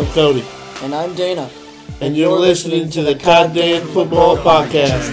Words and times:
I'm 0.00 0.06
Cody. 0.14 0.42
And 0.80 0.94
I'm 0.94 1.14
Dana. 1.14 1.50
And 2.00 2.16
you're 2.16 2.40
listening 2.40 2.88
to 2.88 3.02
the 3.02 3.14
Goddamn 3.14 3.86
Football 3.88 4.38
Podcast. 4.38 5.12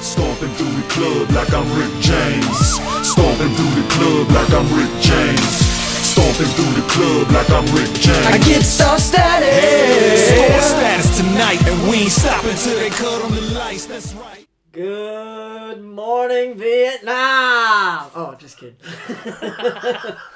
Stomping 0.00 0.48
through 0.54 0.72
the 0.72 0.88
club 0.88 1.30
like 1.32 1.52
I'm 1.52 1.68
Rick 1.78 1.92
James. 2.00 2.56
Stomping 3.06 3.52
through 3.52 3.74
the 3.76 3.86
club 3.92 4.30
like 4.30 4.50
I'm 4.54 4.64
Rick 4.72 4.88
James. 5.02 5.56
Stomping 6.00 6.48
through 6.56 6.80
the 6.80 6.88
club 6.88 7.30
like 7.30 7.50
I'm 7.50 7.66
Rick 7.76 7.92
James. 8.00 8.26
I 8.28 8.38
get 8.38 8.62
star 8.62 8.98
status. 8.98 10.28
Star 10.32 10.62
status 10.62 11.18
tonight, 11.18 11.62
and 11.68 11.90
we 11.90 11.96
ain't 11.96 12.10
stopping 12.10 12.56
till 12.56 12.78
they 12.78 12.88
cut 12.88 13.22
on 13.22 13.34
the 13.34 13.42
lights. 13.52 13.84
That's 13.84 14.14
right. 14.14 14.48
Good 14.72 15.84
morning, 15.84 16.54
Vietnam. 16.56 18.10
Oh, 18.14 18.34
just 18.38 18.56
kidding. 18.56 18.76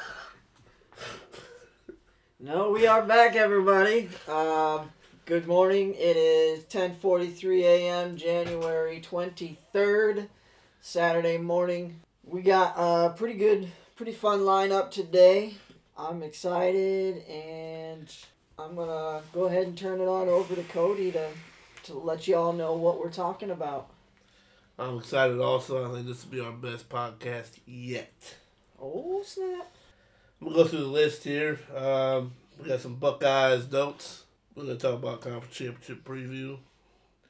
no, 2.43 2.71
we 2.71 2.87
are 2.87 3.03
back, 3.03 3.37
everybody. 3.37 4.09
Um, 4.27 4.91
good 5.27 5.47
morning. 5.47 5.95
It 5.95 6.17
is 6.17 6.65
10:43 6.65 7.63
a.m. 7.65 8.17
January 8.17 9.01
23rd, 9.01 10.29
Saturday 10.81 11.37
morning. 11.37 12.01
We 12.25 12.41
got 12.41 12.75
a 12.79 13.11
pretty 13.11 13.35
good, 13.35 13.71
pretty 13.95 14.13
fun 14.13 14.41
lineup 14.41 14.91
today. 14.91 15.57
I'm 15.99 16.23
excited, 16.23 17.19
and 17.29 18.11
I'm 18.59 18.75
gonna 18.75 19.21
go 19.35 19.45
ahead 19.45 19.67
and 19.67 19.77
turn 19.77 20.01
it 20.01 20.09
on 20.09 20.31
over 20.31 20.55
to 20.55 20.63
Cody 20.63 21.13
to 21.13 21.29
to 21.83 21.95
let 21.95 22.27
you 22.27 22.37
all 22.37 22.55
know 22.55 22.75
what 22.75 22.99
we're 22.99 23.11
talking 23.11 23.51
about. 23.51 23.91
I'm 24.79 24.97
excited 24.97 25.39
also. 25.41 25.91
I 25.91 25.95
think 25.95 26.07
this 26.07 26.25
will 26.25 26.33
be 26.33 26.41
our 26.41 26.53
best 26.53 26.89
podcast 26.89 27.59
yet. 27.67 28.37
Oh 28.81 29.23
snap! 29.23 29.71
We'll 30.41 30.55
go 30.55 30.65
through 30.65 30.81
the 30.81 30.87
list 30.87 31.23
here. 31.25 31.59
Um, 31.77 32.33
we 32.59 32.69
got 32.69 32.81
some 32.81 32.95
Buckeyes 32.95 33.71
notes. 33.71 34.25
We're 34.55 34.65
going 34.65 34.79
to 34.79 34.83
talk 34.83 34.95
about 34.95 35.21
conference 35.21 35.55
championship 35.55 36.03
preview. 36.03 36.59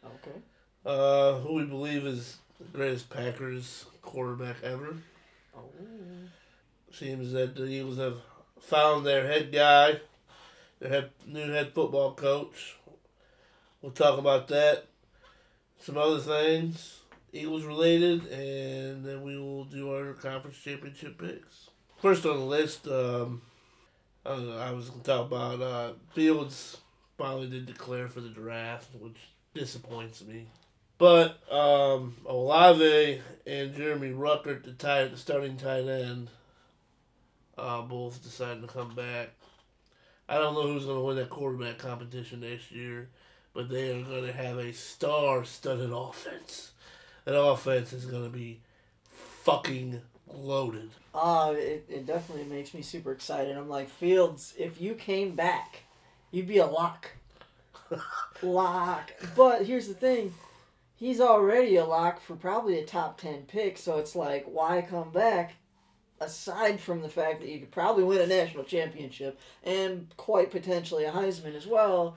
Okay. 0.04 0.38
Uh, 0.86 1.40
who 1.40 1.54
we 1.54 1.64
believe 1.64 2.06
is 2.06 2.38
the 2.58 2.66
greatest 2.66 3.10
Packers 3.10 3.86
quarterback 4.00 4.62
ever. 4.62 4.96
Oh. 5.56 5.64
Seems 6.92 7.32
that 7.32 7.56
the 7.56 7.66
Eagles 7.66 7.98
have 7.98 8.18
found 8.60 9.04
their 9.04 9.26
head 9.26 9.50
guy, 9.52 10.00
their 10.78 10.90
head, 10.90 11.10
new 11.26 11.50
head 11.50 11.72
football 11.74 12.14
coach. 12.14 12.76
We'll 13.82 13.92
talk 13.92 14.18
about 14.18 14.46
that. 14.48 14.86
Some 15.80 15.96
other 15.96 16.20
things, 16.20 17.00
Eagles 17.32 17.64
related, 17.64 18.26
and 18.26 19.04
then 19.04 19.22
we 19.22 19.36
will 19.36 19.64
do 19.64 19.92
our 19.92 20.12
conference 20.12 20.58
championship 20.58 21.18
picks. 21.18 21.69
First 22.00 22.24
on 22.24 22.38
the 22.38 22.44
list, 22.46 22.88
um, 22.88 23.42
uh, 24.24 24.56
I 24.56 24.72
was 24.72 24.88
going 24.88 25.02
to 25.02 25.06
talk 25.06 25.26
about 25.26 25.60
uh, 25.60 25.92
Fields 26.14 26.78
finally 27.18 27.46
did 27.46 27.66
declare 27.66 28.08
for 28.08 28.22
the 28.22 28.30
draft, 28.30 28.88
which 28.98 29.18
disappoints 29.52 30.24
me. 30.24 30.46
But 30.96 31.38
um, 31.52 32.16
Olave 32.24 33.20
and 33.46 33.74
Jeremy 33.74 34.12
Ruckert, 34.12 34.64
the 34.64 34.72
tight, 34.72 35.10
the 35.10 35.18
starting 35.18 35.58
tight 35.58 35.86
end, 35.88 36.30
uh, 37.58 37.82
both 37.82 38.22
decided 38.22 38.62
to 38.62 38.68
come 38.68 38.94
back. 38.94 39.32
I 40.26 40.38
don't 40.38 40.54
know 40.54 40.62
who's 40.62 40.86
going 40.86 40.96
to 40.96 41.04
win 41.04 41.16
that 41.16 41.28
quarterback 41.28 41.76
competition 41.76 42.40
next 42.40 42.72
year, 42.72 43.10
but 43.52 43.68
they 43.68 43.90
are 43.90 44.02
going 44.02 44.24
to 44.24 44.32
have 44.32 44.56
a 44.56 44.72
star-studded 44.72 45.90
offense. 45.94 46.70
That 47.26 47.38
offense 47.38 47.92
is 47.92 48.06
going 48.06 48.24
to 48.24 48.30
be 48.30 48.60
fucking 49.42 50.00
loaded. 50.32 50.90
Uh, 51.14 51.54
it, 51.56 51.86
it 51.88 52.06
definitely 52.06 52.44
makes 52.44 52.72
me 52.72 52.82
super 52.82 53.12
excited. 53.12 53.56
I'm 53.56 53.68
like, 53.68 53.88
Fields, 53.88 54.54
if 54.58 54.80
you 54.80 54.94
came 54.94 55.34
back, 55.34 55.82
you'd 56.30 56.46
be 56.46 56.58
a 56.58 56.66
lock. 56.66 57.10
lock. 58.42 59.12
But 59.36 59.66
here's 59.66 59.88
the 59.88 59.94
thing 59.94 60.34
he's 60.94 61.20
already 61.20 61.76
a 61.76 61.84
lock 61.84 62.20
for 62.20 62.36
probably 62.36 62.78
a 62.78 62.84
top 62.84 63.20
10 63.20 63.42
pick, 63.48 63.78
so 63.78 63.98
it's 63.98 64.14
like, 64.14 64.44
why 64.44 64.82
come 64.82 65.10
back? 65.10 65.56
Aside 66.20 66.78
from 66.78 67.00
the 67.00 67.08
fact 67.08 67.40
that 67.40 67.48
you 67.48 67.58
could 67.58 67.70
probably 67.70 68.04
win 68.04 68.20
a 68.20 68.26
national 68.26 68.64
championship 68.64 69.40
and 69.64 70.08
quite 70.18 70.50
potentially 70.50 71.04
a 71.04 71.10
Heisman 71.10 71.56
as 71.56 71.66
well, 71.66 72.16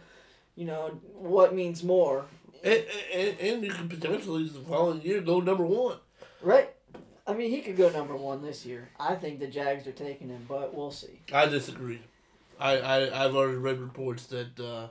you 0.55 0.65
know, 0.65 0.99
what 1.13 1.55
means 1.55 1.83
more? 1.83 2.25
And, 2.63 2.83
and, 3.13 3.39
and 3.39 3.63
you 3.63 3.71
could 3.71 3.89
potentially 3.89 4.43
the 4.49 4.59
following 4.59 5.01
year 5.01 5.21
go 5.21 5.39
number 5.39 5.65
one. 5.65 5.97
Right? 6.41 6.72
I 7.25 7.33
mean, 7.33 7.49
he 7.51 7.61
could 7.61 7.77
go 7.77 7.89
number 7.89 8.15
one 8.15 8.41
this 8.41 8.65
year. 8.65 8.89
I 8.99 9.15
think 9.15 9.39
the 9.39 9.47
Jags 9.47 9.87
are 9.87 9.91
taking 9.93 10.27
him, 10.29 10.45
but 10.47 10.73
we'll 10.75 10.91
see. 10.91 11.19
I 11.33 11.45
disagree. 11.45 12.01
I, 12.59 12.77
I, 12.77 13.25
I've 13.25 13.35
already 13.35 13.57
read 13.57 13.79
reports 13.79 14.25
that 14.27 14.59
uh, 14.59 14.87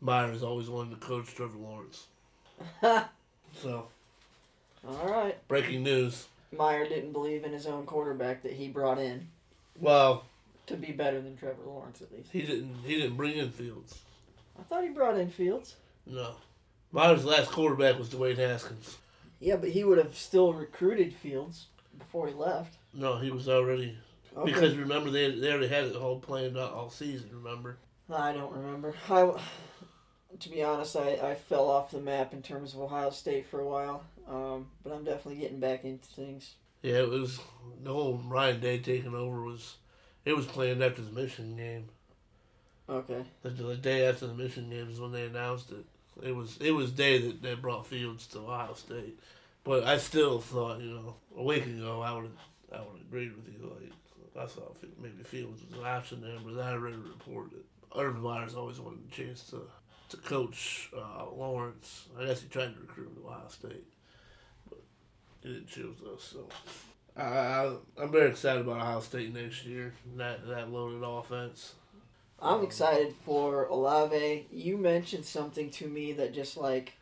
Meyer's 0.00 0.42
always 0.42 0.68
wanted 0.70 1.00
to 1.00 1.06
coach 1.06 1.34
Trevor 1.34 1.58
Lawrence. 1.58 2.06
So, 3.62 3.88
All 4.86 5.08
right. 5.08 5.36
breaking 5.48 5.82
news. 5.82 6.26
Meyer 6.56 6.86
didn't 6.88 7.12
believe 7.12 7.44
in 7.44 7.52
his 7.52 7.66
own 7.66 7.86
quarterback 7.86 8.42
that 8.42 8.52
he 8.52 8.68
brought 8.68 8.98
in 8.98 9.26
Well, 9.80 10.26
to 10.66 10.76
be 10.76 10.92
better 10.92 11.20
than 11.20 11.36
Trevor 11.36 11.62
Lawrence, 11.66 12.02
at 12.02 12.12
least. 12.12 12.30
he 12.30 12.42
didn't 12.42 12.76
he 12.84 12.96
didn't 12.96 13.16
bring 13.16 13.36
in 13.38 13.50
Fields. 13.50 13.98
I 14.58 14.62
thought 14.64 14.82
he 14.84 14.90
brought 14.90 15.18
in 15.18 15.30
Fields. 15.30 15.76
No. 16.06 16.34
Meyer's 16.92 17.24
last 17.24 17.50
quarterback 17.50 17.98
was 17.98 18.10
Dwayne 18.10 18.36
Haskins. 18.36 18.98
Yeah, 19.40 19.56
but 19.56 19.70
he 19.70 19.84
would 19.84 19.98
have 19.98 20.16
still 20.16 20.52
recruited 20.52 21.14
Fields 21.14 21.66
before 21.98 22.26
he 22.28 22.34
left. 22.34 22.76
No, 22.92 23.18
he 23.18 23.30
was 23.30 23.48
already 23.48 23.96
Okay. 24.36 24.52
because 24.52 24.76
remember 24.76 25.10
they 25.10 25.30
they 25.30 25.50
already 25.50 25.68
had 25.68 25.84
it 25.84 25.96
all 25.96 26.20
planned 26.20 26.56
out 26.58 26.72
all 26.72 26.90
season. 26.90 27.30
Remember? 27.32 27.78
I 28.10 28.32
don't 28.32 28.52
remember. 28.52 28.94
I, 29.10 29.32
to 30.38 30.48
be 30.48 30.62
honest, 30.62 30.96
I, 30.96 31.12
I 31.22 31.34
fell 31.34 31.68
off 31.70 31.90
the 31.90 32.00
map 32.00 32.32
in 32.32 32.42
terms 32.42 32.74
of 32.74 32.80
Ohio 32.80 33.10
State 33.10 33.46
for 33.46 33.60
a 33.60 33.66
while. 33.66 34.04
Um, 34.28 34.66
but 34.82 34.92
I'm 34.92 35.04
definitely 35.04 35.36
getting 35.40 35.60
back 35.60 35.84
into 35.84 36.06
things. 36.08 36.54
Yeah, 36.82 36.98
it 36.98 37.08
was 37.08 37.40
the 37.82 37.92
whole 37.92 38.20
Ryan 38.26 38.60
Day 38.60 38.78
taking 38.78 39.14
over 39.14 39.42
was 39.42 39.76
it 40.24 40.36
was 40.36 40.46
planned 40.46 40.82
after 40.82 41.02
the 41.02 41.12
Michigan 41.12 41.56
game. 41.56 41.88
Okay. 42.88 43.24
The, 43.42 43.50
the 43.50 43.76
day 43.76 44.06
after 44.06 44.26
the 44.26 44.34
Michigan 44.34 44.70
game 44.70 44.88
is 44.88 45.00
when 45.00 45.12
they 45.12 45.26
announced 45.26 45.70
it. 45.72 45.84
It 46.22 46.34
was 46.34 46.58
it 46.60 46.72
was 46.72 46.92
Day 46.92 47.18
that, 47.18 47.42
that 47.42 47.62
brought 47.62 47.86
Fields 47.86 48.26
to 48.28 48.40
Ohio 48.40 48.74
State. 48.74 49.18
But 49.64 49.84
I 49.84 49.98
still 49.98 50.40
thought, 50.40 50.80
you 50.80 50.90
know, 50.90 51.16
a 51.36 51.42
week 51.42 51.66
ago 51.66 52.00
I 52.00 52.12
would 52.12 52.30
I 52.72 52.78
would 52.78 53.00
agree 53.00 53.28
with 53.28 53.48
you. 53.48 53.68
Like 53.68 53.92
I 54.38 54.46
thought 54.46 54.76
maybe 55.00 55.22
Fields 55.22 55.62
was 55.68 55.78
an 55.78 55.86
option 55.86 56.20
there, 56.20 56.38
but 56.44 56.60
I 56.60 56.74
read 56.74 56.94
a 56.94 56.98
report 56.98 57.50
that 57.50 57.64
Urban 57.98 58.22
Meyer's 58.22 58.54
always 58.54 58.80
wanted 58.80 59.00
a 59.10 59.14
chance 59.14 59.44
to 59.50 59.62
to 60.10 60.16
coach 60.18 60.90
uh, 60.96 61.26
Lawrence. 61.34 62.06
I 62.18 62.26
guess 62.26 62.40
he 62.40 62.48
tried 62.48 62.74
to 62.74 62.80
recruit 62.80 63.08
him 63.08 63.16
to 63.16 63.28
Ohio 63.28 63.48
State, 63.48 63.84
but 64.68 64.78
he 65.42 65.52
didn't 65.52 65.68
choose 65.68 65.96
us. 66.14 66.22
So 66.22 66.48
I, 67.16 67.22
I 67.22 67.76
I'm 68.00 68.10
very 68.10 68.30
excited 68.30 68.62
about 68.62 68.78
Ohio 68.78 69.00
State 69.00 69.34
next 69.34 69.64
year. 69.64 69.92
That 70.16 70.46
that 70.48 70.70
loaded 70.70 71.02
offense. 71.04 71.74
I'm 72.40 72.62
excited 72.62 73.14
for 73.24 73.66
Olave. 73.66 74.46
You 74.52 74.76
mentioned 74.76 75.24
something 75.24 75.70
to 75.72 75.88
me 75.88 76.12
that 76.12 76.32
just 76.32 76.56
like 76.56 76.94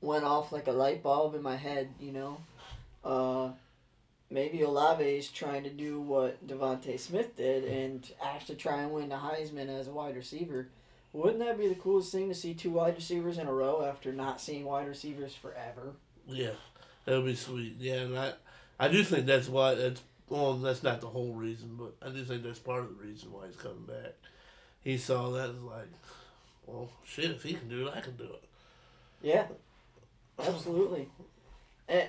went 0.00 0.24
off 0.24 0.52
like 0.52 0.66
a 0.66 0.72
light 0.72 1.02
bulb 1.02 1.34
in 1.34 1.42
my 1.42 1.56
head, 1.56 1.90
you 2.00 2.12
know? 2.12 2.38
Uh, 3.04 3.50
maybe 4.30 4.62
Olave 4.62 5.04
is 5.04 5.28
trying 5.28 5.62
to 5.64 5.70
do 5.70 6.00
what 6.00 6.46
DeVonta 6.46 6.98
Smith 6.98 7.36
did 7.36 7.64
and 7.64 8.10
actually 8.22 8.56
try 8.56 8.82
and 8.82 8.92
win 8.92 9.08
the 9.08 9.16
Heisman 9.16 9.68
as 9.68 9.88
a 9.88 9.92
wide 9.92 10.16
receiver. 10.16 10.68
Wouldn't 11.12 11.38
that 11.38 11.58
be 11.58 11.68
the 11.68 11.76
coolest 11.76 12.10
thing 12.10 12.28
to 12.28 12.34
see 12.34 12.54
two 12.54 12.70
wide 12.70 12.96
receivers 12.96 13.38
in 13.38 13.46
a 13.46 13.52
row 13.52 13.84
after 13.84 14.12
not 14.12 14.40
seeing 14.40 14.64
wide 14.64 14.88
receivers 14.88 15.34
forever? 15.34 15.92
Yeah, 16.26 16.54
that 17.04 17.16
would 17.16 17.26
be 17.26 17.36
sweet. 17.36 17.76
Yeah, 17.78 18.00
and 18.00 18.18
I, 18.18 18.32
I 18.80 18.88
do 18.88 19.04
think 19.04 19.26
that's 19.26 19.48
why 19.48 19.74
that's 19.74 20.02
well, 20.28 20.54
that's 20.54 20.82
not 20.82 21.00
the 21.00 21.06
whole 21.06 21.32
reason, 21.32 21.78
but 21.78 21.94
I 22.04 22.10
do 22.10 22.24
think 22.24 22.42
that's 22.42 22.58
part 22.58 22.80
of 22.80 22.88
the 22.88 23.04
reason 23.04 23.30
why 23.30 23.46
he's 23.46 23.56
coming 23.56 23.84
back. 23.86 24.14
He 24.84 24.98
saw 24.98 25.30
that 25.30 25.48
as 25.48 25.62
like, 25.62 25.88
well, 26.66 26.90
shit, 27.04 27.30
if 27.30 27.42
he 27.42 27.54
can 27.54 27.68
do 27.68 27.88
it, 27.88 27.94
I 27.96 28.00
can 28.00 28.16
do 28.16 28.24
it. 28.24 28.44
Yeah, 29.22 29.46
absolutely. 30.38 31.08
And 31.88 32.08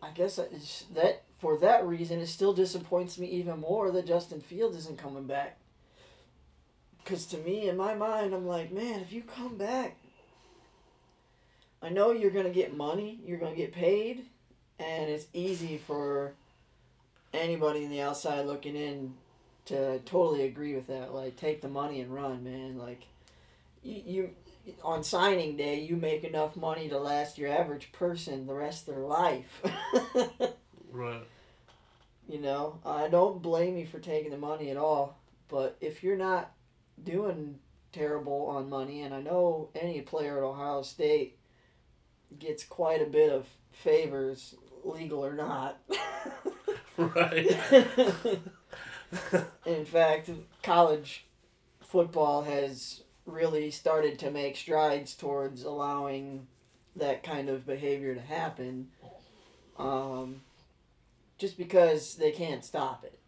I 0.00 0.10
guess 0.10 0.36
that 0.36 1.22
for 1.38 1.58
that 1.58 1.84
reason, 1.84 2.20
it 2.20 2.28
still 2.28 2.52
disappoints 2.52 3.18
me 3.18 3.26
even 3.26 3.60
more 3.60 3.90
that 3.90 4.06
Justin 4.06 4.40
Fields 4.40 4.76
isn't 4.76 4.98
coming 4.98 5.26
back. 5.26 5.58
Because 6.98 7.26
to 7.26 7.38
me, 7.38 7.68
in 7.68 7.76
my 7.76 7.94
mind, 7.94 8.32
I'm 8.32 8.46
like, 8.46 8.72
man, 8.72 9.00
if 9.00 9.12
you 9.12 9.22
come 9.22 9.56
back, 9.56 9.96
I 11.82 11.90
know 11.90 12.12
you're 12.12 12.30
going 12.30 12.46
to 12.46 12.50
get 12.50 12.76
money, 12.76 13.20
you're 13.26 13.38
going 13.38 13.54
to 13.54 13.60
get 13.60 13.72
paid, 13.72 14.24
and 14.78 15.10
it's 15.10 15.26
easy 15.34 15.76
for 15.76 16.32
anybody 17.34 17.84
in 17.84 17.90
the 17.90 18.00
outside 18.00 18.46
looking 18.46 18.76
in 18.76 19.14
to 19.66 19.98
totally 20.00 20.44
agree 20.44 20.74
with 20.74 20.86
that. 20.88 21.14
Like, 21.14 21.36
take 21.36 21.60
the 21.60 21.68
money 21.68 22.00
and 22.00 22.12
run, 22.12 22.44
man. 22.44 22.78
Like, 22.78 23.06
you, 23.82 24.02
you 24.06 24.30
on 24.82 25.04
signing 25.04 25.56
day, 25.56 25.80
you 25.80 25.96
make 25.96 26.24
enough 26.24 26.56
money 26.56 26.88
to 26.88 26.98
last 26.98 27.38
your 27.38 27.50
average 27.50 27.92
person 27.92 28.46
the 28.46 28.54
rest 28.54 28.88
of 28.88 28.94
their 28.94 29.04
life. 29.04 29.62
Right. 30.92 31.26
you 32.28 32.40
know, 32.40 32.78
I 32.84 33.08
don't 33.08 33.42
blame 33.42 33.76
you 33.76 33.86
for 33.86 33.98
taking 33.98 34.30
the 34.30 34.38
money 34.38 34.70
at 34.70 34.76
all, 34.76 35.18
but 35.48 35.76
if 35.80 36.02
you're 36.02 36.16
not 36.16 36.52
doing 37.02 37.58
terrible 37.92 38.46
on 38.46 38.68
money, 38.68 39.02
and 39.02 39.14
I 39.14 39.20
know 39.20 39.70
any 39.74 40.00
player 40.00 40.38
at 40.38 40.44
Ohio 40.44 40.82
State 40.82 41.38
gets 42.38 42.64
quite 42.64 43.02
a 43.02 43.06
bit 43.06 43.30
of 43.32 43.46
favors, 43.72 44.54
legal 44.84 45.24
or 45.24 45.34
not. 45.34 45.80
right. 46.96 47.58
In 49.66 49.84
fact, 49.84 50.30
college 50.62 51.26
football 51.80 52.42
has 52.42 53.02
really 53.26 53.70
started 53.70 54.18
to 54.18 54.30
make 54.30 54.56
strides 54.56 55.14
towards 55.14 55.62
allowing 55.62 56.46
that 56.96 57.22
kind 57.22 57.48
of 57.48 57.66
behavior 57.66 58.14
to 58.14 58.20
happen. 58.20 58.88
Um, 59.78 60.42
just 61.38 61.56
because 61.58 62.14
they 62.16 62.30
can't 62.30 62.64
stop 62.64 63.04
it. 63.04 63.18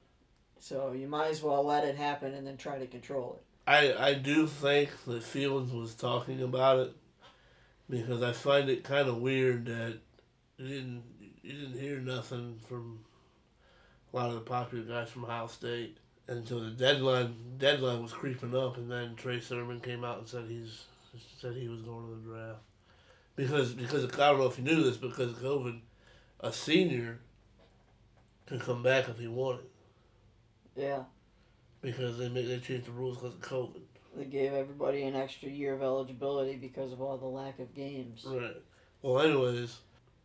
So 0.59 0.93
you 0.93 1.09
might 1.09 1.29
as 1.29 1.43
well 1.43 1.65
let 1.65 1.85
it 1.85 1.97
happen 1.97 2.35
and 2.35 2.47
then 2.47 2.57
try 2.57 2.79
to 2.79 2.87
control 2.87 3.39
it. 3.39 3.43
I 3.67 4.11
I 4.11 4.15
do 4.15 4.47
think 4.47 4.91
that 5.07 5.23
Fields 5.23 5.73
was 5.73 5.95
talking 5.95 6.41
about 6.41 6.79
it 6.79 6.97
because 7.91 8.23
I 8.23 8.33
find 8.33 8.69
it 8.69 8.85
kind 8.85 9.09
of 9.09 9.19
weird 9.19 9.67
that 9.67 9.99
you 10.57 10.69
didn't 10.69 11.03
you 11.43 11.53
didn't 11.53 11.79
hear 11.79 11.99
nothing 11.99 12.59
from 12.69 13.01
a 14.17 14.19
lot 14.19 14.29
of 14.31 14.35
the 14.37 14.41
popular 14.41 14.85
guys 14.85 15.11
from 15.11 15.25
Ohio 15.25 15.47
State 15.47 15.99
until 16.27 16.61
the 16.61 16.71
deadline 16.71 17.35
deadline 17.59 18.03
was 18.03 18.13
creeping 18.13 18.57
up, 18.57 18.79
and 18.79 18.91
then 18.91 19.15
Trey 19.15 19.41
Sermon 19.41 19.79
came 19.81 20.05
out 20.05 20.19
and 20.19 20.29
said 20.29 20.47
he's 20.49 20.85
said 21.39 21.55
he 21.55 21.69
was 21.69 21.83
going 21.83 22.07
to 22.09 22.15
the 22.15 22.35
draft 22.35 22.59
because 23.37 23.75
because 23.75 24.05
I 24.05 24.31
don't 24.31 24.39
know 24.39 24.47
if 24.47 24.59
you 24.59 24.65
knew 24.65 24.83
this 24.83 24.97
because 24.97 25.31
of 25.31 25.37
COVID, 25.37 25.81
a 26.41 26.53
senior 26.53 27.19
can 28.47 28.59
come 28.59 28.83
back 28.83 29.09
if 29.09 29.19
he 29.19 29.29
wanted 29.29 29.67
Yeah, 30.75 31.03
because 31.83 32.17
they 32.19 32.29
make 32.29 32.47
they 32.49 32.59
changed 32.59 32.87
the 32.87 32.93
rules 32.93 33.19
because 33.19 33.35
of 33.35 33.41
COVID. 33.41 33.81
they 34.17 34.25
gave 34.25 34.55
everybody 34.55 35.03
an 35.03 35.15
extra 35.15 35.51
year 35.51 35.75
of 35.75 35.83
eligibility 35.83 36.57
because 36.57 36.93
of 36.93 37.03
all 37.03 37.19
the 37.19 37.27
lack 37.27 37.59
of 37.59 37.75
games. 37.75 38.25
Right. 38.27 38.57
Well, 39.03 39.21
anyways, 39.21 39.77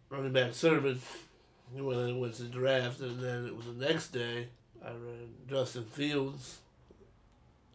running 0.10 0.32
back 0.32 0.54
Sermon, 0.54 1.02
and 1.76 2.20
went 2.20 2.36
to 2.36 2.44
the 2.44 2.50
draft, 2.50 3.00
and 3.00 3.20
then 3.20 3.46
it 3.46 3.56
was 3.56 3.66
the 3.66 3.86
next 3.86 4.10
day. 4.10 4.48
I 4.84 4.90
read 4.90 5.30
Justin 5.48 5.86
Fields. 5.86 6.60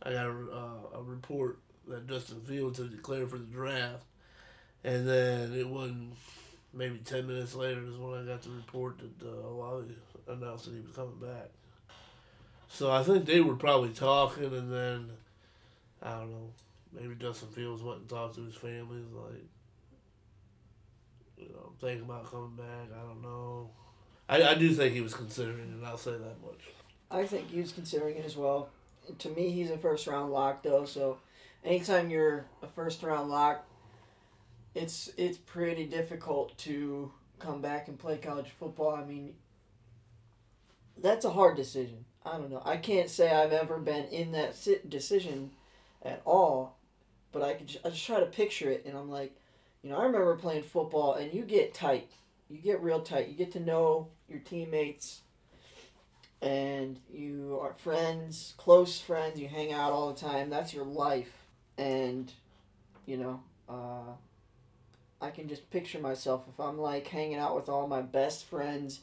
I 0.03 0.13
got 0.13 0.27
a, 0.27 0.31
uh, 0.31 0.99
a 0.99 1.03
report 1.03 1.59
that 1.89 2.07
Justin 2.09 2.41
Fields 2.41 2.79
had 2.79 2.91
declared 2.91 3.31
for 3.31 3.39
the 3.39 3.45
draft, 3.45 4.05
and 4.85 5.09
then 5.09 5.53
it 5.55 5.69
wasn't 5.69 6.15
maybe 6.73 6.99
ten 7.05 7.27
minutes 7.27 7.55
later 7.55 7.85
is 7.87 7.97
when 7.97 8.21
I 8.21 8.27
got 8.27 8.43
the 8.43 8.51
report 8.51 8.99
that 8.99 9.27
uh, 9.27 9.49
Olave 9.49 9.95
announced 10.29 10.67
that 10.67 10.75
he 10.75 10.81
was 10.81 10.95
coming 10.95 11.19
back. 11.21 11.49
So 12.69 12.91
I 12.91 13.03
think 13.03 13.25
they 13.25 13.41
were 13.41 13.57
probably 13.57 13.91
talking, 13.91 14.45
and 14.45 14.73
then 14.73 15.11
I 16.03 16.11
don't 16.11 16.31
know. 16.31 16.53
Maybe 16.93 17.15
Justin 17.15 17.49
Fields 17.49 17.83
went 17.83 18.01
and 18.01 18.09
talked 18.09 18.37
to 18.37 18.45
his 18.45 18.55
family, 18.55 19.03
like, 19.13 19.45
you 21.37 21.49
know, 21.51 21.73
thinking 21.81 22.05
about 22.05 22.31
coming 22.31 22.57
back. 22.57 22.89
I 22.95 23.07
don't 23.07 23.23
know. 23.23 23.71
I, 24.29 24.43
I 24.43 24.55
do 24.55 24.73
think 24.73 24.93
he 24.95 25.01
was 25.01 25.15
considering 25.15 25.59
it, 25.81 25.85
I'll 25.87 25.97
say 25.99 26.13
that 26.13 26.43
much. 26.43 26.61
I 27.11 27.25
think 27.27 27.51
he 27.51 27.61
was 27.61 27.73
considering 27.73 28.17
it 28.17 28.25
as 28.25 28.37
well. 28.37 28.71
To 29.19 29.29
me, 29.31 29.51
he's 29.51 29.71
a 29.71 29.79
first 29.79 30.07
round 30.07 30.33
lock 30.33 30.63
though. 30.63 30.85
So, 30.85 31.19
anytime 31.65 32.11
you're 32.11 32.47
a 32.63 32.67
first 32.67 33.03
round 33.03 33.31
lock, 33.31 33.65
it's 34.75 35.11
it's 35.17 35.39
pretty 35.39 35.87
difficult 35.87 36.59
to 36.59 37.13
come 37.39 37.61
back 37.63 37.87
and 37.87 37.99
play 37.99 38.19
college 38.19 38.51
football. 38.51 38.95
I 38.97 39.05
mean, 39.05 39.35
that's 40.99 41.25
a 41.25 41.31
hard 41.31 41.57
decision. 41.57 42.05
I 42.25 42.33
don't 42.33 42.51
know. 42.51 42.63
I 42.65 42.79
can't 42.79 43.09
say 43.09 43.31
I've 43.31 43.53
ever 43.53 43.79
been 43.79 44.07
in 44.07 44.33
that 44.33 44.57
si- 44.57 44.81
decision 44.89 45.53
at 46.03 46.21
all, 46.25 46.77
but 47.31 47.43
I 47.43 47.55
could. 47.55 47.69
ju- 47.69 47.79
I 47.85 47.91
just 47.91 48.05
try 48.05 48.19
to 48.19 48.27
picture 48.27 48.71
it, 48.71 48.85
and 48.85 48.97
I'm 48.99 49.09
like, 49.09 49.33
you 49.83 49.91
know, 49.91 49.99
I 49.99 50.05
remember 50.07 50.35
playing 50.35 50.65
football, 50.65 51.15
and 51.15 51.33
you 51.33 51.43
get 51.43 51.75
tight. 51.75 52.11
You 52.51 52.59
get 52.59 52.83
real 52.83 53.01
tight. 53.01 53.29
You 53.29 53.35
get 53.35 53.53
to 53.53 53.61
know 53.61 54.09
your 54.29 54.41
teammates 54.41 55.21
and 56.43 56.99
you 57.13 57.59
are 57.61 57.73
friends, 57.75 58.55
close 58.57 59.01
friends, 59.01 59.41
you 59.41 59.49
hang 59.49 59.73
out 59.73 59.93
all 59.93 60.13
the 60.13 60.21
time. 60.21 60.51
That's 60.51 60.75
your 60.75 60.85
life. 60.85 61.47
And, 61.79 62.33
you 63.07 63.17
know, 63.17 63.41
uh, 63.69 64.13
I 65.21 65.31
can 65.31 65.49
just 65.49 65.71
picture 65.71 65.99
myself 65.99 66.45
if 66.49 66.61
I'm 66.61 66.79
like 66.79 67.07
hanging 67.07 67.39
out 67.39 67.57
with 67.57 67.69
all 67.69 67.87
my 67.87 68.03
best 68.03 68.45
friends 68.45 69.01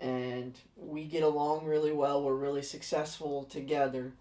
and 0.00 0.58
we 0.76 1.04
get 1.04 1.22
along 1.22 1.64
really 1.64 1.92
well, 1.92 2.22
we're 2.22 2.34
really 2.34 2.62
successful 2.62 3.44
together, 3.44 4.12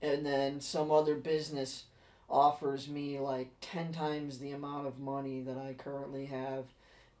and 0.00 0.24
then 0.26 0.60
some 0.60 0.90
other 0.90 1.14
business 1.14 1.84
offers 2.28 2.88
me 2.88 3.18
like 3.20 3.50
10 3.60 3.92
times 3.92 4.38
the 4.38 4.50
amount 4.50 4.86
of 4.86 4.98
money 4.98 5.40
that 5.40 5.56
I 5.56 5.74
currently 5.74 6.26
have. 6.26 6.64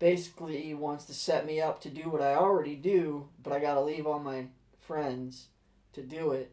Basically, 0.02 0.74
wants 0.74 1.04
to 1.04 1.14
set 1.14 1.46
me 1.46 1.60
up 1.60 1.80
to 1.82 1.88
do 1.88 2.10
what 2.10 2.20
I 2.20 2.34
already 2.34 2.74
do, 2.74 3.28
but 3.40 3.52
I 3.52 3.60
gotta 3.60 3.80
leave 3.80 4.04
all 4.04 4.18
my 4.18 4.46
friends 4.80 5.46
to 5.92 6.02
do 6.02 6.32
it, 6.32 6.52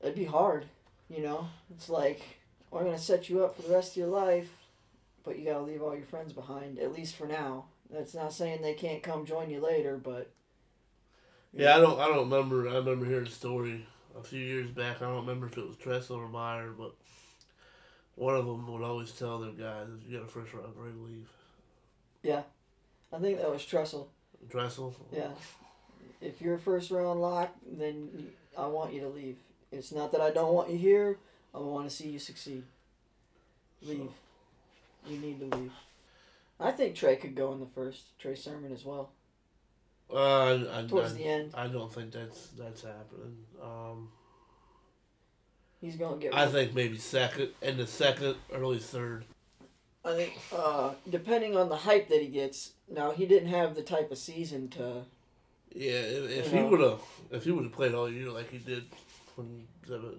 it'd 0.00 0.14
be 0.14 0.24
hard. 0.24 0.64
You 1.10 1.22
know, 1.22 1.48
it's 1.70 1.90
like 1.90 2.40
oh, 2.72 2.78
I'm 2.78 2.86
gonna 2.86 2.96
set 2.96 3.28
you 3.28 3.44
up 3.44 3.54
for 3.54 3.60
the 3.60 3.74
rest 3.74 3.90
of 3.90 3.96
your 3.98 4.06
life, 4.06 4.48
but 5.24 5.38
you 5.38 5.44
gotta 5.44 5.60
leave 5.60 5.82
all 5.82 5.94
your 5.94 6.06
friends 6.06 6.32
behind 6.32 6.78
at 6.78 6.94
least 6.94 7.16
for 7.16 7.26
now. 7.26 7.66
That's 7.90 8.14
not 8.14 8.32
saying 8.32 8.62
they 8.62 8.72
can't 8.72 9.02
come 9.02 9.26
join 9.26 9.50
you 9.50 9.60
later, 9.60 9.98
but 9.98 10.30
Yeah, 11.52 11.76
I 11.76 11.80
don't. 11.80 12.00
I 12.00 12.06
don't 12.06 12.30
remember. 12.30 12.66
I 12.66 12.76
remember 12.76 13.04
hearing 13.04 13.26
a 13.26 13.30
story 13.30 13.86
a 14.18 14.22
few 14.22 14.40
years 14.40 14.70
back. 14.70 15.02
I 15.02 15.04
don't 15.04 15.26
remember 15.26 15.48
if 15.48 15.58
it 15.58 15.66
was 15.66 15.76
Tressel 15.76 16.16
or 16.16 16.30
Meyer, 16.30 16.70
but 16.70 16.94
one 18.14 18.36
of 18.36 18.46
them 18.46 18.66
would 18.72 18.82
always 18.82 19.12
tell 19.12 19.38
their 19.38 19.50
guys, 19.50 19.88
"If 19.98 20.10
you 20.10 20.16
got 20.16 20.26
a 20.26 20.30
first 20.30 20.54
round 20.54 20.74
grade, 20.74 20.94
leave." 20.96 21.28
I 23.12 23.18
think 23.18 23.38
that 23.38 23.50
was 23.50 23.64
Tressel. 23.64 24.08
Dressel. 24.48 24.94
Yeah, 25.12 25.30
if 26.20 26.40
you're 26.40 26.54
a 26.54 26.58
first 26.58 26.90
round 26.90 27.20
lock, 27.20 27.54
then 27.66 28.30
I 28.56 28.66
want 28.66 28.92
you 28.92 29.00
to 29.00 29.08
leave. 29.08 29.36
It's 29.72 29.92
not 29.92 30.12
that 30.12 30.20
I 30.20 30.30
don't 30.30 30.54
want 30.54 30.70
you 30.70 30.78
here. 30.78 31.18
I 31.54 31.58
want 31.58 31.88
to 31.88 31.94
see 31.94 32.08
you 32.10 32.18
succeed. 32.18 32.64
Leave. 33.82 34.10
You 35.06 35.18
need 35.18 35.40
to 35.40 35.56
leave. 35.56 35.72
I 36.58 36.70
think 36.70 36.94
Trey 36.94 37.16
could 37.16 37.34
go 37.34 37.52
in 37.52 37.60
the 37.60 37.66
first. 37.66 38.18
Trey 38.18 38.34
Sermon 38.34 38.72
as 38.72 38.84
well. 38.84 39.10
Uh, 40.12 40.16
I, 40.16 40.80
I, 40.80 40.86
Towards 40.86 41.12
I, 41.14 41.16
the 41.16 41.24
end, 41.24 41.50
I 41.54 41.66
don't 41.68 41.92
think 41.92 42.12
that's 42.12 42.48
that's 42.58 42.82
happening. 42.82 43.36
Um, 43.62 44.08
he's 45.80 45.96
gonna 45.96 46.16
get. 46.16 46.34
I 46.34 46.46
think 46.48 46.74
maybe 46.74 46.98
second, 46.98 47.50
in 47.62 47.76
the 47.76 47.86
second, 47.86 48.36
early 48.52 48.78
third. 48.78 49.24
I 50.04 50.14
think, 50.14 50.32
uh, 50.52 50.92
depending 51.08 51.56
on 51.56 51.68
the 51.68 51.76
hype 51.76 52.08
that 52.08 52.20
he 52.20 52.28
gets. 52.28 52.72
Now 52.88 53.10
he 53.10 53.26
didn't 53.26 53.50
have 53.50 53.74
the 53.74 53.82
type 53.82 54.10
of 54.10 54.18
season 54.18 54.68
to. 54.70 55.02
Yeah, 55.74 55.90
if, 55.90 56.30
if 56.30 56.52
he 56.52 56.62
would 56.62 56.80
have, 56.80 57.00
if 57.30 57.44
he 57.44 57.52
would 57.52 57.64
have 57.64 57.72
played 57.72 57.94
all 57.94 58.10
year 58.10 58.30
like 58.30 58.50
he 58.50 58.58
did 58.58 58.84
when 59.36 59.66
the, 59.86 60.14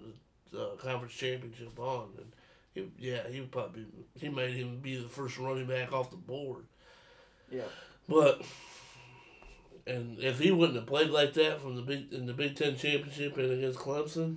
the 0.50 0.70
conference 0.78 1.12
championship 1.12 1.78
on, 1.78 2.08
and 2.16 2.32
he, 2.74 2.90
yeah, 2.98 3.28
he 3.28 3.40
would 3.40 3.50
probably 3.50 3.84
he 4.18 4.28
might 4.28 4.50
even 4.50 4.78
be 4.78 4.96
the 4.96 5.08
first 5.08 5.38
running 5.38 5.66
back 5.66 5.92
off 5.92 6.10
the 6.10 6.16
board. 6.16 6.64
Yeah. 7.50 7.62
But 8.08 8.42
and 9.86 10.18
if 10.20 10.38
he 10.38 10.52
wouldn't 10.52 10.76
have 10.76 10.86
played 10.86 11.10
like 11.10 11.34
that 11.34 11.60
from 11.60 11.76
the 11.76 11.82
big 11.82 12.12
in 12.12 12.26
the 12.26 12.32
Big 12.32 12.56
Ten 12.56 12.76
championship 12.76 13.36
and 13.36 13.52
against 13.52 13.78
Clemson, 13.78 14.36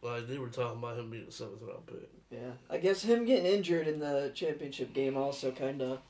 like 0.00 0.28
they 0.28 0.38
were 0.38 0.48
talking 0.48 0.78
about 0.78 0.98
him 0.98 1.10
being 1.10 1.26
a 1.28 1.32
seventh 1.32 1.62
round 1.62 1.86
pick. 1.86 2.08
Yeah, 2.36 2.52
I 2.68 2.78
guess 2.78 3.02
him 3.02 3.24
getting 3.24 3.46
injured 3.46 3.88
in 3.88 3.98
the 3.98 4.30
championship 4.34 4.92
game 4.92 5.16
also 5.16 5.52
kind 5.52 5.80
of 5.80 6.00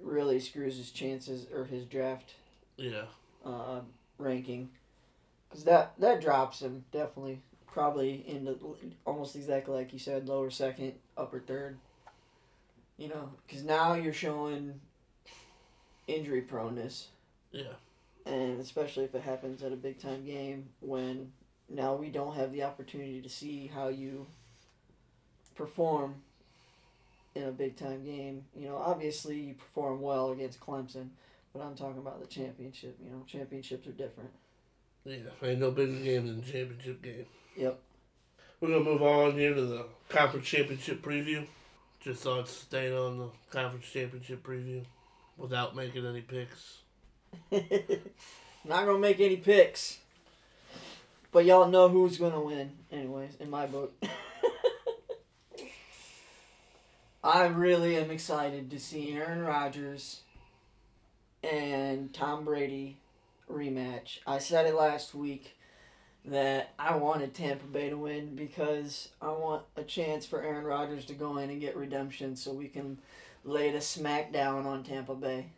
really 0.00 0.40
screws 0.40 0.76
his 0.76 0.90
chances 0.90 1.46
or 1.54 1.64
his 1.64 1.84
draft 1.86 2.34
Yeah, 2.76 3.04
uh, 3.44 3.80
ranking, 4.18 4.70
because 5.48 5.64
that 5.64 5.92
that 5.98 6.20
drops 6.20 6.60
him 6.60 6.84
definitely 6.92 7.40
probably 7.66 8.24
into 8.26 8.58
almost 9.06 9.36
exactly 9.36 9.74
like 9.74 9.92
you 9.92 9.98
said 9.98 10.28
lower 10.28 10.50
second 10.50 10.94
upper 11.16 11.40
third. 11.40 11.78
You 12.98 13.08
know, 13.08 13.30
because 13.46 13.64
now 13.64 13.94
you're 13.94 14.12
showing 14.12 14.80
injury 16.06 16.42
proneness, 16.42 17.06
yeah, 17.52 17.72
and 18.26 18.60
especially 18.60 19.04
if 19.04 19.14
it 19.14 19.22
happens 19.22 19.62
at 19.62 19.72
a 19.72 19.76
big 19.76 19.98
time 19.98 20.26
game 20.26 20.68
when 20.80 21.32
now 21.70 21.94
we 21.94 22.10
don't 22.10 22.34
have 22.34 22.52
the 22.52 22.64
opportunity 22.64 23.22
to 23.22 23.28
see 23.30 23.68
how 23.68 23.88
you 23.88 24.26
perform 25.54 26.16
in 27.34 27.44
a 27.44 27.52
big 27.52 27.76
time 27.76 28.04
game. 28.04 28.44
You 28.56 28.68
know, 28.68 28.76
obviously 28.76 29.38
you 29.38 29.54
perform 29.54 30.00
well 30.00 30.32
against 30.32 30.60
Clemson, 30.60 31.08
but 31.52 31.62
I'm 31.62 31.74
talking 31.74 31.98
about 31.98 32.20
the 32.20 32.26
championship. 32.26 32.96
You 33.02 33.10
know, 33.10 33.24
championships 33.26 33.86
are 33.86 33.92
different. 33.92 34.30
yeah. 35.04 35.16
Ain't 35.42 35.60
no 35.60 35.70
bigger 35.70 35.98
game 35.98 36.26
than 36.26 36.36
the 36.40 36.42
championship 36.42 37.02
game. 37.02 37.26
Yep. 37.56 37.78
We're 38.60 38.68
gonna 38.68 38.84
move 38.84 39.02
on 39.02 39.32
here 39.32 39.54
to 39.54 39.62
the 39.62 39.86
conference 40.08 40.46
championship 40.46 41.02
preview. 41.02 41.46
Just 42.00 42.22
thought 42.22 42.48
staying 42.48 42.94
on 42.94 43.18
the 43.18 43.28
conference 43.50 43.86
championship 43.90 44.42
preview 44.42 44.84
without 45.36 45.74
making 45.74 46.06
any 46.06 46.20
picks. 46.20 46.78
Not 47.52 48.84
gonna 48.86 48.98
make 48.98 49.20
any 49.20 49.36
picks, 49.36 49.98
but 51.32 51.44
y'all 51.46 51.68
know 51.68 51.88
who's 51.88 52.18
gonna 52.18 52.40
win, 52.40 52.70
anyways. 52.92 53.36
In 53.40 53.48
my 53.48 53.66
book. 53.66 53.94
I 57.22 57.44
really 57.48 57.96
am 57.98 58.10
excited 58.10 58.70
to 58.70 58.78
see 58.78 59.12
Aaron 59.12 59.42
Rodgers 59.42 60.22
and 61.42 62.14
Tom 62.14 62.46
Brady 62.46 62.96
rematch. 63.50 64.20
I 64.26 64.38
said 64.38 64.64
it 64.64 64.74
last 64.74 65.14
week 65.14 65.58
that 66.24 66.72
I 66.78 66.96
wanted 66.96 67.34
Tampa 67.34 67.66
Bay 67.66 67.90
to 67.90 67.98
win 67.98 68.34
because 68.34 69.10
I 69.20 69.32
want 69.32 69.64
a 69.76 69.82
chance 69.82 70.24
for 70.24 70.42
Aaron 70.42 70.64
Rodgers 70.64 71.04
to 71.06 71.14
go 71.14 71.36
in 71.36 71.50
and 71.50 71.60
get 71.60 71.76
redemption 71.76 72.36
so 72.36 72.54
we 72.54 72.68
can 72.68 72.96
lay 73.44 73.70
the 73.70 73.82
smack 73.82 74.32
down 74.32 74.64
on 74.64 74.82
Tampa 74.82 75.14
Bay. 75.14 75.48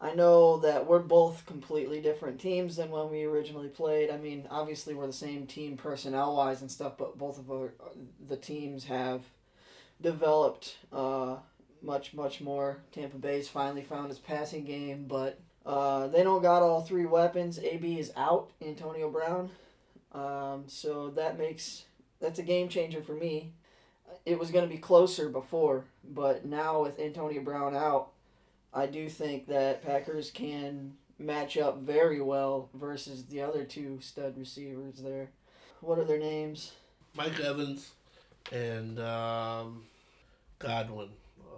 I 0.00 0.14
know 0.14 0.58
that 0.58 0.86
we're 0.86 1.00
both 1.00 1.46
completely 1.46 2.00
different 2.00 2.40
teams 2.40 2.76
than 2.76 2.92
when 2.92 3.10
we 3.10 3.24
originally 3.24 3.68
played. 3.68 4.08
I 4.08 4.18
mean, 4.18 4.46
obviously 4.50 4.94
we're 4.94 5.08
the 5.08 5.12
same 5.12 5.48
team 5.48 5.76
personnel 5.76 6.36
wise 6.36 6.60
and 6.60 6.70
stuff, 6.70 6.92
but 6.96 7.18
both 7.18 7.40
of 7.40 7.50
our 7.50 7.74
the 8.28 8.36
teams 8.36 8.84
have 8.84 9.22
developed 10.00 10.76
uh, 10.92 11.36
much 11.82 12.14
much 12.14 12.40
more. 12.40 12.78
Tampa 12.92 13.18
Bay's 13.18 13.48
finally 13.48 13.82
found 13.82 14.08
his 14.08 14.18
passing 14.18 14.64
game, 14.64 15.06
but 15.06 15.40
uh, 15.64 16.06
they 16.08 16.22
don't 16.22 16.42
got 16.42 16.62
all 16.62 16.80
three 16.80 17.06
weapons. 17.06 17.58
AB 17.58 17.98
is 17.98 18.12
out, 18.16 18.50
Antonio 18.64 19.10
Brown, 19.10 19.50
um, 20.12 20.64
so 20.66 21.10
that 21.10 21.38
makes 21.38 21.84
that's 22.20 22.38
a 22.38 22.42
game 22.42 22.68
changer 22.68 23.02
for 23.02 23.14
me. 23.14 23.52
It 24.24 24.38
was 24.38 24.50
going 24.50 24.66
to 24.66 24.74
be 24.74 24.80
closer 24.80 25.28
before, 25.28 25.84
but 26.02 26.44
now 26.44 26.82
with 26.82 26.98
Antonio 27.00 27.42
Brown 27.42 27.74
out, 27.74 28.10
I 28.72 28.86
do 28.86 29.08
think 29.08 29.48
that 29.48 29.84
Packers 29.84 30.30
can 30.30 30.94
match 31.18 31.56
up 31.56 31.78
very 31.78 32.20
well 32.20 32.68
versus 32.74 33.26
the 33.26 33.40
other 33.40 33.64
two 33.64 33.98
stud 34.00 34.36
receivers 34.36 35.00
there. 35.00 35.30
What 35.80 35.98
are 35.98 36.04
their 36.04 36.18
names? 36.18 36.72
Mike 37.16 37.38
Evans 37.38 37.92
and 38.52 38.98
um, 39.00 39.82
Godwin. 40.58 41.08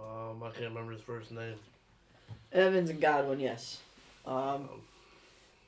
Um, 0.01 0.43
I 0.43 0.49
can't 0.49 0.69
remember 0.69 0.93
his 0.93 1.01
first 1.01 1.31
name. 1.31 1.55
Evans 2.51 2.89
and 2.89 3.01
Godwin, 3.01 3.39
yes. 3.39 3.79
Um, 4.25 4.69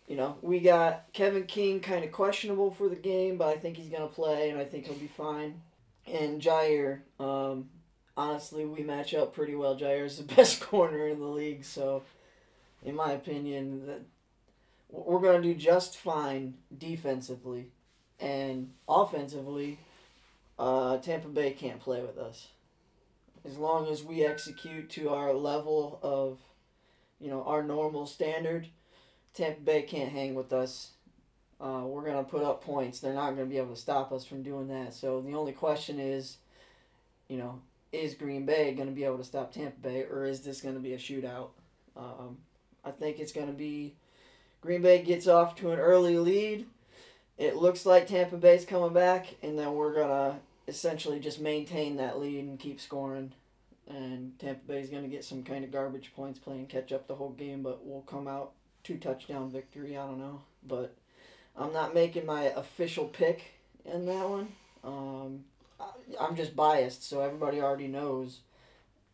you 0.07 0.15
know, 0.15 0.37
we 0.41 0.59
got 0.59 1.05
Kevin 1.13 1.43
King 1.43 1.79
kind 1.79 2.03
of 2.03 2.11
questionable 2.11 2.71
for 2.71 2.89
the 2.89 2.95
game, 2.95 3.37
but 3.37 3.47
I 3.47 3.57
think 3.57 3.77
he's 3.77 3.89
going 3.89 4.07
to 4.07 4.13
play, 4.13 4.49
and 4.49 4.59
I 4.59 4.65
think 4.65 4.85
he'll 4.85 4.95
be 4.95 5.07
fine. 5.07 5.61
And 6.07 6.41
Jaire, 6.41 7.01
um, 7.19 7.69
honestly, 8.17 8.65
we 8.65 8.81
match 8.81 9.13
up 9.13 9.33
pretty 9.33 9.55
well. 9.55 9.75
Jaire's 9.77 10.17
the 10.17 10.23
best 10.35 10.61
corner 10.61 11.07
in 11.07 11.19
the 11.19 11.25
league, 11.25 11.63
so 11.63 12.03
in 12.83 12.95
my 12.95 13.11
opinion, 13.11 13.85
that 13.87 14.01
we're 14.89 15.19
going 15.19 15.41
to 15.41 15.53
do 15.53 15.53
just 15.53 15.97
fine 15.97 16.55
defensively, 16.75 17.67
and 18.19 18.71
offensively, 18.87 19.77
uh, 20.59 20.97
Tampa 20.97 21.29
Bay 21.29 21.51
can't 21.51 21.79
play 21.79 22.01
with 22.01 22.19
us. 22.19 22.49
As 23.43 23.57
long 23.57 23.87
as 23.87 24.03
we 24.03 24.23
execute 24.23 24.89
to 24.91 25.09
our 25.09 25.33
level 25.33 25.99
of 26.03 26.37
you 27.19 27.29
know, 27.29 27.43
our 27.43 27.61
normal 27.61 28.05
standard, 28.05 28.67
Tampa 29.33 29.61
Bay 29.61 29.81
can't 29.81 30.11
hang 30.11 30.35
with 30.35 30.53
us. 30.53 30.91
Uh, 31.59 31.83
we're 31.83 32.05
going 32.05 32.23
to 32.23 32.29
put 32.29 32.43
up 32.43 32.63
points. 32.63 32.99
They're 32.99 33.13
not 33.13 33.35
going 33.35 33.47
to 33.47 33.53
be 33.53 33.57
able 33.57 33.75
to 33.75 33.79
stop 33.79 34.11
us 34.11 34.23
from 34.23 34.43
doing 34.43 34.67
that. 34.69 34.93
So 34.93 35.21
the 35.21 35.33
only 35.33 35.51
question 35.51 35.99
is, 35.99 36.37
you 37.27 37.37
know, 37.37 37.61
is 37.91 38.13
Green 38.13 38.45
Bay 38.45 38.73
going 38.73 38.87
to 38.87 38.95
be 38.95 39.03
able 39.03 39.17
to 39.17 39.23
stop 39.23 39.51
Tampa 39.51 39.79
Bay, 39.81 40.05
or 40.09 40.25
is 40.25 40.41
this 40.41 40.61
going 40.61 40.75
to 40.75 40.81
be 40.81 40.93
a 40.93 40.97
shootout? 40.97 41.49
Um, 41.97 42.37
I 42.85 42.91
think 42.91 43.19
it's 43.19 43.33
going 43.33 43.47
to 43.47 43.53
be 43.53 43.95
Green 44.61 44.81
Bay 44.81 45.01
gets 45.01 45.27
off 45.27 45.55
to 45.55 45.71
an 45.71 45.79
early 45.79 46.17
lead. 46.17 46.65
It 47.37 47.55
looks 47.55 47.85
like 47.85 48.07
Tampa 48.07 48.37
Bay's 48.37 48.65
coming 48.65 48.93
back, 48.93 49.35
and 49.41 49.57
then 49.57 49.73
we're 49.73 49.93
going 49.93 50.09
to 50.09 50.39
essentially 50.69 51.19
just 51.19 51.41
maintain 51.41 51.97
that 51.97 52.19
lead 52.19 52.45
and 52.45 52.59
keep 52.59 52.79
scoring 52.79 53.33
and 53.89 54.37
Tampa 54.37 54.67
Bay 54.67 54.79
is 54.79 54.89
going 54.89 55.03
to 55.03 55.09
get 55.09 55.25
some 55.25 55.43
kind 55.43 55.63
of 55.63 55.71
garbage 55.71 56.13
points 56.15 56.39
playing 56.39 56.67
catch 56.67 56.91
up 56.91 57.07
the 57.07 57.15
whole 57.15 57.31
game, 57.31 57.63
but 57.63 57.85
we'll 57.85 58.01
come 58.01 58.27
out 58.27 58.51
two 58.83 58.97
touchdown 58.97 59.49
victory. 59.49 59.97
I 59.97 60.05
don't 60.05 60.19
know, 60.19 60.41
but 60.65 60.95
I'm 61.57 61.73
not 61.73 61.93
making 61.93 62.25
my 62.25 62.43
official 62.43 63.05
pick 63.05 63.41
in 63.85 64.05
that 64.05 64.29
one. 64.29 64.49
Um, 64.83 65.43
I, 65.79 66.27
am 66.27 66.35
just 66.35 66.55
biased, 66.55 67.07
so 67.07 67.21
everybody 67.21 67.59
already 67.61 67.87
knows, 67.87 68.39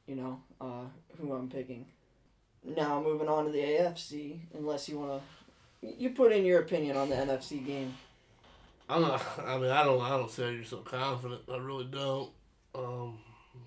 you 0.08 0.16
know, 0.16 0.42
uh, 0.60 0.86
who 1.20 1.34
I'm 1.34 1.50
picking. 1.50 1.86
Now 2.64 3.02
moving 3.02 3.30
on 3.30 3.46
to 3.46 3.52
the 3.52 3.60
AFC, 3.60 4.40
unless 4.54 4.90
you 4.90 5.00
want 5.00 5.22
to, 5.82 5.88
you 5.88 6.10
put 6.10 6.32
in 6.32 6.46
your 6.46 6.60
opinion 6.60 6.98
on 6.98 7.10
the 7.10 7.16
NFC 7.16 7.66
game. 7.66 7.96
I'm 8.90 9.02
not. 9.02 9.22
I 9.46 9.58
mean, 9.58 9.72
I 9.72 9.84
don't. 9.84 10.02
I 10.02 10.10
don't 10.10 10.32
say 10.32 10.54
you're 10.54 10.64
so 10.64 10.78
confident. 10.78 11.42
I 11.52 11.58
really 11.58 11.86
don't. 11.86 12.30
Um, 12.74 13.20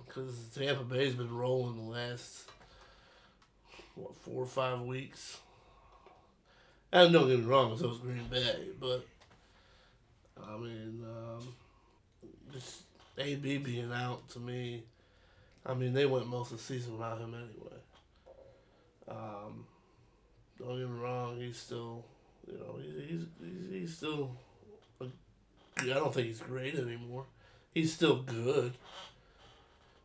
because 0.06 0.34
Tampa 0.54 0.84
Bay's 0.84 1.14
been 1.14 1.34
rolling 1.34 1.76
the 1.76 1.90
last 1.90 2.50
what 3.94 4.16
four 4.16 4.42
or 4.42 4.46
five 4.46 4.80
weeks. 4.82 5.38
And 6.92 7.12
don't 7.12 7.28
get 7.28 7.40
me 7.40 7.44
wrong, 7.44 7.76
so 7.76 7.88
was 7.88 7.98
Green 7.98 8.24
Bay, 8.30 8.68
but 8.80 9.06
I 10.42 10.56
mean, 10.56 11.04
um, 11.04 11.48
just 12.52 12.82
AB 13.18 13.58
being 13.58 13.92
out 13.92 14.26
to 14.30 14.38
me. 14.38 14.84
I 15.66 15.74
mean, 15.74 15.92
they 15.92 16.06
went 16.06 16.28
most 16.28 16.52
of 16.52 16.58
the 16.58 16.64
season 16.64 16.94
without 16.94 17.18
him 17.18 17.34
anyway. 17.34 17.78
Um, 19.06 19.66
don't 20.58 20.78
get 20.78 20.88
me 20.88 20.98
wrong, 20.98 21.38
he's 21.38 21.58
still, 21.58 22.04
you 22.46 22.58
know, 22.58 22.78
he's 22.80 23.26
he's, 23.40 23.70
he's 23.70 23.96
still. 23.96 24.30
I 25.82 25.94
don't 25.94 26.12
think 26.12 26.26
he's 26.26 26.40
great 26.40 26.74
anymore. 26.74 27.26
He's 27.72 27.92
still 27.92 28.22
good 28.22 28.74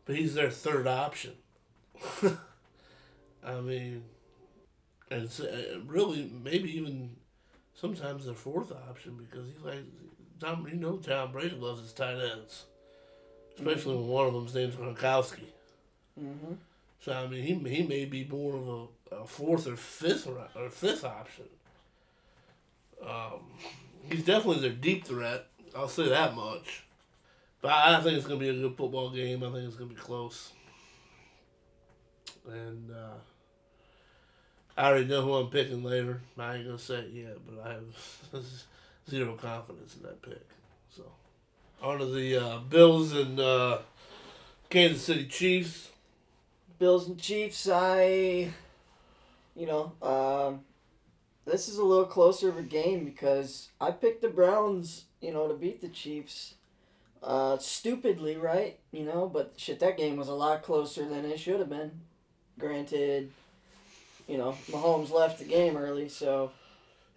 but 0.06 0.16
he's 0.16 0.34
their 0.34 0.50
third 0.50 0.88
option. 0.88 1.34
I 3.44 3.60
mean, 3.62 4.04
and 5.10 5.24
it's 5.24 5.40
uh, 5.40 5.80
really 5.86 6.32
maybe 6.44 6.76
even 6.78 7.12
sometimes 7.76 8.26
their 8.26 8.34
fourth 8.34 8.72
option 8.72 9.18
because 9.18 9.48
he's 9.48 9.64
like 9.64 9.84
Tom. 10.40 10.68
You 10.70 10.76
know, 10.76 10.98
Tom 10.98 11.32
Brady 11.32 11.56
loves 11.56 11.82
his 11.82 11.94
tight 11.94 12.18
ends, 12.18 12.66
especially 13.58 13.96
mm-hmm. 13.96 14.04
when 14.04 14.12
one 14.12 14.28
of 14.28 14.34
them's 14.34 14.56
named 14.56 14.74
Gronkowski. 14.74 15.46
Mm-hmm. 16.20 16.54
So 17.00 17.14
I 17.14 17.28
mean, 17.28 17.44
he 17.44 17.76
he 17.76 17.84
may 17.84 18.06
be 18.06 18.26
more 18.26 18.56
of 18.56 18.68
a, 18.68 19.16
a 19.16 19.26
fourth 19.26 19.68
or 19.68 19.76
fifth 19.76 20.28
or 20.28 20.70
fifth 20.70 21.04
option. 21.04 21.46
Um, 23.06 23.42
he's 24.10 24.24
definitely 24.24 24.62
their 24.62 24.78
deep 24.78 25.06
threat. 25.06 25.48
I'll 25.76 25.88
say 25.88 26.10
that 26.10 26.36
much. 26.36 26.84
But 27.62 27.72
I 27.72 28.02
think 28.02 28.18
it's 28.18 28.28
gonna 28.28 28.40
be 28.40 28.50
a 28.50 28.54
good 28.54 28.76
football 28.76 29.10
game. 29.10 29.44
I 29.44 29.52
think 29.52 29.66
it's 29.66 29.76
gonna 29.76 29.90
be 29.90 29.96
close. 29.96 30.52
And 32.48 32.92
uh, 32.92 33.16
I 34.78 34.88
already 34.88 35.06
know 35.06 35.22
who 35.22 35.34
I'm 35.34 35.48
picking 35.50 35.84
later. 35.84 36.22
I 36.38 36.56
ain't 36.56 36.66
gonna 36.66 36.78
say 36.78 36.96
it 36.96 37.12
yet, 37.14 37.38
but 37.48 37.66
I 37.66 37.74
have 37.74 38.44
zero 39.10 39.36
confidence 39.36 39.96
in 39.96 40.04
that 40.04 40.22
pick. 40.22 40.46
So 40.90 41.04
on 41.82 42.00
to 42.00 42.06
the 42.06 42.38
uh, 42.38 42.58
Bills 42.60 43.14
and 43.14 43.40
uh, 43.40 43.80
Kansas 44.70 45.04
City 45.04 45.26
Chiefs. 45.26 45.90
Bills 46.80 47.08
and 47.08 47.20
Chiefs. 47.20 47.70
I, 47.72 48.50
you 49.56 49.68
know, 49.68 49.94
um, 50.02 50.62
this 51.46 51.70
is 51.70 51.78
a 51.78 51.84
little 51.84 52.06
closer 52.06 52.50
of 52.50 52.58
a 52.58 52.64
game 52.64 53.06
because 53.06 53.70
I 53.80 53.92
picked 53.92 54.22
the 54.22 54.30
Browns. 54.30 55.06
You 55.24 55.32
know, 55.32 55.48
to 55.48 55.54
beat 55.54 55.82
the 55.82 55.88
Chiefs. 55.88 56.56
Uh, 57.24 57.58
stupidly, 57.58 58.36
right? 58.36 58.78
You 58.92 59.06
know, 59.06 59.30
but 59.34 59.54
shit, 59.56 59.80
that 59.80 59.98
game 59.98 60.18
was 60.18 60.28
a 60.28 60.34
lot 60.34 60.62
closer 60.62 61.08
than 61.08 61.24
it 61.24 61.40
should 61.40 61.62
have 61.62 61.70
been. 61.70 62.02
Granted, 62.60 63.32
you 64.28 64.38
know, 64.38 64.58
Mahomes 64.70 65.10
left 65.10 65.40
the 65.40 65.46
game 65.46 65.78
early, 65.78 66.10
so. 66.10 66.52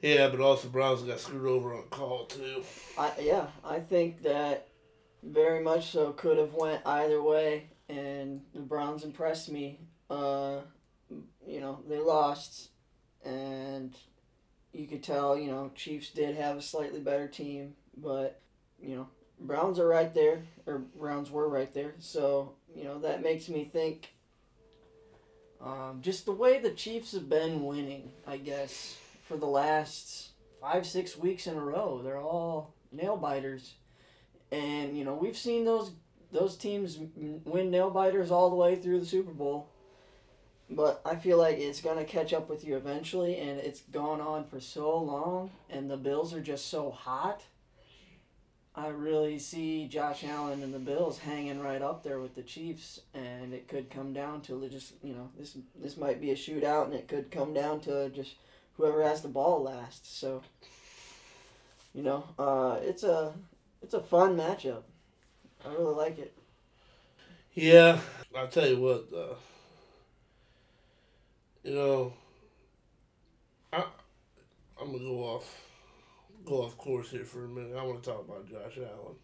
Yeah, 0.00 0.28
but 0.28 0.38
also 0.40 0.68
Browns 0.68 1.02
got 1.02 1.18
screwed 1.18 1.48
over 1.48 1.74
on 1.74 1.82
call 1.90 2.26
too. 2.26 2.62
I 2.96 3.10
yeah, 3.20 3.46
I 3.64 3.80
think 3.80 4.22
that 4.22 4.68
very 5.24 5.60
much 5.60 5.90
so 5.90 6.12
could 6.12 6.38
have 6.38 6.54
went 6.54 6.86
either 6.86 7.20
way, 7.20 7.64
and 7.88 8.42
the 8.54 8.60
Browns 8.60 9.02
impressed 9.02 9.50
me. 9.50 9.80
Uh, 10.08 10.60
you 11.44 11.60
know, 11.60 11.80
they 11.88 11.98
lost, 11.98 12.70
and 13.24 13.96
you 14.72 14.86
could 14.86 15.02
tell. 15.02 15.36
You 15.36 15.50
know, 15.50 15.72
Chiefs 15.74 16.10
did 16.10 16.36
have 16.36 16.58
a 16.58 16.62
slightly 16.62 17.00
better 17.00 17.26
team, 17.26 17.74
but 17.96 18.40
you 18.80 18.96
know, 18.96 19.08
Browns 19.40 19.78
are 19.78 19.88
right 19.88 20.12
there, 20.14 20.42
or 20.66 20.78
Browns 20.78 21.30
were 21.30 21.48
right 21.48 21.72
there. 21.72 21.94
So 21.98 22.54
you 22.74 22.84
know 22.84 22.98
that 23.00 23.22
makes 23.22 23.48
me 23.48 23.68
think. 23.70 24.12
Um, 25.60 26.00
just 26.02 26.26
the 26.26 26.32
way 26.32 26.58
the 26.58 26.70
Chiefs 26.70 27.12
have 27.12 27.30
been 27.30 27.64
winning, 27.64 28.10
I 28.26 28.36
guess, 28.36 28.98
for 29.26 29.38
the 29.38 29.46
last 29.46 30.30
five 30.60 30.86
six 30.86 31.16
weeks 31.16 31.46
in 31.46 31.56
a 31.56 31.60
row, 31.60 32.02
they're 32.02 32.20
all 32.20 32.74
nail 32.92 33.16
biters, 33.16 33.74
and 34.52 34.96
you 34.96 35.04
know 35.04 35.14
we've 35.14 35.36
seen 35.36 35.64
those 35.64 35.92
those 36.32 36.56
teams 36.56 36.98
win 37.44 37.70
nail 37.70 37.90
biters 37.90 38.30
all 38.30 38.50
the 38.50 38.56
way 38.56 38.76
through 38.76 39.00
the 39.00 39.06
Super 39.06 39.32
Bowl. 39.32 39.68
But 40.68 41.00
I 41.04 41.14
feel 41.14 41.38
like 41.38 41.58
it's 41.58 41.80
gonna 41.80 42.04
catch 42.04 42.32
up 42.32 42.50
with 42.50 42.64
you 42.64 42.76
eventually, 42.76 43.38
and 43.38 43.60
it's 43.60 43.80
gone 43.80 44.20
on 44.20 44.44
for 44.44 44.60
so 44.60 44.98
long, 44.98 45.50
and 45.70 45.90
the 45.90 45.96
Bills 45.96 46.34
are 46.34 46.40
just 46.40 46.66
so 46.66 46.90
hot 46.90 47.42
I 48.76 48.88
really 48.88 49.38
see 49.38 49.88
Josh 49.88 50.22
Allen 50.22 50.62
and 50.62 50.74
the 50.74 50.78
Bills 50.78 51.18
hanging 51.18 51.60
right 51.60 51.80
up 51.80 52.02
there 52.02 52.20
with 52.20 52.34
the 52.34 52.42
Chiefs, 52.42 53.00
and 53.14 53.54
it 53.54 53.68
could 53.68 53.88
come 53.88 54.12
down 54.12 54.42
to 54.42 54.68
just 54.68 54.92
you 55.02 55.14
know 55.14 55.30
this 55.38 55.56
this 55.74 55.96
might 55.96 56.20
be 56.20 56.30
a 56.30 56.34
shootout, 56.34 56.84
and 56.84 56.94
it 56.94 57.08
could 57.08 57.30
come 57.30 57.54
down 57.54 57.80
to 57.80 58.10
just 58.10 58.34
whoever 58.76 59.02
has 59.02 59.22
the 59.22 59.28
ball 59.28 59.62
last. 59.62 60.20
So, 60.20 60.42
you 61.94 62.02
know, 62.02 62.24
uh, 62.38 62.78
it's 62.82 63.02
a 63.02 63.32
it's 63.80 63.94
a 63.94 64.00
fun 64.00 64.36
matchup. 64.36 64.82
I 65.64 65.72
really 65.72 65.94
like 65.94 66.18
it. 66.18 66.36
Yeah, 67.54 67.98
I'll 68.36 68.48
tell 68.48 68.68
you 68.68 68.78
what. 68.78 69.06
Uh, 69.10 69.34
you 71.64 71.74
know, 71.74 72.12
I 73.72 73.84
I'm 74.78 74.92
gonna 74.92 74.98
go 74.98 75.24
off 75.24 75.65
Oh, 76.46 76.50
go 76.50 76.62
off 76.62 76.76
course 76.76 77.10
here 77.10 77.24
for 77.24 77.44
a 77.44 77.48
minute. 77.48 77.76
I 77.76 77.82
want 77.82 78.02
to 78.02 78.10
talk 78.10 78.24
about 78.26 78.48
Josh 78.48 78.78
Allen. 78.78 79.16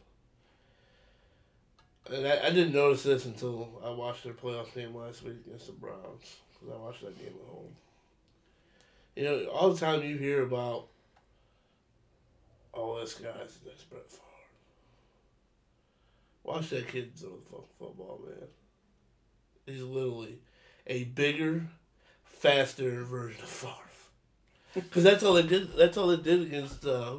And 2.10 2.26
I, 2.26 2.46
I 2.46 2.50
didn't 2.50 2.72
notice 2.72 3.04
this 3.04 3.26
until 3.26 3.80
I 3.84 3.90
watched 3.90 4.24
their 4.24 4.32
playoff 4.32 4.74
game 4.74 4.94
last 4.94 5.22
week 5.22 5.36
against 5.46 5.66
the 5.66 5.72
Browns 5.72 6.36
because 6.52 6.74
I 6.74 6.78
watched 6.78 7.02
that 7.02 7.18
game 7.18 7.34
at 7.40 7.48
home. 7.48 7.76
You 9.14 9.24
know, 9.24 9.44
all 9.46 9.70
the 9.70 9.78
time 9.78 10.02
you 10.02 10.16
hear 10.16 10.42
about, 10.42 10.88
oh, 12.74 12.98
this 13.00 13.14
guy's 13.14 13.58
the 13.58 13.68
next 13.68 13.88
Brett 13.90 14.10
Favre. 14.10 14.22
Watch 16.44 16.70
that 16.70 16.88
kid 16.88 17.16
throw 17.16 17.30
the 17.30 17.50
fucking 17.50 17.66
football, 17.78 18.20
man. 18.24 18.48
He's 19.66 19.82
literally 19.82 20.38
a 20.88 21.04
bigger, 21.04 21.68
faster 22.24 23.04
version 23.04 23.42
of 23.42 23.48
Favre. 23.48 23.91
Because 24.74 25.04
that's 25.04 25.22
all 25.22 25.34
they 25.34 25.42
did. 25.42 25.76
That's 25.76 25.96
all 25.96 26.08
they 26.08 26.22
did 26.22 26.42
against 26.42 26.84
uh, 26.86 27.16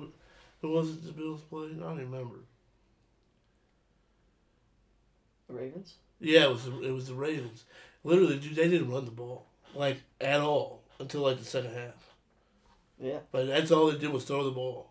who 0.62 0.70
was 0.72 0.90
it? 0.90 1.06
The 1.06 1.12
Bills 1.12 1.42
played. 1.50 1.78
I 1.78 1.84
don't 1.84 1.98
remember. 1.98 2.36
The 5.48 5.54
Ravens. 5.54 5.96
Yeah, 6.20 6.46
it 6.46 6.50
was 6.52 6.66
the, 6.66 6.82
it 6.82 6.92
was 6.92 7.08
the 7.08 7.14
Ravens. 7.14 7.66
Literally, 8.04 8.40
dude, 8.40 8.56
they 8.56 8.70
didn't 8.70 8.90
run 8.90 9.06
the 9.06 9.12
ball 9.12 9.46
like 9.76 10.02
at 10.22 10.40
all 10.40 10.82
until 11.00 11.22
like 11.22 11.38
the 11.38 11.46
second 11.46 11.74
half. 11.74 12.14
Yeah. 13.00 13.20
But 13.32 13.48
that's 13.48 13.72
all 13.72 13.92
they 13.92 13.98
did 13.98 14.12
was 14.12 14.24
throw 14.24 14.44
the 14.44 14.52
ball. 14.52 14.90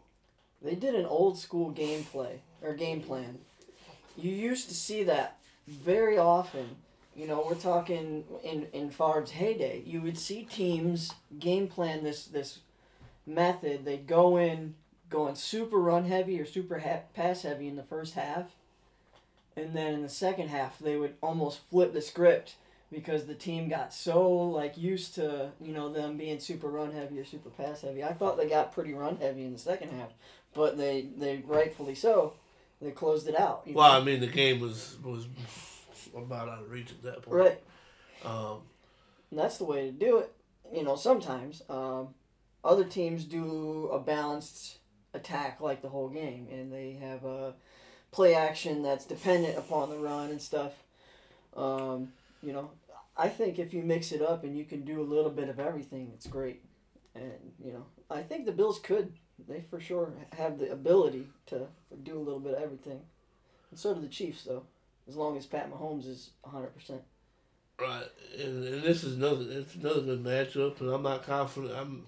They 0.60 0.74
did 0.74 0.94
an 0.94 1.06
old 1.06 1.38
school 1.38 1.72
gameplay 1.72 2.38
or 2.60 2.74
game 2.74 3.00
plan. 3.00 3.38
You 4.16 4.30
used 4.30 4.68
to 4.68 4.74
see 4.74 5.02
that 5.04 5.38
very 5.66 6.18
often. 6.18 6.76
You 7.14 7.26
know, 7.26 7.44
we're 7.46 7.56
talking 7.56 8.24
in 8.42 8.68
in 8.72 8.90
Favre's 8.90 9.32
heyday. 9.32 9.82
You 9.84 10.00
would 10.02 10.18
see 10.18 10.44
teams 10.44 11.12
game 11.38 11.68
plan 11.68 12.04
this 12.04 12.24
this 12.24 12.60
method. 13.26 13.84
They'd 13.84 14.06
go 14.06 14.36
in 14.36 14.74
going 15.10 15.34
super 15.34 15.78
run 15.78 16.04
heavy 16.06 16.40
or 16.40 16.46
super 16.46 16.78
ha- 16.78 17.02
pass 17.14 17.42
heavy 17.42 17.68
in 17.68 17.76
the 17.76 17.82
first 17.82 18.14
half, 18.14 18.52
and 19.56 19.74
then 19.74 19.92
in 19.94 20.02
the 20.02 20.08
second 20.08 20.48
half 20.48 20.78
they 20.78 20.96
would 20.96 21.14
almost 21.22 21.60
flip 21.68 21.92
the 21.92 22.00
script 22.00 22.54
because 22.90 23.26
the 23.26 23.34
team 23.34 23.68
got 23.68 23.92
so 23.92 24.30
like 24.30 24.76
used 24.78 25.14
to 25.14 25.50
you 25.60 25.72
know 25.74 25.92
them 25.92 26.16
being 26.16 26.40
super 26.40 26.68
run 26.68 26.92
heavy 26.92 27.18
or 27.18 27.24
super 27.26 27.50
pass 27.50 27.82
heavy. 27.82 28.02
I 28.02 28.14
thought 28.14 28.38
they 28.38 28.48
got 28.48 28.72
pretty 28.72 28.94
run 28.94 29.16
heavy 29.18 29.44
in 29.44 29.52
the 29.52 29.58
second 29.58 29.90
half, 29.90 30.12
but 30.54 30.78
they 30.78 31.08
they 31.18 31.42
rightfully 31.46 31.94
so. 31.94 32.34
They 32.80 32.90
closed 32.90 33.28
it 33.28 33.38
out. 33.38 33.62
you 33.66 33.74
Well, 33.74 33.92
know? 33.92 34.00
I 34.00 34.02
mean, 34.02 34.20
the 34.20 34.26
game 34.26 34.60
was 34.60 34.96
was 35.04 35.26
about 36.14 36.48
out 36.48 36.62
of 36.62 36.70
reach 36.70 36.90
at 36.90 37.02
that 37.02 37.22
point. 37.22 37.36
right. 37.36 37.60
Um, 38.24 38.58
And 39.30 39.38
that's 39.38 39.58
the 39.58 39.64
way 39.64 39.86
to 39.86 39.92
do 39.92 40.18
it. 40.18 40.32
You 40.72 40.84
know, 40.84 40.96
sometimes 40.96 41.62
um, 41.68 42.08
other 42.64 42.84
teams 42.84 43.24
do 43.24 43.88
a 43.92 43.98
balanced 43.98 44.78
attack 45.14 45.60
like 45.60 45.82
the 45.82 45.88
whole 45.88 46.08
game, 46.08 46.46
and 46.50 46.72
they 46.72 46.92
have 47.00 47.24
a 47.24 47.54
play 48.10 48.34
action 48.34 48.82
that's 48.82 49.04
dependent 49.04 49.58
upon 49.58 49.90
the 49.90 49.98
run 49.98 50.30
and 50.30 50.40
stuff. 50.40 50.72
Um, 51.56 52.12
you 52.42 52.52
know, 52.52 52.70
I 53.16 53.28
think 53.28 53.58
if 53.58 53.74
you 53.74 53.82
mix 53.82 54.12
it 54.12 54.22
up 54.22 54.44
and 54.44 54.56
you 54.56 54.64
can 54.64 54.82
do 54.84 55.00
a 55.00 55.02
little 55.02 55.30
bit 55.30 55.48
of 55.48 55.58
everything, 55.60 56.10
it's 56.14 56.26
great. 56.26 56.62
And 57.14 57.52
you 57.62 57.72
know, 57.72 57.84
I 58.10 58.22
think 58.22 58.46
the 58.46 58.52
Bills 58.52 58.78
could. 58.78 59.12
They 59.48 59.60
for 59.60 59.80
sure 59.80 60.12
have 60.36 60.58
the 60.58 60.70
ability 60.70 61.26
to 61.46 61.66
do 62.02 62.16
a 62.16 62.22
little 62.22 62.38
bit 62.40 62.54
of 62.54 62.62
everything. 62.62 63.00
And 63.70 63.78
so 63.78 63.92
do 63.94 64.00
the 64.00 64.06
Chiefs, 64.08 64.44
though, 64.44 64.64
as 65.08 65.16
long 65.16 65.36
as 65.36 65.46
Pat 65.46 65.70
Mahomes 65.72 66.06
is 66.06 66.30
hundred 66.44 66.74
percent. 66.74 67.02
right, 67.80 68.04
and, 68.38 68.64
and 68.64 68.82
this 68.82 69.04
is 69.04 69.16
another 69.16 69.44
it's 69.48 69.74
another 69.74 70.00
good 70.02 70.22
matchup, 70.24 70.80
and 70.80 70.90
I'm 70.90 71.02
not 71.02 71.24
confident. 71.24 71.74
I'm, 71.76 72.06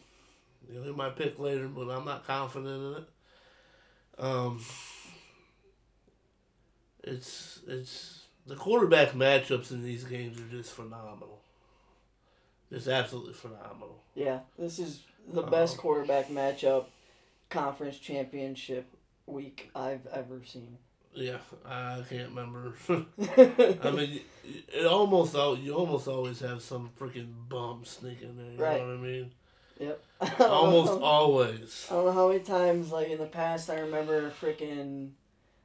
you 0.68 0.78
know, 0.78 0.88
in 0.88 0.96
my 0.96 1.10
pick 1.10 1.38
later, 1.38 1.68
but 1.68 1.88
I'm 1.90 2.04
not 2.04 2.26
confident 2.26 2.96
in 2.96 3.02
it. 3.02 3.08
Um, 4.18 4.60
it's 7.02 7.60
it's 7.66 8.24
the 8.46 8.56
quarterback 8.56 9.10
matchups 9.12 9.70
in 9.70 9.82
these 9.82 10.04
games 10.04 10.40
are 10.40 10.48
just 10.48 10.72
phenomenal. 10.72 11.40
Just 12.72 12.88
absolutely 12.88 13.34
phenomenal. 13.34 14.02
Yeah, 14.14 14.40
this 14.58 14.78
is 14.78 15.00
the 15.32 15.42
best 15.42 15.74
Uh-oh. 15.74 15.80
quarterback 15.82 16.28
matchup 16.28 16.86
conference 17.50 17.98
championship 17.98 18.86
week 19.26 19.70
I've 19.74 20.06
ever 20.06 20.42
seen. 20.44 20.78
Yeah, 21.14 21.38
I 21.64 22.02
can't 22.08 22.30
remember. 22.30 22.74
I 22.88 23.90
mean, 23.92 24.20
it 24.44 24.86
almost 24.86 25.34
al- 25.34 25.56
you 25.56 25.72
almost 25.74 26.08
always 26.08 26.40
have 26.40 26.60
some 26.62 26.90
freaking 26.98 27.28
bum 27.48 27.82
sneaking 27.84 28.36
there. 28.36 28.52
You 28.52 28.58
Right. 28.58 28.80
know 28.80 28.88
what 28.88 28.94
I 28.96 29.00
mean? 29.00 29.30
Yep. 29.80 30.04
Almost 30.40 30.92
how- 30.92 30.98
always. 31.02 31.86
I 31.90 31.94
don't 31.94 32.04
know 32.06 32.12
how 32.12 32.28
many 32.28 32.40
times, 32.40 32.92
like 32.92 33.08
in 33.08 33.18
the 33.18 33.26
past, 33.26 33.68
I 33.68 33.80
remember 33.80 34.30
freaking 34.30 35.10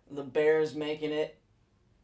the 0.10 0.24
Bears 0.24 0.74
making 0.76 1.12
it. 1.12 1.36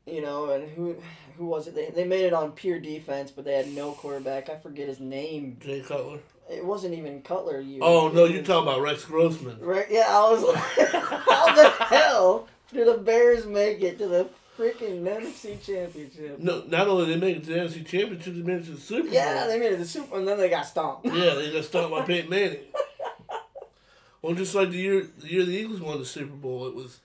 You 0.06 0.22
know, 0.22 0.52
and 0.52 0.70
who 0.70 0.98
who 1.36 1.48
was 1.48 1.68
it? 1.68 1.74
They, 1.74 1.90
they 1.90 2.04
made 2.04 2.26
it 2.26 2.34
on 2.34 2.52
pure 2.52 2.78
defense, 2.80 3.32
but 3.32 3.44
they 3.44 3.54
had 3.56 3.68
no 3.72 3.94
quarterback. 3.94 4.50
I 4.52 4.56
forget 4.58 4.88
his 4.88 5.00
name. 5.00 5.58
Jay 5.60 5.82
Cutler. 5.82 6.20
It 6.48 6.64
wasn't 6.64 6.94
even 6.94 7.24
Cutler. 7.24 7.60
You. 7.60 7.80
Oh 7.82 8.10
no, 8.10 8.26
you're 8.26 8.44
talking 8.44 8.68
about 8.70 8.82
Rex 8.82 9.04
Grossman. 9.06 9.60
Right? 9.60 9.88
Yeah, 9.90 10.06
I 10.08 10.30
was 10.32 10.44
like, 10.44 10.92
how 11.28 11.56
the 11.56 11.70
hell 11.86 12.48
did 12.76 12.88
the 12.94 12.98
Bears 12.98 13.46
make 13.46 13.82
it 13.82 13.98
to 13.98 14.08
the 14.08 14.30
freaking 14.58 15.04
NFC 15.04 15.62
Championship? 15.62 16.40
No, 16.40 16.64
not 16.68 16.88
only 16.88 17.06
did 17.06 17.22
they 17.22 17.28
make 17.28 17.38
it 17.38 17.44
to 17.46 17.54
the 17.54 17.60
NFC 17.60 17.86
Championship, 17.86 18.34
they 18.34 18.42
made 18.42 18.62
it 18.62 18.66
to 18.66 18.72
the 18.72 18.82
Super 18.82 19.04
Bowl. 19.04 19.14
Yeah, 19.14 19.48
they 19.48 19.60
made 19.60 19.68
it 19.68 19.72
to 19.72 19.78
the 19.78 19.86
Super, 19.86 20.08
Bowl, 20.08 20.20
and 20.20 20.28
then 20.28 20.38
they 20.38 20.50
got 20.50 20.66
stomped. 20.66 21.06
Yeah, 21.06 21.34
they 21.36 21.52
got 21.52 21.64
stopped 21.64 21.92
by 21.92 22.04
Peyton 22.04 22.30
Manning. 22.30 22.60
Well, 24.22 24.34
just 24.34 24.56
like 24.56 24.72
the 24.72 24.78
year 24.78 25.08
the 25.20 25.28
year 25.28 25.46
the 25.46 25.56
Eagles 25.56 25.82
won 25.82 26.00
the 26.00 26.06
Super 26.06 26.36
Bowl, 26.36 26.68
it 26.68 26.74
was 26.74 27.00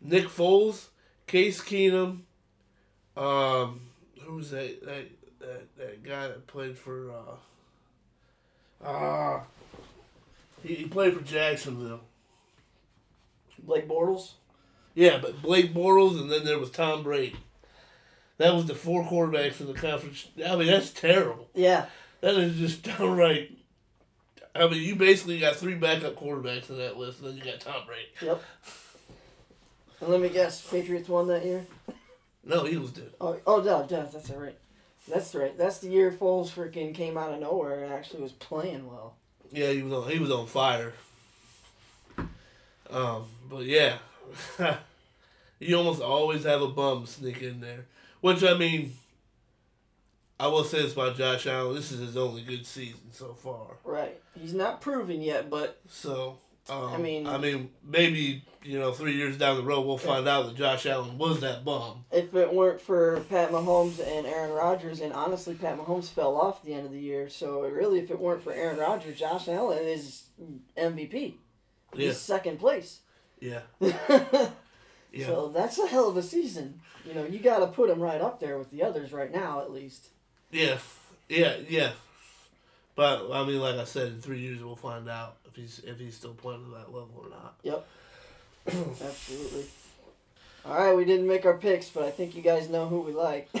Nick 0.00 0.24
Foles, 0.24 0.88
Case 1.28 1.60
Keenum, 1.62 2.22
um, 3.16 3.80
who 4.20 4.36
was 4.36 4.50
that 4.50 4.84
that 4.84 5.04
that, 5.38 5.76
that 5.76 6.02
guy 6.02 6.26
that 6.26 6.48
played 6.48 6.76
for 6.76 7.12
uh, 7.12 8.84
ah, 8.84 9.42
he, 10.64 10.74
he 10.74 10.84
played 10.86 11.14
for 11.14 11.22
Jacksonville. 11.22 12.00
Blake 13.62 13.88
Bortles. 13.88 14.32
Yeah, 14.94 15.18
but 15.20 15.42
Blake 15.42 15.74
Bortles, 15.74 16.20
and 16.20 16.30
then 16.30 16.44
there 16.44 16.58
was 16.58 16.70
Tom 16.70 17.02
Brady. 17.02 17.36
That 18.38 18.54
was 18.54 18.66
the 18.66 18.74
four 18.74 19.04
quarterbacks 19.04 19.60
in 19.60 19.66
the 19.66 19.74
conference. 19.74 20.28
I 20.44 20.56
mean, 20.56 20.66
that's 20.68 20.90
terrible. 20.90 21.48
Yeah, 21.54 21.86
That 22.20 22.34
is 22.36 22.56
just 22.56 22.82
downright. 22.98 23.56
I 24.54 24.68
mean, 24.68 24.82
you 24.82 24.94
basically 24.94 25.40
got 25.40 25.56
three 25.56 25.74
backup 25.74 26.14
quarterbacks 26.14 26.70
in 26.70 26.78
that 26.78 26.96
list, 26.96 27.20
and 27.20 27.28
then 27.30 27.36
you 27.36 27.44
got 27.44 27.60
Tom 27.60 27.86
Brady. 27.86 28.08
yep. 28.22 28.42
And 30.00 30.10
let 30.10 30.20
me 30.20 30.28
guess, 30.28 30.60
Patriots 30.68 31.08
won 31.08 31.26
that 31.28 31.44
year. 31.44 31.66
No, 32.44 32.66
Eagles 32.66 32.90
did. 32.92 33.12
Oh, 33.20 33.36
oh, 33.46 33.60
no, 33.62 33.86
yeah, 33.90 34.06
that's 34.12 34.30
all 34.30 34.38
right. 34.38 34.56
That's 35.08 35.34
right. 35.34 35.56
That's 35.56 35.78
the 35.78 35.88
year 35.88 36.10
Foles 36.12 36.50
freaking 36.50 36.94
came 36.94 37.16
out 37.18 37.32
of 37.32 37.40
nowhere 37.40 37.84
and 37.84 37.92
actually 37.92 38.22
was 38.22 38.32
playing 38.32 38.86
well. 38.86 39.14
Yeah, 39.52 39.70
he 39.70 39.82
was 39.82 39.92
on. 39.92 40.10
He 40.10 40.18
was 40.18 40.30
on 40.30 40.46
fire. 40.46 40.94
Um, 42.90 43.24
but 43.50 43.64
yeah, 43.64 43.98
you 45.58 45.76
almost 45.76 46.00
always 46.02 46.44
have 46.44 46.62
a 46.62 46.68
bum 46.68 47.06
sneak 47.06 47.42
in 47.42 47.60
there. 47.60 47.86
Which 48.20 48.42
I 48.42 48.54
mean, 48.56 48.92
I 50.40 50.48
will 50.48 50.64
say 50.64 50.82
this 50.82 50.92
about 50.92 51.16
Josh 51.16 51.46
Allen: 51.46 51.74
this 51.74 51.92
is 51.92 52.00
his 52.00 52.16
only 52.16 52.42
good 52.42 52.66
season 52.66 53.12
so 53.12 53.34
far. 53.34 53.76
Right. 53.84 54.20
He's 54.34 54.54
not 54.54 54.80
proven 54.80 55.20
yet, 55.22 55.48
but 55.50 55.80
So, 55.88 56.38
um, 56.68 56.92
I 56.94 56.96
mean- 56.96 57.26
I 57.26 57.38
mean, 57.38 57.70
maybe 57.84 58.42
you 58.62 58.78
know, 58.78 58.92
three 58.92 59.14
years 59.14 59.36
down 59.36 59.58
the 59.58 59.62
road, 59.62 59.82
we'll 59.82 59.98
find 59.98 60.26
out 60.26 60.46
that 60.46 60.56
Josh 60.56 60.86
Allen 60.86 61.18
was 61.18 61.40
that 61.40 61.66
bum. 61.66 62.06
if 62.10 62.34
it 62.34 62.50
weren't 62.50 62.80
for 62.80 63.20
Pat 63.28 63.50
Mahomes 63.50 64.00
and 64.00 64.26
Aaron 64.26 64.52
Rodgers, 64.52 65.00
and 65.00 65.12
honestly, 65.12 65.54
Pat 65.54 65.76
Mahomes 65.78 66.08
fell 66.08 66.34
off 66.34 66.60
at 66.60 66.64
the 66.64 66.72
end 66.72 66.86
of 66.86 66.92
the 66.92 66.98
year. 66.98 67.28
So 67.28 67.60
really, 67.60 67.98
if 67.98 68.10
it 68.10 68.18
weren't 68.18 68.42
for 68.42 68.54
Aaron 68.54 68.78
Rodgers, 68.78 69.18
Josh 69.18 69.48
Allen 69.48 69.84
is 69.86 70.24
MVP. 70.78 71.34
Yeah, 71.94 72.12
second 72.12 72.58
place. 72.58 73.00
Yeah, 73.40 73.60
yeah. 73.80 75.26
So 75.26 75.50
that's 75.54 75.78
a 75.78 75.86
hell 75.86 76.08
of 76.08 76.16
a 76.16 76.22
season. 76.22 76.80
You 77.06 77.14
know, 77.14 77.24
you 77.24 77.38
got 77.38 77.58
to 77.58 77.66
put 77.66 77.90
him 77.90 78.00
right 78.00 78.20
up 78.20 78.40
there 78.40 78.58
with 78.58 78.70
the 78.70 78.82
others 78.82 79.12
right 79.12 79.32
now, 79.32 79.60
at 79.60 79.70
least. 79.70 80.08
Yeah, 80.50 80.78
yeah, 81.28 81.56
yeah. 81.68 81.90
But 82.96 83.30
I 83.32 83.44
mean, 83.44 83.60
like 83.60 83.76
I 83.76 83.84
said, 83.84 84.08
in 84.08 84.20
three 84.20 84.40
years 84.40 84.62
we'll 84.62 84.76
find 84.76 85.08
out 85.08 85.36
if 85.46 85.56
he's 85.56 85.80
if 85.84 85.98
he's 85.98 86.16
still 86.16 86.34
playing 86.34 86.64
at 86.64 86.72
that 86.78 86.94
level 86.94 87.12
or 87.16 87.28
not. 87.28 87.54
Yep. 87.62 87.86
Absolutely. 88.66 89.66
All 90.64 90.78
right, 90.78 90.96
we 90.96 91.04
didn't 91.04 91.26
make 91.26 91.44
our 91.44 91.58
picks, 91.58 91.90
but 91.90 92.04
I 92.04 92.10
think 92.10 92.34
you 92.34 92.40
guys 92.40 92.70
know 92.70 92.86
who 92.86 93.00
we 93.00 93.12
like. 93.12 93.50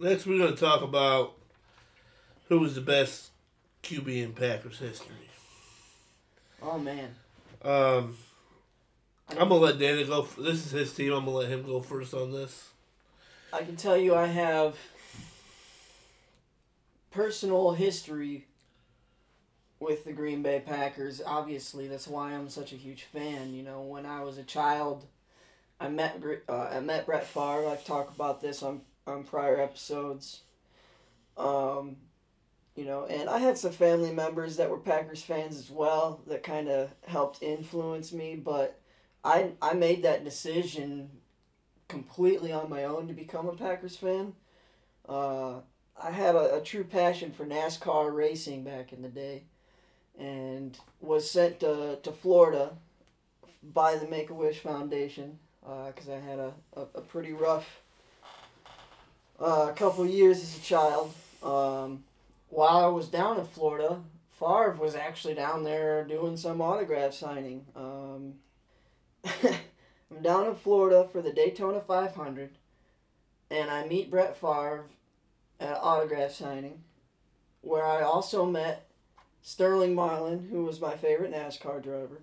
Next, 0.00 0.26
we're 0.26 0.38
going 0.38 0.54
to 0.54 0.60
talk 0.60 0.82
about 0.82 1.34
who 2.48 2.58
was 2.58 2.74
the 2.74 2.80
best 2.80 3.30
QB 3.84 4.24
in 4.24 4.32
Packers 4.32 4.78
history. 4.78 5.27
Oh 6.62 6.78
man. 6.78 7.14
Um, 7.62 8.16
I'm 9.30 9.48
gonna 9.48 9.54
let 9.56 9.78
Danny 9.78 10.04
go. 10.04 10.22
This 10.38 10.66
is 10.66 10.70
his 10.70 10.94
team. 10.94 11.12
I'm 11.12 11.24
gonna 11.24 11.36
let 11.36 11.48
him 11.48 11.62
go 11.62 11.80
first 11.80 12.14
on 12.14 12.32
this. 12.32 12.70
I 13.52 13.62
can 13.62 13.76
tell 13.76 13.96
you 13.96 14.14
I 14.14 14.26
have 14.26 14.76
personal 17.10 17.72
history 17.72 18.46
with 19.80 20.04
the 20.04 20.12
Green 20.12 20.42
Bay 20.42 20.62
Packers. 20.64 21.20
Obviously, 21.24 21.88
that's 21.88 22.08
why 22.08 22.32
I'm 22.32 22.48
such 22.48 22.72
a 22.72 22.76
huge 22.76 23.04
fan. 23.04 23.54
You 23.54 23.62
know, 23.62 23.82
when 23.82 24.06
I 24.06 24.22
was 24.22 24.38
a 24.38 24.42
child, 24.42 25.06
I 25.80 25.88
met 25.88 26.22
uh, 26.48 26.70
I 26.72 26.80
met 26.80 27.06
Brett 27.06 27.26
Favre. 27.26 27.68
I've 27.68 27.84
talked 27.84 28.14
about 28.14 28.40
this 28.40 28.62
on 28.62 28.82
on 29.06 29.24
prior 29.24 29.60
episodes. 29.60 30.42
Um, 31.36 31.96
you 32.78 32.84
know, 32.84 33.06
and 33.06 33.28
I 33.28 33.38
had 33.38 33.58
some 33.58 33.72
family 33.72 34.12
members 34.12 34.56
that 34.56 34.70
were 34.70 34.78
Packers 34.78 35.20
fans 35.20 35.56
as 35.56 35.68
well 35.68 36.20
that 36.28 36.44
kind 36.44 36.68
of 36.68 36.94
helped 37.08 37.42
influence 37.42 38.12
me, 38.12 38.36
but 38.36 38.78
I 39.24 39.50
I 39.60 39.72
made 39.74 40.04
that 40.04 40.22
decision 40.22 41.10
completely 41.88 42.52
on 42.52 42.70
my 42.70 42.84
own 42.84 43.08
to 43.08 43.14
become 43.14 43.48
a 43.48 43.52
Packers 43.56 43.96
fan. 43.96 44.34
Uh, 45.08 45.56
I 46.00 46.12
had 46.12 46.36
a, 46.36 46.58
a 46.58 46.60
true 46.60 46.84
passion 46.84 47.32
for 47.32 47.44
NASCAR 47.44 48.14
racing 48.14 48.62
back 48.62 48.92
in 48.92 49.02
the 49.02 49.08
day 49.08 49.42
and 50.16 50.78
was 51.00 51.28
sent 51.28 51.58
to, 51.60 51.98
to 52.00 52.12
Florida 52.12 52.76
by 53.74 53.96
the 53.96 54.06
Make 54.06 54.30
a 54.30 54.34
Wish 54.34 54.60
Foundation 54.60 55.40
because 55.62 56.08
I 56.08 56.20
had 56.20 56.38
a, 56.38 56.52
a, 56.76 56.82
a 56.94 57.00
pretty 57.00 57.32
rough 57.32 57.80
uh, 59.40 59.72
couple 59.72 60.06
years 60.06 60.40
as 60.40 60.58
a 60.58 60.60
child. 60.60 61.12
Um, 61.42 62.04
while 62.48 62.78
I 62.78 62.88
was 62.88 63.08
down 63.08 63.38
in 63.38 63.44
Florida, 63.44 64.02
Favre 64.30 64.76
was 64.78 64.94
actually 64.94 65.34
down 65.34 65.64
there 65.64 66.04
doing 66.04 66.36
some 66.36 66.60
autograph 66.60 67.12
signing. 67.12 67.66
Um, 67.74 68.34
I'm 69.24 70.22
down 70.22 70.46
in 70.46 70.54
Florida 70.54 71.08
for 71.10 71.20
the 71.20 71.32
Daytona 71.32 71.80
500, 71.80 72.50
and 73.50 73.70
I 73.70 73.86
meet 73.86 74.10
Brett 74.10 74.36
Favre 74.36 74.84
at 75.60 75.76
autograph 75.76 76.32
signing, 76.32 76.82
where 77.60 77.84
I 77.84 78.02
also 78.02 78.46
met 78.46 78.88
Sterling 79.42 79.94
Marlin, 79.94 80.48
who 80.50 80.64
was 80.64 80.80
my 80.80 80.96
favorite 80.96 81.32
NASCAR 81.32 81.82
driver. 81.82 82.22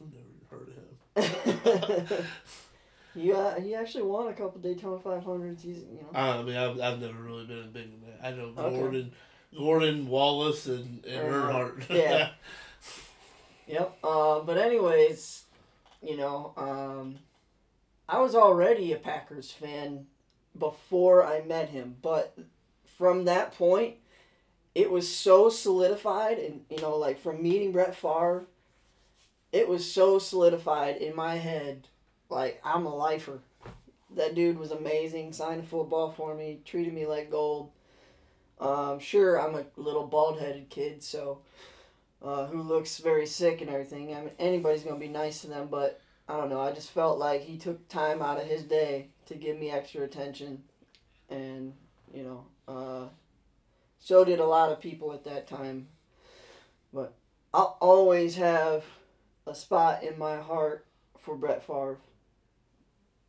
I've 0.00 0.12
Never 0.12 0.64
heard 0.64 0.68
of 1.16 2.18
him. 2.18 2.26
he, 3.14 3.32
uh, 3.32 3.60
he 3.60 3.74
actually 3.74 4.04
won 4.04 4.28
a 4.28 4.32
couple 4.32 4.60
Daytona 4.60 4.98
500s. 4.98 5.62
He's, 5.62 5.78
you 5.78 6.00
know. 6.12 6.18
I 6.18 6.42
mean, 6.42 6.56
I've, 6.56 6.80
I've 6.80 7.00
never 7.00 7.20
really 7.22 7.44
been 7.46 7.58
a 7.58 7.62
big 7.68 7.90
man. 8.00 8.12
I 8.22 8.30
know 8.32 8.52
Okay. 8.56 8.78
Gordon, 8.78 9.12
Gordon 9.56 10.08
Wallace, 10.08 10.66
and, 10.66 11.04
and 11.04 11.22
Earnhardt. 11.32 11.86
Earnhardt. 11.86 11.88
Yeah. 11.90 12.30
Yep. 13.66 13.98
Uh, 14.02 14.40
but 14.40 14.58
anyways, 14.58 15.44
you 16.02 16.16
know, 16.16 16.52
um, 16.56 17.20
I 18.08 18.18
was 18.20 18.34
already 18.34 18.92
a 18.92 18.96
Packers 18.96 19.52
fan 19.52 20.06
before 20.58 21.24
I 21.24 21.42
met 21.42 21.68
him, 21.68 21.94
but 22.02 22.36
from 22.98 23.26
that 23.26 23.52
point, 23.54 23.94
it 24.74 24.90
was 24.90 25.08
so 25.14 25.48
solidified, 25.48 26.38
and 26.38 26.62
you 26.68 26.78
know, 26.78 26.96
like 26.96 27.20
from 27.20 27.42
meeting 27.44 27.70
Brett 27.70 27.94
Favre, 27.94 28.46
it 29.52 29.68
was 29.68 29.88
so 29.92 30.18
solidified 30.18 30.96
in 30.96 31.14
my 31.14 31.36
head, 31.36 31.86
like 32.30 32.60
I'm 32.64 32.86
a 32.86 32.94
lifer. 32.94 33.40
That 34.16 34.34
dude 34.34 34.58
was 34.58 34.72
amazing. 34.72 35.32
Signed 35.32 35.60
a 35.60 35.64
football 35.64 36.10
for 36.10 36.34
me, 36.34 36.60
treated 36.64 36.92
me 36.92 37.06
like 37.06 37.30
gold. 37.30 37.70
Um, 38.58 38.98
sure, 38.98 39.40
I'm 39.40 39.54
a 39.54 39.64
little 39.76 40.06
bald-headed 40.06 40.68
kid, 40.68 41.02
so 41.02 41.38
uh, 42.22 42.46
who 42.46 42.60
looks 42.60 42.98
very 42.98 43.26
sick 43.26 43.60
and 43.60 43.70
everything. 43.70 44.14
I 44.14 44.20
mean, 44.20 44.32
anybody's 44.38 44.82
gonna 44.82 45.00
be 45.00 45.08
nice 45.08 45.40
to 45.42 45.46
them, 45.46 45.68
but 45.70 46.00
I 46.28 46.36
don't 46.36 46.50
know. 46.50 46.60
I 46.60 46.72
just 46.72 46.90
felt 46.90 47.18
like 47.18 47.42
he 47.42 47.56
took 47.56 47.88
time 47.88 48.20
out 48.20 48.40
of 48.40 48.46
his 48.46 48.62
day 48.62 49.08
to 49.26 49.34
give 49.34 49.58
me 49.58 49.70
extra 49.70 50.02
attention, 50.02 50.62
and 51.30 51.72
you 52.12 52.22
know, 52.22 52.44
uh, 52.68 53.08
so 53.98 54.24
did 54.24 54.40
a 54.40 54.44
lot 54.44 54.70
of 54.70 54.80
people 54.80 55.12
at 55.12 55.24
that 55.24 55.46
time. 55.46 55.88
But 56.92 57.14
I'll 57.54 57.78
always 57.80 58.36
have 58.36 58.84
a 59.46 59.54
spot 59.54 60.02
in 60.02 60.18
my 60.18 60.36
heart 60.36 60.84
for 61.18 61.34
Brett 61.34 61.64
Favre. 61.64 61.98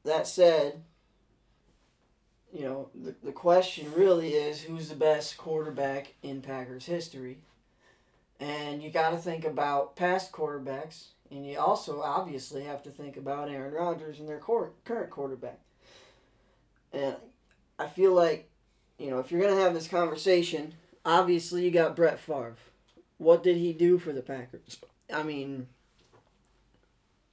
That 0.04 0.28
said, 0.28 0.82
you 2.52 2.64
know, 2.64 2.90
the, 2.96 3.16
the 3.24 3.32
question 3.32 3.94
really 3.96 4.34
is 4.34 4.62
who's 4.62 4.90
the 4.90 4.96
best 4.96 5.38
quarterback 5.38 6.14
in 6.22 6.42
Packers 6.42 6.86
history? 6.86 7.38
And 8.40 8.82
you 8.82 8.90
got 8.90 9.12
to 9.12 9.18
think 9.18 9.46
about 9.46 9.96
past 9.96 10.32
quarterbacks, 10.32 11.10
and 11.30 11.46
you 11.46 11.60
also 11.60 12.02
obviously 12.02 12.64
have 12.64 12.82
to 12.84 12.90
think 12.90 13.16
about 13.16 13.50
Aaron 13.50 13.74
Rodgers 13.74 14.20
and 14.20 14.28
their 14.28 14.40
current 14.40 15.10
quarterback. 15.12 15.60
And 16.92 17.16
I 17.78 17.88
feel 17.88 18.14
like, 18.14 18.50
you 18.98 19.12
know, 19.12 19.20
if 19.20 19.32
you're 19.32 19.42
going 19.42 19.56
to 19.56 19.62
have 19.62 19.76
this 19.76 19.88
conversation, 19.88 20.74
obviously 21.06 21.64
you 21.64 21.72
got 21.72 21.96
Brett 21.96 22.20
Favre. 22.20 22.56
What 23.18 23.44
did 23.44 23.58
he 23.58 23.74
do 23.74 24.00
for 24.00 24.12
the 24.12 24.24
Packers? 24.24 24.78
I 25.14 25.22
mean, 25.22 25.68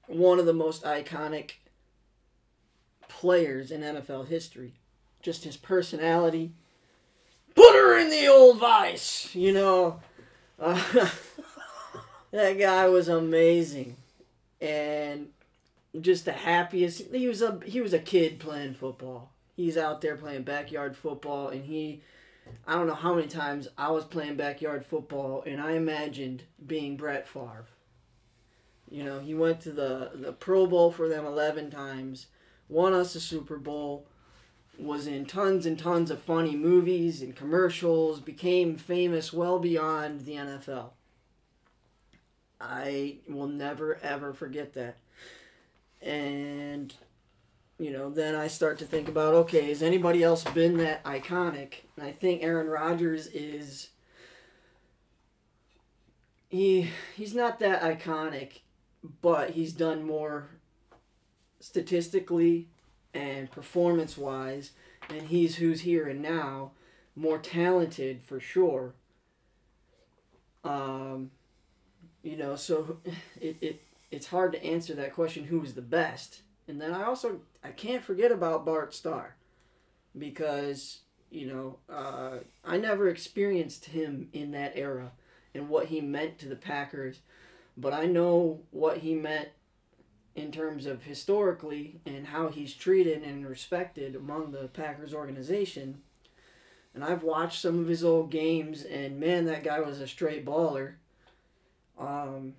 one 0.07 0.39
of 0.39 0.47
the 0.47 0.53
most 0.53 0.85
iconic 0.85 1.53
players 3.09 3.71
in 3.71 3.83
NFL 3.83 4.29
history. 4.29 4.75
Just 5.23 5.45
his 5.45 5.57
personality. 5.57 6.53
Put 7.55 7.75
her 7.75 7.99
in 7.99 8.11
the 8.11 8.29
old 8.29 8.61
vice, 8.61 9.35
you 9.35 9.53
know. 9.53 10.01
Uh, 10.59 11.09
that 12.31 12.59
guy 12.59 12.89
was 12.89 13.09
amazing, 13.09 13.97
and 14.61 15.29
just 16.01 16.25
the 16.25 16.33
happiest. 16.33 17.13
He 17.13 17.27
was 17.27 17.43
a 17.43 17.61
he 17.65 17.81
was 17.81 17.93
a 17.93 17.99
kid 17.99 18.39
playing 18.39 18.75
football. 18.75 19.33
He's 19.57 19.77
out 19.77 20.01
there 20.01 20.17
playing 20.17 20.43
backyard 20.43 20.97
football, 20.97 21.49
and 21.49 21.65
he. 21.65 22.03
I 22.67 22.75
don't 22.75 22.87
know 22.87 22.95
how 22.95 23.15
many 23.15 23.29
times 23.29 23.69
I 23.77 23.91
was 23.91 24.05
playing 24.05 24.37
backyard 24.37 24.87
football, 24.87 25.43
and 25.47 25.61
I 25.61 25.73
imagined 25.73 26.45
being 26.67 26.97
Brett 26.97 27.29
Favre. 27.29 27.67
You 28.91 29.05
know, 29.05 29.21
he 29.21 29.35
went 29.35 29.61
to 29.63 29.71
the 29.71 30.13
the 30.15 30.33
Pro 30.33 30.67
Bowl 30.67 30.91
for 30.91 31.09
them 31.09 31.27
eleven 31.27 31.71
times, 31.71 32.27
won 32.69 32.93
us 32.93 33.15
a 33.15 33.21
Super 33.21 33.59
Bowl, 33.59 34.07
was 34.79 35.07
in 35.07 35.27
tons 35.27 35.67
and 35.67 35.79
tons 35.79 36.11
of 36.11 36.21
funny 36.21 36.55
movies 36.55 37.21
and 37.23 37.35
commercials, 37.35 38.21
became 38.21 38.77
famous 38.77 39.33
well 39.33 39.59
beyond 39.59 40.25
the 40.25 40.35
NFL. 40.35 40.91
I 42.61 43.19
will 43.29 43.47
never 43.47 43.99
ever 44.03 44.33
forget 44.33 44.75
that. 44.75 44.99
And 46.03 46.95
you 47.79 47.93
know, 47.93 48.11
then 48.11 48.35
I 48.35 48.49
start 48.49 48.79
to 48.81 48.85
think 48.85 49.09
about 49.09 49.35
okay, 49.35 49.69
has 49.69 49.83
anybody 49.83 50.23
else 50.23 50.45
been 50.45 50.77
that 50.79 51.05
iconic? 51.05 51.75
And 51.97 52.07
I 52.07 52.13
think 52.13 52.43
Aaron 52.43 52.69
Rodgers 52.69 53.29
is 53.29 53.91
he 56.49 56.91
he's 57.15 57.35
not 57.35 57.59
that 57.61 57.83
iconic, 57.83 58.61
but 59.23 59.51
he's 59.51 59.73
done 59.73 60.05
more 60.05 60.49
statistically 61.69 62.67
and 63.13 63.51
performance 63.51 64.17
wise, 64.17 64.73
and 65.11 65.29
he's 65.29 65.57
who's 65.57 65.83
here 65.83 66.09
and 66.09 66.23
now, 66.23 66.71
more 67.15 67.37
talented 67.37 68.23
for 68.23 68.41
sure. 68.41 68.95
Um, 70.65 71.31
you 72.23 72.37
know, 72.39 72.57
so 72.57 72.99
it, 73.41 73.59
it 73.61 73.83
it's 74.11 74.29
hard 74.29 74.53
to 74.53 74.65
answer 74.65 74.95
that 74.95 75.15
question 75.15 75.45
who 75.45 75.61
was 75.61 75.75
the 75.75 75.83
best. 75.83 76.41
And 76.67 76.81
then 76.81 76.95
I 76.95 77.05
also 77.05 77.41
I 77.63 77.69
can't 77.69 78.03
forget 78.03 78.33
about 78.33 78.65
Bart 78.65 78.95
Starr 78.95 79.37
because 80.17 81.01
you 81.31 81.47
know 81.47 81.79
uh, 81.95 82.39
I 82.65 82.79
never 82.79 83.09
experienced 83.09 83.87
him 83.87 84.31
in 84.33 84.53
that 84.53 84.73
era 84.75 85.13
and 85.55 85.69
what 85.69 85.87
he 85.87 86.01
meant 86.01 86.39
to 86.39 86.49
the 86.49 86.57
Packers, 86.57 87.21
but 87.77 87.93
I 87.93 88.07
know 88.07 88.61
what 88.71 88.99
he 88.99 89.15
meant 89.15 89.49
in 90.39 90.53
terms 90.53 90.87
of 90.87 91.03
historically 91.03 92.01
and 92.07 92.29
how 92.29 92.49
he's 92.49 92.75
treated 92.75 93.23
and 93.23 93.49
respected 93.49 94.15
among 94.15 94.53
the 94.53 94.69
Packers 94.69 95.13
organization. 95.13 96.03
And 96.95 97.05
I've 97.05 97.23
watched 97.23 97.61
some 97.61 97.79
of 97.79 97.89
his 97.89 98.03
old 98.03 98.31
games, 98.31 98.83
and 98.83 99.21
man, 99.21 99.45
that 99.47 99.65
guy 99.65 99.81
was 99.81 100.01
a 100.01 100.07
straight 100.07 100.45
baller. 100.45 100.95
Um, 101.99 102.55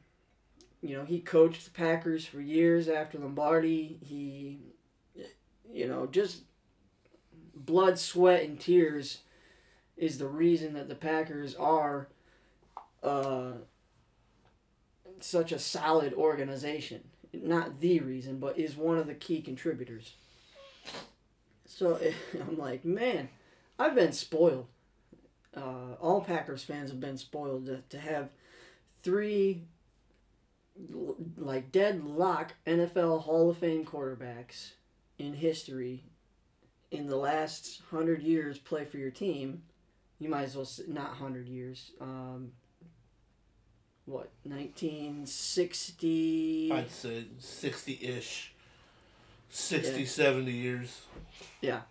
you 0.82 0.96
know, 0.96 1.06
he 1.06 1.20
coached 1.20 1.66
the 1.66 1.72
Packers 1.72 2.26
for 2.26 2.40
years 2.40 2.88
after 2.88 3.18
Lombardi. 3.18 4.00
He, 4.02 4.60
you 5.72 5.88
know, 5.88 6.06
just 6.06 6.44
blood, 7.56 8.00
sweat, 8.00 8.44
and 8.44 8.60
tears 8.60 9.20
is 9.98 10.18
the 10.18 10.28
reason 10.28 10.74
that 10.74 10.88
the 10.88 10.96
Packers 10.96 11.56
are 11.56 12.08
uh, 13.04 13.52
such 15.20 15.52
a 15.52 15.60
solid 15.60 16.14
organization. 16.14 17.04
Not 17.34 17.80
the 17.80 18.00
reason, 18.00 18.40
but 18.40 18.58
is 18.58 18.76
one 18.76 18.98
of 18.98 19.08
the 19.08 19.14
key 19.14 19.42
contributors. 19.42 20.14
So 21.66 22.00
I'm 22.34 22.58
like, 22.58 22.84
man, 22.84 23.30
I've 23.78 23.96
been 23.96 24.12
spoiled. 24.12 24.68
Uh, 25.56 25.94
all 26.00 26.22
Packers 26.22 26.64
fans 26.64 26.92
have 26.92 27.00
been 27.00 27.18
spoiled 27.18 27.66
to, 27.66 27.82
to 27.90 28.00
have 28.00 28.30
three 29.02 29.64
like 31.38 31.72
deadlock 31.72 32.54
NFL 32.66 33.24
Hall 33.24 33.50
of 33.50 33.58
Fame 33.58 33.84
quarterbacks 33.84 34.72
in 35.18 35.34
history 35.34 36.04
in 36.92 37.08
the 37.08 37.18
last 37.18 37.82
hundred 37.92 38.22
years 38.22 38.58
play 38.58 38.86
for 38.86 38.98
your 38.98 39.12
team. 39.12 39.64
You 40.20 40.30
might 40.30 40.44
as 40.44 40.56
well 40.56 40.70
not 40.88 41.16
hundred 41.16 41.48
years. 41.48 41.92
Um, 42.00 42.52
what 44.10 44.30
1960? 44.44 46.72
I'd 46.74 46.90
say 46.90 47.26
60 47.38 47.94
ish. 48.02 48.54
60, 49.50 50.02
Yeah. 50.02 50.08
70 50.08 50.52
years. 50.52 51.02
Yeah. 51.62 51.82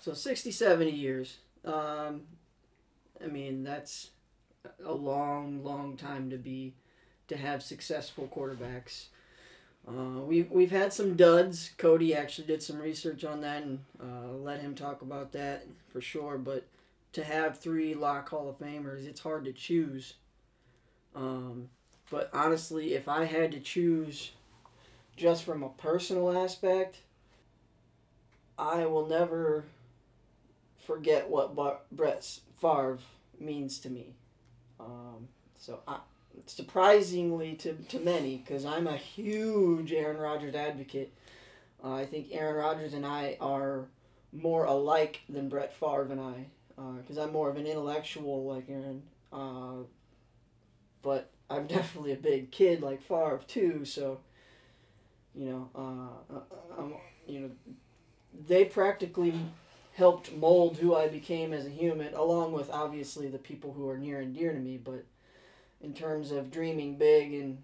So 0.00 0.14
60, 0.14 0.50
70 0.50 0.90
years. 0.90 1.38
Um, 1.64 2.22
I 3.22 3.26
mean, 3.26 3.64
that's 3.64 4.10
a 4.84 4.92
long, 4.92 5.62
long 5.64 5.96
time 5.96 6.30
to 6.30 6.36
be 6.36 6.74
to 7.28 7.36
have 7.36 7.62
successful 7.62 8.28
quarterbacks. 8.32 9.06
Uh, 9.88 10.20
we've 10.20 10.50
we've 10.50 10.70
had 10.72 10.92
some 10.92 11.14
duds. 11.14 11.70
Cody 11.78 12.12
actually 12.14 12.46
did 12.48 12.62
some 12.62 12.78
research 12.80 13.24
on 13.24 13.40
that 13.42 13.62
and 13.62 13.78
uh, 14.00 14.32
let 14.32 14.60
him 14.60 14.74
talk 14.74 15.02
about 15.02 15.32
that 15.32 15.66
for 15.92 16.00
sure. 16.00 16.38
But 16.38 16.66
to 17.12 17.22
have 17.24 17.58
three 17.58 17.94
lock 17.94 18.28
Hall 18.28 18.48
of 18.48 18.58
Famers, 18.58 19.06
it's 19.06 19.20
hard 19.20 19.44
to 19.44 19.52
choose. 19.52 20.14
Um, 21.16 21.70
but 22.10 22.30
honestly, 22.32 22.94
if 22.94 23.08
I 23.08 23.24
had 23.24 23.50
to 23.52 23.60
choose, 23.60 24.32
just 25.16 25.44
from 25.44 25.62
a 25.62 25.70
personal 25.70 26.36
aspect, 26.36 26.98
I 28.58 28.86
will 28.86 29.06
never 29.06 29.64
forget 30.86 31.28
what 31.28 31.56
Bar- 31.56 31.80
Brett 31.90 32.24
Favre 32.60 32.98
means 33.40 33.78
to 33.80 33.90
me. 33.90 34.14
Um, 34.78 35.28
so 35.58 35.80
I, 35.88 35.98
surprisingly 36.44 37.54
to, 37.54 37.72
to 37.72 37.98
many, 37.98 38.36
because 38.36 38.64
I'm 38.64 38.86
a 38.86 38.96
huge 38.96 39.92
Aaron 39.92 40.18
Rodgers 40.18 40.54
advocate. 40.54 41.12
Uh, 41.82 41.94
I 41.94 42.06
think 42.06 42.28
Aaron 42.30 42.56
Rodgers 42.56 42.94
and 42.94 43.04
I 43.04 43.36
are 43.40 43.86
more 44.32 44.64
alike 44.64 45.20
than 45.28 45.48
Brett 45.48 45.74
Favre 45.74 46.08
and 46.10 46.20
I, 46.20 46.46
because 47.00 47.18
I'm 47.18 47.32
more 47.32 47.48
of 47.48 47.56
an 47.56 47.66
intellectual 47.66 48.44
like 48.44 48.68
Aaron. 48.68 49.02
Uh, 49.32 49.84
but 51.06 51.30
I'm 51.48 51.66
definitely 51.68 52.12
a 52.12 52.16
big 52.16 52.50
kid 52.50 52.82
like 52.82 53.00
Favre 53.00 53.40
too. 53.46 53.86
So, 53.86 54.20
you 55.34 55.46
know, 55.46 55.70
uh, 55.74 56.40
I'm, 56.76 56.94
you 57.26 57.40
know, 57.40 57.50
they 58.46 58.64
practically 58.66 59.32
helped 59.94 60.34
mold 60.34 60.76
who 60.76 60.94
I 60.94 61.08
became 61.08 61.54
as 61.54 61.64
a 61.64 61.70
human, 61.70 62.12
along 62.12 62.52
with 62.52 62.70
obviously 62.70 63.28
the 63.28 63.38
people 63.38 63.72
who 63.72 63.88
are 63.88 63.96
near 63.96 64.20
and 64.20 64.34
dear 64.34 64.52
to 64.52 64.58
me. 64.58 64.76
But 64.76 65.06
in 65.80 65.94
terms 65.94 66.32
of 66.32 66.50
dreaming 66.50 66.98
big 66.98 67.32
and 67.32 67.62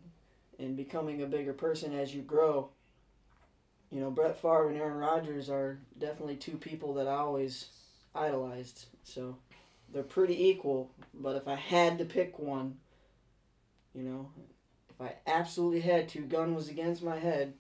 and 0.59 0.77
becoming 0.77 1.23
a 1.23 1.27
bigger 1.27 1.53
person 1.53 1.93
as 1.93 2.15
you 2.15 2.23
grow, 2.23 2.69
you 3.91 4.01
know, 4.01 4.11
Brett 4.11 4.41
Favre 4.41 4.69
and 4.69 4.79
Aaron 4.79 4.99
Rodgers 4.99 5.51
are 5.51 5.79
definitely 5.99 6.37
two 6.37 6.57
people 6.57 6.95
that 6.95 7.09
I 7.09 7.15
always 7.17 7.67
idolized. 8.15 8.87
So 9.03 9.37
they're 9.93 10.05
pretty 10.05 10.49
equal. 10.49 10.91
But 11.13 11.37
if 11.37 11.49
I 11.49 11.57
had 11.57 11.99
to 11.99 12.05
pick 12.05 12.39
one, 12.39 12.77
you 13.95 14.03
know, 14.03 14.31
if 14.91 15.01
I 15.01 15.15
absolutely 15.27 15.81
had 15.81 16.09
to, 16.11 16.21
gun 16.21 16.55
was 16.55 16.69
against 16.69 17.03
my 17.03 17.19
head, 17.19 17.55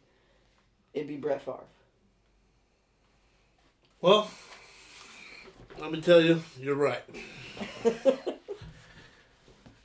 it'd 0.94 1.08
be 1.08 1.16
Brett 1.16 1.42
Favre. 1.42 1.64
Well, 4.00 4.28
let 5.78 5.92
me 5.92 6.00
tell 6.00 6.20
you, 6.20 6.42
you're 6.58 6.74
right. 6.74 7.02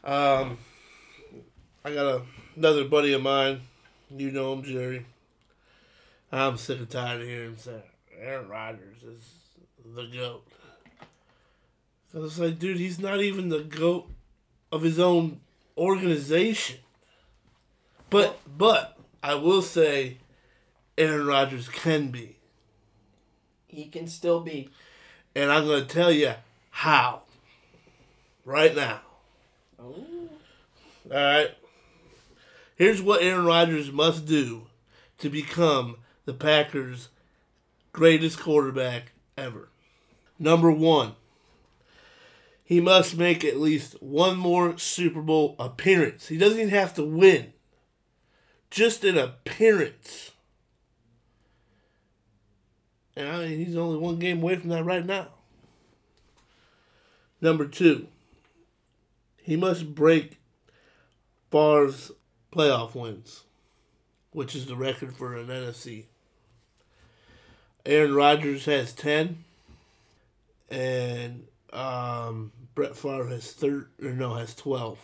um, 0.04 0.58
I 1.86 1.94
got 1.94 2.06
a, 2.06 2.22
another 2.56 2.86
buddy 2.86 3.14
of 3.14 3.22
mine. 3.22 3.62
You 4.10 4.32
know 4.32 4.54
him, 4.54 4.64
Jerry. 4.64 5.06
I'm 6.32 6.58
sick 6.58 6.80
and 6.80 6.90
tired 6.90 7.22
of 7.22 7.28
hearing 7.28 7.58
say 7.58 7.82
Aaron 8.20 8.50
Rodgers 8.50 9.04
is 9.04 9.24
the 9.86 10.06
goat. 10.08 10.46
So 12.12 12.24
it's 12.24 12.40
like, 12.40 12.60
dude, 12.60 12.78
he's 12.78 13.00
not 13.00 13.22
even 13.22 13.50
the 13.50 13.60
goat 13.60 14.10
of 14.72 14.82
his 14.82 15.00
own 15.00 15.42
organization. 15.78 16.80
But 18.10 18.40
but 18.58 18.98
I 19.22 19.36
will 19.36 19.62
say, 19.62 20.18
Aaron 20.98 21.28
Rodgers 21.28 21.70
can 21.70 22.08
be. 22.08 22.38
He 23.68 23.86
can 23.86 24.08
still 24.08 24.40
be. 24.40 24.70
And 25.36 25.52
I'm 25.52 25.66
going 25.66 25.86
to 25.86 25.94
tell 25.94 26.12
you 26.12 26.34
how. 26.72 27.24
Right 28.46 28.76
now. 28.76 29.02
Oh. 29.80 30.06
All 31.12 31.18
right. 31.18 31.52
Here's 32.76 33.02
what 33.02 33.22
Aaron 33.22 33.46
Rodgers 33.46 33.92
must 33.92 34.26
do 34.26 34.68
to 35.18 35.30
become 35.30 35.98
the 36.26 36.34
Packers' 36.34 37.10
greatest 37.92 38.40
quarterback 38.40 39.14
ever. 39.38 39.70
Number 40.40 40.72
one, 40.72 41.14
he 42.68 42.82
must 42.82 43.16
make 43.16 43.46
at 43.46 43.62
least 43.62 43.96
one 44.02 44.38
more 44.38 44.78
Super 44.78 45.22
Bowl 45.22 45.56
appearance. 45.58 46.28
He 46.28 46.38
doesn't 46.38 46.60
even 46.60 46.70
have 46.70 46.94
to 46.96 47.04
win, 47.04 47.54
just 48.70 49.06
an 49.06 49.18
appearance. 49.18 50.32
And 53.16 53.30
I 53.30 53.48
mean, 53.48 53.66
he's 53.66 53.78
only 53.78 53.98
one 53.98 54.20
game 54.20 54.42
away 54.42 54.58
from 54.58 54.70
that 54.72 54.84
right 54.84 55.06
now. 55.06 55.30
Number 57.40 57.66
two, 57.66 58.10
he 59.42 59.56
must 59.56 59.96
break 59.96 60.38
Favre's 61.50 62.12
playoff 62.52 62.94
wins, 62.94 63.46
which 64.32 64.58
is 64.58 64.66
the 64.66 64.76
record 64.76 65.16
for 65.16 65.38
an 65.38 65.48
NFC. 65.48 66.08
Aaron 67.86 68.14
Rodgers 68.14 68.66
has 68.66 68.92
10, 68.92 69.46
and 70.70 71.48
um, 71.74 72.52
Brett 72.76 72.96
Favre 72.96 73.28
has 73.28 73.52
thir- 73.52 73.90
or 74.02 74.12
no 74.12 74.36
has 74.36 74.56
12. 74.56 75.00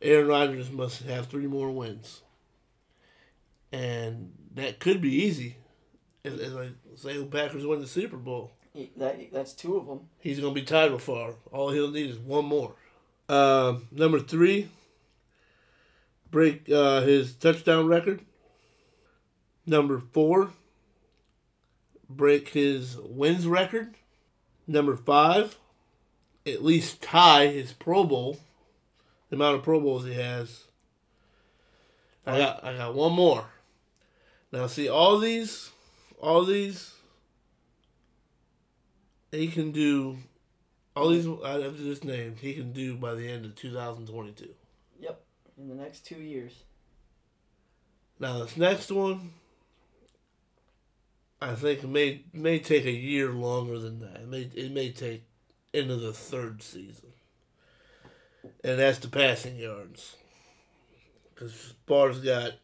Aaron 0.00 0.28
Rodgers 0.28 0.70
must 0.70 1.02
have 1.02 1.26
three 1.26 1.46
more 1.46 1.70
wins, 1.70 2.22
and 3.72 4.32
that 4.54 4.78
could 4.78 5.00
be 5.00 5.24
easy. 5.24 5.56
As, 6.24 6.38
as 6.38 6.56
I 6.56 6.68
say, 6.96 7.16
the 7.18 7.24
Packers 7.24 7.66
win 7.66 7.80
the 7.80 7.86
Super 7.86 8.16
Bowl. 8.16 8.52
That, 8.96 9.32
that's 9.32 9.52
two 9.54 9.76
of 9.76 9.86
them. 9.86 10.00
He's 10.20 10.38
going 10.38 10.54
to 10.54 10.60
be 10.60 10.64
tied 10.64 10.92
with 10.92 11.02
Favre. 11.02 11.34
All 11.50 11.70
he'll 11.70 11.90
need 11.90 12.10
is 12.10 12.18
one 12.18 12.44
more. 12.44 12.74
Um, 13.28 13.88
number 13.90 14.20
three, 14.20 14.68
break 16.30 16.70
uh, 16.70 17.00
his 17.00 17.34
touchdown 17.34 17.86
record. 17.86 18.20
Number 19.66 20.00
four, 20.12 20.50
break 22.08 22.50
his 22.50 22.96
wins 22.96 23.46
record. 23.46 23.96
Number 24.70 24.94
five, 24.94 25.58
at 26.46 26.62
least 26.62 27.00
tie 27.00 27.46
his 27.46 27.72
Pro 27.72 28.04
Bowl, 28.04 28.38
the 29.30 29.36
amount 29.36 29.56
of 29.56 29.62
Pro 29.62 29.80
Bowls 29.80 30.04
he 30.04 30.12
has. 30.12 30.64
I 32.26 32.36
got 32.36 32.62
I 32.62 32.76
got 32.76 32.94
one 32.94 33.14
more. 33.14 33.46
Now 34.52 34.66
see 34.66 34.86
all 34.86 35.18
these, 35.18 35.70
all 36.20 36.44
these. 36.44 36.92
He 39.32 39.48
can 39.48 39.72
do 39.72 40.18
all 40.94 41.08
these 41.08 41.26
I 41.26 41.52
have 41.60 41.78
just 41.78 42.04
named. 42.04 42.38
He 42.40 42.52
can 42.52 42.72
do 42.72 42.96
by 42.96 43.14
the 43.14 43.26
end 43.26 43.46
of 43.46 43.54
2022. 43.54 44.50
Yep, 45.00 45.20
in 45.56 45.68
the 45.68 45.74
next 45.74 46.04
two 46.04 46.20
years. 46.20 46.64
Now 48.20 48.40
this 48.40 48.58
next 48.58 48.90
one, 48.92 49.32
I 51.40 51.54
think 51.54 51.84
it 51.84 51.88
may 51.88 52.22
may 52.32 52.58
take 52.58 52.84
a 52.84 52.90
year 52.90 53.30
longer 53.30 53.78
than 53.78 54.00
that. 54.00 54.22
It 54.22 54.28
may 54.28 54.50
it 54.54 54.72
may 54.72 54.90
take 54.90 55.24
into 55.72 55.96
the 55.96 56.12
third 56.12 56.62
season, 56.62 57.10
and 58.64 58.78
that's 58.78 58.98
the 58.98 59.08
passing 59.08 59.56
yards. 59.56 60.16
Because 61.34 61.74
Barr's 61.86 62.18
got 62.18 62.54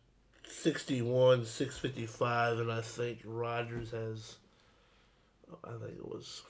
sixty 0.48 1.02
one, 1.02 1.44
six 1.44 1.78
fifty 1.78 2.06
five, 2.06 2.58
and 2.58 2.72
I 2.72 2.80
think 2.80 3.20
Rodgers 3.24 3.92
has, 3.92 4.37
I 5.62 5.70
think 5.80 5.98
it 5.98 6.08
was 6.08 6.42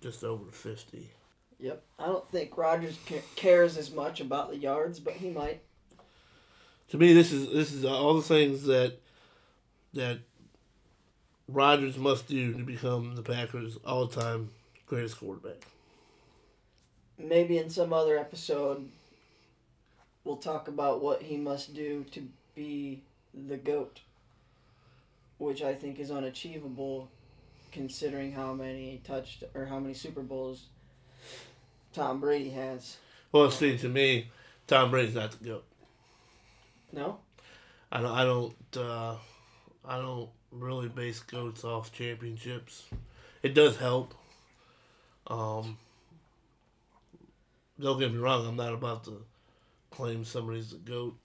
just 0.00 0.24
over 0.24 0.50
fifty. 0.50 1.10
Yep. 1.58 1.82
I 1.98 2.06
don't 2.06 2.28
think 2.30 2.56
Rodgers 2.56 2.98
cares 3.34 3.76
as 3.76 3.90
much 3.90 4.20
about 4.20 4.50
the 4.50 4.56
yards, 4.56 5.00
but 5.00 5.14
he 5.14 5.30
might. 5.30 5.60
to 6.88 6.96
me, 6.98 7.12
this 7.12 7.32
is 7.32 7.50
this 7.52 7.72
is 7.72 7.84
all 7.84 8.14
the 8.14 8.22
things 8.22 8.64
that 8.64 8.98
that 9.94 10.20
Rodgers 11.48 11.96
must 11.96 12.26
do 12.26 12.52
to 12.52 12.62
become 12.64 13.14
the 13.14 13.22
Packers' 13.22 13.78
all-time 13.84 14.50
greatest 14.86 15.18
quarterback. 15.18 15.66
Maybe 17.18 17.58
in 17.58 17.70
some 17.70 17.92
other 17.92 18.18
episode, 18.18 18.88
we'll 20.24 20.36
talk 20.36 20.68
about 20.68 21.02
what 21.02 21.22
he 21.22 21.36
must 21.36 21.74
do 21.74 22.04
to 22.12 22.28
be 22.54 23.02
the 23.32 23.56
goat, 23.56 24.00
which 25.38 25.62
I 25.62 25.74
think 25.74 25.98
is 25.98 26.10
unachievable, 26.10 27.08
considering 27.72 28.32
how 28.32 28.52
many 28.52 29.00
touched 29.04 29.44
or 29.54 29.66
how 29.66 29.78
many 29.78 29.94
Super 29.94 30.22
Bowls 30.22 30.66
Tom 31.92 32.20
Brady 32.20 32.50
has. 32.50 32.96
Well, 33.32 33.50
see, 33.50 33.78
to 33.78 33.88
me, 33.88 34.30
Tom 34.66 34.90
Brady's 34.90 35.14
not 35.14 35.32
the 35.32 35.44
goat. 35.44 35.64
No, 36.92 37.18
I 37.90 38.00
don't. 38.00 38.12
I 38.12 38.24
don't. 38.24 38.54
Uh, 38.76 39.14
I 39.86 39.98
don't 39.98 40.30
really 40.50 40.88
base 40.88 41.20
goats 41.20 41.64
off 41.64 41.92
championships. 41.92 42.84
It 43.42 43.54
does 43.54 43.76
help. 43.76 44.14
Um, 45.26 45.78
don't 47.80 47.98
get 47.98 48.12
me 48.12 48.18
wrong. 48.18 48.46
I'm 48.46 48.56
not 48.56 48.72
about 48.72 49.04
to 49.04 49.22
claim 49.90 50.24
somebody's 50.24 50.72
a 50.72 50.76
goat 50.76 51.16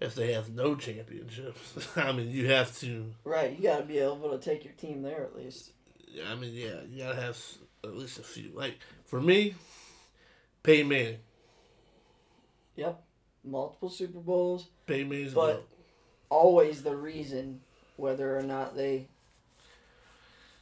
if 0.00 0.14
they 0.14 0.32
have 0.32 0.50
no 0.54 0.74
championships. 0.74 1.88
I 1.96 2.12
mean, 2.12 2.30
you 2.30 2.50
have 2.50 2.76
to. 2.80 3.12
right? 3.24 3.56
You 3.56 3.62
got 3.62 3.78
to 3.78 3.84
be 3.84 3.98
able 3.98 4.30
to 4.30 4.38
take 4.38 4.64
your 4.64 4.74
team 4.74 5.02
there 5.02 5.22
at 5.22 5.36
least. 5.36 5.70
I 6.28 6.34
mean, 6.34 6.52
yeah, 6.54 6.80
you 6.90 7.04
gotta 7.04 7.20
have 7.20 7.38
at 7.84 7.96
least 7.96 8.18
a 8.18 8.22
few. 8.24 8.50
Like 8.52 8.78
for 9.04 9.20
me, 9.20 9.54
Peyton 10.64 10.88
Manning. 10.88 11.18
Yep, 12.74 13.00
multiple 13.44 13.88
Super 13.90 14.18
Bowls. 14.18 14.66
Peyton 14.86 15.08
Manning's 15.08 15.34
But- 15.34 15.52
goat. 15.52 15.68
always 16.28 16.82
the 16.82 16.96
reason 16.96 17.60
whether 18.00 18.36
or 18.36 18.42
not 18.42 18.76
they 18.76 19.06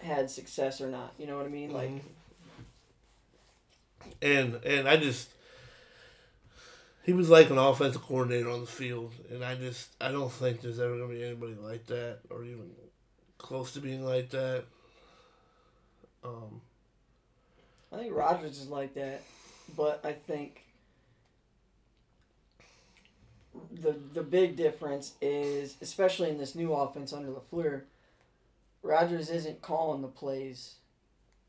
had 0.00 0.30
success 0.30 0.80
or 0.80 0.88
not. 0.88 1.12
You 1.18 1.26
know 1.26 1.36
what 1.36 1.46
I 1.46 1.50
mean? 1.50 1.72
Like, 1.72 1.90
Mhm. 1.90 2.00
and 4.22 4.54
and 4.64 4.88
I 4.88 4.96
just 4.96 5.28
he 7.04 7.12
was 7.12 7.30
like 7.30 7.50
an 7.50 7.58
offensive 7.58 8.02
coordinator 8.02 8.50
on 8.50 8.60
the 8.60 8.66
field, 8.66 9.12
and 9.30 9.44
I 9.44 9.54
just 9.54 9.88
I 10.00 10.12
don't 10.12 10.32
think 10.32 10.60
there's 10.60 10.78
ever 10.78 10.98
gonna 10.98 11.12
be 11.12 11.24
anybody 11.24 11.54
like 11.54 11.86
that 11.86 12.18
or 12.30 12.44
even 12.44 12.70
close 13.38 13.72
to 13.74 13.80
being 13.80 14.04
like 14.04 14.30
that. 14.30 14.64
Um, 16.24 16.60
I 17.92 17.96
think 17.96 18.14
Rodgers 18.14 18.58
is 18.58 18.68
like 18.68 18.94
that, 18.94 19.22
but 19.76 20.00
I 20.04 20.12
think 20.12 20.64
the 23.72 23.92
the 24.14 24.22
big 24.22 24.56
difference 24.56 25.14
is, 25.20 25.76
especially 25.80 26.30
in 26.30 26.38
this 26.38 26.54
new 26.54 26.72
offense 26.72 27.12
under 27.12 27.30
LaFleur, 27.30 27.82
Rodgers 28.82 29.30
isn't 29.30 29.62
calling 29.62 30.02
the 30.02 30.08
plays, 30.08 30.76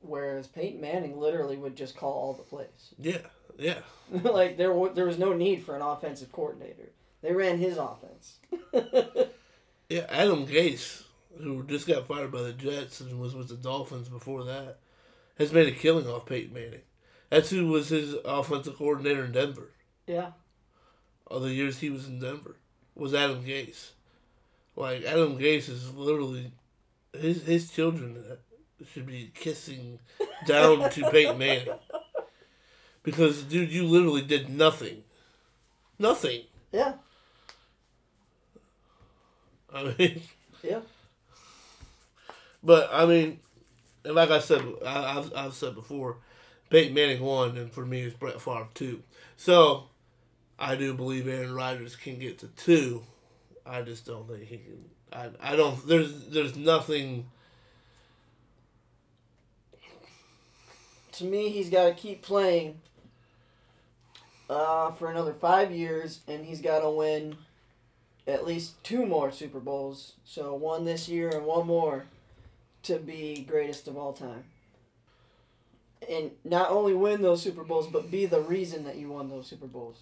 whereas 0.02 0.48
Peyton 0.48 0.82
Manning 0.82 1.20
literally 1.20 1.58
would 1.58 1.76
just 1.76 1.96
call 1.96 2.14
all 2.14 2.34
the 2.34 2.44
plays. 2.44 2.94
yeah, 2.98 3.20
yeah, 3.58 3.80
like 4.12 4.58
there 4.58 4.74
wa- 4.74 4.90
there 4.94 5.06
was 5.06 5.20
no 5.20 5.34
need 5.34 5.64
for 5.64 5.76
an 5.76 5.82
offensive 5.82 6.32
coordinator. 6.32 6.92
They 7.22 7.34
ran 7.34 7.58
his 7.58 7.78
offense. 7.78 8.38
yeah. 9.90 10.06
Adam 10.10 10.48
Gase, 10.48 11.04
who 11.42 11.64
just 11.64 11.86
got 11.88 12.08
fired 12.08 12.32
by 12.32 12.42
the 12.44 12.54
Jets 12.54 13.02
and 13.02 13.20
was 13.20 13.36
with 13.36 13.50
the 13.50 13.56
Dolphins 13.58 14.08
before 14.08 14.46
that, 14.46 14.78
has 15.38 15.52
made 15.52 15.68
a 15.68 15.72
killing 15.72 16.08
off 16.08 16.26
Peyton 16.26 16.54
Manning. 16.54 16.84
That's 17.30 17.50
who 17.50 17.68
was 17.68 17.90
his 17.90 18.16
offensive 18.26 18.78
coordinator 18.78 19.26
in 19.26 19.34
Denver. 19.34 19.72
yeah. 20.08 20.32
All 21.30 21.40
the 21.40 21.54
years 21.54 21.80
he 21.80 21.90
was 21.90 22.08
in 22.08 22.20
Denver 22.20 22.56
was 22.96 23.14
Adam 23.14 23.44
Gase. 23.44 23.92
Like 24.76 25.04
Adam 25.04 25.38
Gase 25.38 25.70
is 25.70 25.94
literally 25.94 26.52
his 27.14 27.44
his 27.44 27.72
children 27.72 28.18
should 28.92 29.06
be 29.06 29.32
kissing 29.34 30.00
down 30.46 30.90
to 30.92 31.10
Peyton 31.12 31.38
Manning 31.38 31.68
because 33.04 33.44
dude, 33.44 33.72
you 33.72 33.84
literally 33.86 34.22
did 34.22 34.50
nothing, 34.50 35.04
nothing. 35.98 36.44
Yeah. 36.72 36.94
I 39.74 39.94
mean, 39.98 40.22
Yeah. 40.64 40.80
but 42.64 42.90
I 42.92 43.06
mean, 43.06 43.40
and 44.04 44.16
like 44.16 44.32
I 44.32 44.40
said, 44.40 44.64
I, 44.86 45.18
I've 45.18 45.32
I've 45.36 45.54
said 45.54 45.76
before, 45.76 46.18
Peyton 46.70 46.94
Manning 46.94 47.22
won, 47.22 47.58
and 47.58 47.72
for 47.72 47.86
me 47.86 48.02
it's 48.02 48.16
Brett 48.16 48.42
Favre 48.42 48.68
two. 48.74 49.04
So 49.38 49.86
I 50.60 50.76
do 50.76 50.94
believe 50.94 51.28
Aaron 51.28 51.56
Rodgers 51.56 51.96
can 51.96 52.20
get 52.20 52.40
to 52.40 52.48
two. 52.48 53.04
I 53.66 53.82
just 53.82 54.06
don't 54.06 54.28
think 54.28 54.44
he 54.44 54.58
can. 54.58 54.86
I, 55.12 55.54
I 55.54 55.56
don't. 55.56 55.88
There's 55.88 56.28
there's 56.28 56.56
nothing. 56.56 57.26
to 61.20 61.26
me, 61.26 61.50
he's 61.50 61.70
got 61.70 61.84
to 61.84 61.94
keep 61.94 62.22
playing 62.22 62.80
uh, 64.50 64.92
for 64.92 65.12
another 65.12 65.34
five 65.34 65.70
years, 65.70 66.22
and 66.30 66.46
he's 66.46 66.62
got 66.62 66.80
to 66.80 66.90
win 66.90 67.36
at 68.26 68.46
least 68.46 68.82
two 68.86 69.06
more 69.06 69.30
Super 69.30 69.60
Bowls. 69.60 70.14
So 70.24 70.56
one 70.56 70.86
this 70.86 71.10
year 71.10 71.30
and 71.30 71.46
one 71.46 71.68
more 71.68 72.06
to 72.84 72.98
be 72.98 73.46
greatest 73.48 73.88
of 73.90 73.98
all 73.98 74.14
time. 74.14 74.46
And 76.10 76.32
not 76.46 76.70
only 76.70 76.94
win 76.94 77.22
those 77.22 77.42
Super 77.42 77.66
Bowls, 77.66 77.88
but 77.88 78.10
be 78.10 78.26
the 78.26 78.40
reason 78.40 78.86
that 78.86 78.96
you 78.96 79.10
won 79.10 79.30
those 79.30 79.48
Super 79.48 79.68
Bowls. 79.68 79.98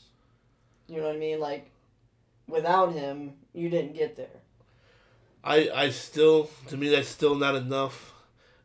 You 0.87 0.97
know 0.97 1.07
what 1.07 1.15
I 1.15 1.19
mean? 1.19 1.39
Like, 1.39 1.69
without 2.47 2.93
him, 2.93 3.33
you 3.53 3.69
didn't 3.69 3.93
get 3.93 4.15
there. 4.15 4.41
I 5.43 5.69
I 5.73 5.89
still 5.89 6.49
to 6.67 6.77
me 6.77 6.89
that's 6.89 7.07
still 7.07 7.35
not 7.35 7.55
enough, 7.55 8.13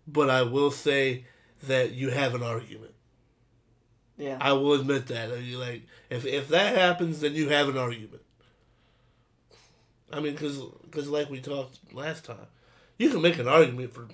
but 0.07 0.31
I 0.31 0.43
will 0.43 0.71
say 0.71 1.27
that 1.65 1.93
you 1.93 2.11
have 2.11 2.35
an 2.35 2.43
argument. 2.43 2.95
Yeah. 4.17 4.39
I 4.41 4.53
will 4.53 4.75
admit 4.75 5.07
that. 5.09 5.31
Like 5.31 5.83
if 6.11 6.25
if 6.27 6.49
that 6.49 6.77
happens, 6.77 7.21
then 7.21 7.35
you 7.35 7.49
have 7.51 7.69
an 7.69 7.79
argument. 7.79 8.23
I 10.13 10.21
mean, 10.21 10.33
because 10.33 10.61
cause 10.91 11.09
like 11.09 11.31
we 11.31 11.41
talked 11.41 11.79
last 11.93 12.25
time, 12.25 12.47
you 12.99 13.11
can 13.11 13.23
make 13.23 13.39
an 13.39 13.49
argument 13.49 13.95
for 13.95 14.09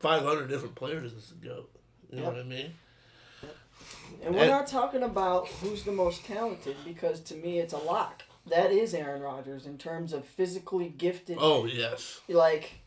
five 0.00 0.22
hundred 0.22 0.48
different 0.48 0.74
players 0.74 1.12
as 1.14 1.32
a 1.32 1.46
goat. 1.46 1.70
You 2.10 2.20
know 2.20 2.24
what 2.24 2.38
I 2.38 2.42
mean? 2.42 2.74
And 4.22 4.34
we're 4.34 4.42
And- 4.42 4.50
not 4.50 4.66
talking 4.66 5.02
about 5.02 5.48
who's 5.48 5.82
the 5.84 5.92
most 5.92 6.24
talented 6.24 6.76
because 6.84 7.20
to 7.20 7.34
me 7.34 7.58
it's 7.58 7.72
a 7.72 7.78
lock. 7.78 8.22
That 8.46 8.72
is 8.72 8.92
Aaron 8.94 9.22
Rodgers 9.22 9.66
in 9.66 9.78
terms 9.78 10.12
of 10.12 10.24
physically 10.24 10.88
gifted, 10.88 11.38
Oh 11.40 11.64
yes, 11.64 12.20
like 12.28 12.80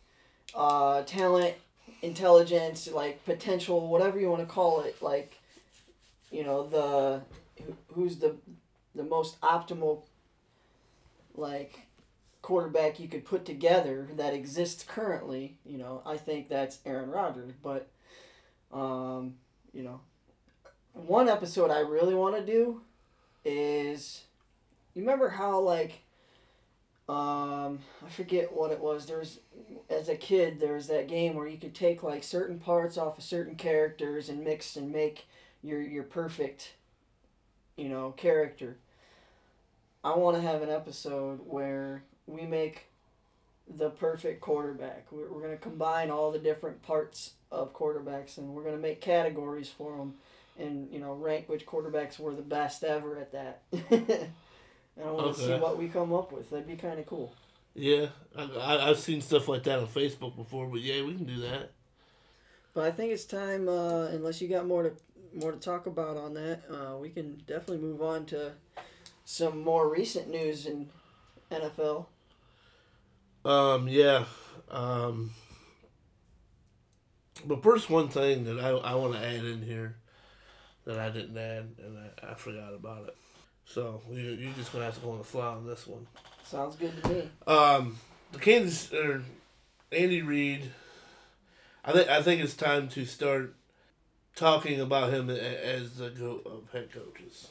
uh, 0.54 1.04
talent, 1.04 1.56
intelligence, 2.02 2.88
like 2.92 3.24
potential, 3.26 3.88
whatever 3.88 4.20
you 4.20 4.30
want 4.30 4.42
to 4.42 4.54
call 4.54 4.82
it. 4.82 5.02
Like, 5.02 5.40
you 6.32 6.44
know, 6.44 6.68
the 6.68 7.22
who's 7.94 8.18
the 8.18 8.36
the 8.94 9.04
most 9.04 9.40
optimal, 9.42 10.04
like 11.36 11.80
quarterback 12.42 13.00
you 13.00 13.08
could 13.08 13.26
put 13.26 13.44
together 13.46 14.08
that 14.16 14.34
exists 14.34 14.84
currently. 14.84 15.58
You 15.66 15.78
know, 15.78 16.02
I 16.06 16.18
think 16.18 16.48
that's 16.50 16.80
Aaron 16.86 17.10
Rodgers. 17.10 17.52
But, 17.64 17.88
um, 18.72 19.36
you 19.74 19.84
know, 19.84 20.00
one 20.96 21.28
episode 21.28 21.72
I 21.72 21.80
really 21.80 22.16
want 22.16 22.36
to 22.38 22.46
do 22.46 22.82
is 23.44 24.24
you 24.94 25.02
remember 25.02 25.30
how 25.30 25.60
like 25.60 26.02
um 27.08 27.80
I 28.04 28.10
forget 28.10 28.52
what 28.52 28.72
it 28.72 28.80
was 28.80 29.06
there 29.06 29.20
was 29.20 29.40
as 29.90 30.10
a 30.10 30.16
kid 30.16 30.60
there 30.60 30.74
was 30.74 30.88
that 30.88 31.08
game 31.08 31.36
where 31.36 31.48
you 31.48 31.58
could 31.58 31.76
take 31.76 32.02
like 32.02 32.24
certain 32.24 32.58
parts 32.60 32.98
off 32.98 33.18
of 33.18 33.24
certain 33.24 33.56
characters 33.56 34.30
and 34.30 34.44
mix 34.44 34.76
and 34.76 34.92
make 34.92 35.28
your 35.62 35.82
your 35.82 36.04
perfect 36.04 36.74
you 37.76 37.90
know 37.90 38.12
character. 38.12 38.78
I 40.04 40.16
want 40.16 40.38
to 40.38 40.42
have 40.42 40.62
an 40.62 40.70
episode 40.70 41.40
where 41.46 42.04
we 42.28 42.44
make 42.44 42.86
the 43.68 43.90
perfect 43.90 44.40
quarterback. 44.42 45.08
We're 45.12 45.28
going 45.28 45.50
to 45.50 45.58
combine 45.58 46.12
all 46.12 46.32
the 46.32 46.38
different 46.38 46.84
parts 46.84 47.32
of 47.52 47.74
quarterbacks 47.74 48.38
and 48.38 48.50
we're 48.50 48.62
going 48.62 48.76
to 48.76 48.82
make 48.82 49.02
categories 49.02 49.70
for 49.70 49.98
them 49.98 50.14
and 50.58 50.92
you 50.92 51.00
know 51.00 51.14
rank 51.14 51.50
which 51.50 51.66
quarterbacks 51.66 52.20
were 52.20 52.34
the 52.34 52.42
best 52.42 52.84
ever 52.84 53.18
at 53.18 53.32
that. 53.32 53.62
and 53.92 54.30
I 55.04 55.12
want 55.12 55.36
to 55.36 55.42
see 55.42 55.54
what 55.54 55.78
we 55.78 55.88
come 55.88 56.14
up 56.14 56.32
with. 56.32 56.50
That'd 56.50 56.68
be 56.68 56.76
kind 56.76 57.00
of 57.00 57.06
cool. 57.06 57.34
yeah. 57.74 58.08
I, 58.36 58.44
I 58.44 58.90
I've 58.90 59.00
seen 59.00 59.22
stuff 59.22 59.48
like 59.48 59.64
that 59.64 59.80
on 59.80 59.88
Facebook 59.88 60.36
before, 60.36 60.68
but 60.68 60.82
yeah, 60.82 61.04
we 61.04 61.16
can 61.16 61.26
do 61.26 61.42
that. 61.42 61.72
But 62.74 62.86
I 62.86 62.92
think 62.92 63.12
it's 63.12 63.26
time. 63.26 63.68
Uh, 63.70 64.08
unless 64.08 64.42
you 64.42 64.48
got 64.48 64.68
more 64.68 64.84
to 64.84 64.92
more 65.34 65.52
to 65.52 65.60
talk 65.60 65.86
about 65.86 66.18
on 66.18 66.34
that, 66.36 66.62
uh, 66.70 66.98
we 66.98 67.10
can 67.10 67.42
definitely 67.48 67.78
move 67.78 68.02
on 68.02 68.26
to 68.28 68.54
some 69.26 69.62
more 69.62 69.90
recent 69.90 70.30
news 70.30 70.66
in 70.66 70.90
NFL. 71.52 72.06
Um, 73.44 73.88
yeah. 73.88 74.26
Um, 74.70 75.32
but 77.46 77.62
first, 77.62 77.90
one 77.90 78.10
thing 78.10 78.46
that 78.46 78.60
I, 78.60 78.70
I 78.70 78.96
want 78.96 79.14
to 79.14 79.20
add 79.20 79.44
in 79.46 79.62
here 79.62 79.98
that 80.86 81.00
I 81.00 81.10
didn't 81.10 81.38
add 81.38 81.68
and 81.84 81.98
I, 81.98 82.32
I 82.32 82.34
forgot 82.36 82.74
about 82.74 83.08
it. 83.08 83.18
So 83.66 84.02
you 84.12 84.22
you're 84.22 84.54
just 84.54 84.72
gonna 84.72 84.86
have 84.86 84.96
to 84.96 85.02
go 85.02 85.12
on 85.12 85.18
the 85.20 85.24
fly 85.24 85.48
on 85.48 85.66
this 85.66 85.88
one. 85.88 86.06
Sounds 86.44 86.76
good 86.76 87.02
to 87.04 87.10
me. 87.10 87.30
Um, 87.48 87.98
the 88.32 88.40
Kansas 88.40 88.94
or 88.94 89.24
Andy 89.92 90.22
Reid. 90.22 90.72
I 91.84 91.92
think 91.92 92.10
I 92.10 92.22
think 92.22 92.42
it's 92.44 92.56
time 92.56 92.88
to 92.90 93.06
start 93.06 93.56
talking 94.36 94.80
about 94.82 95.12
him 95.14 95.30
as 95.30 95.98
the 95.98 96.10
goat 96.10 96.44
of 96.46 96.70
head 96.72 96.92
coaches 96.92 97.48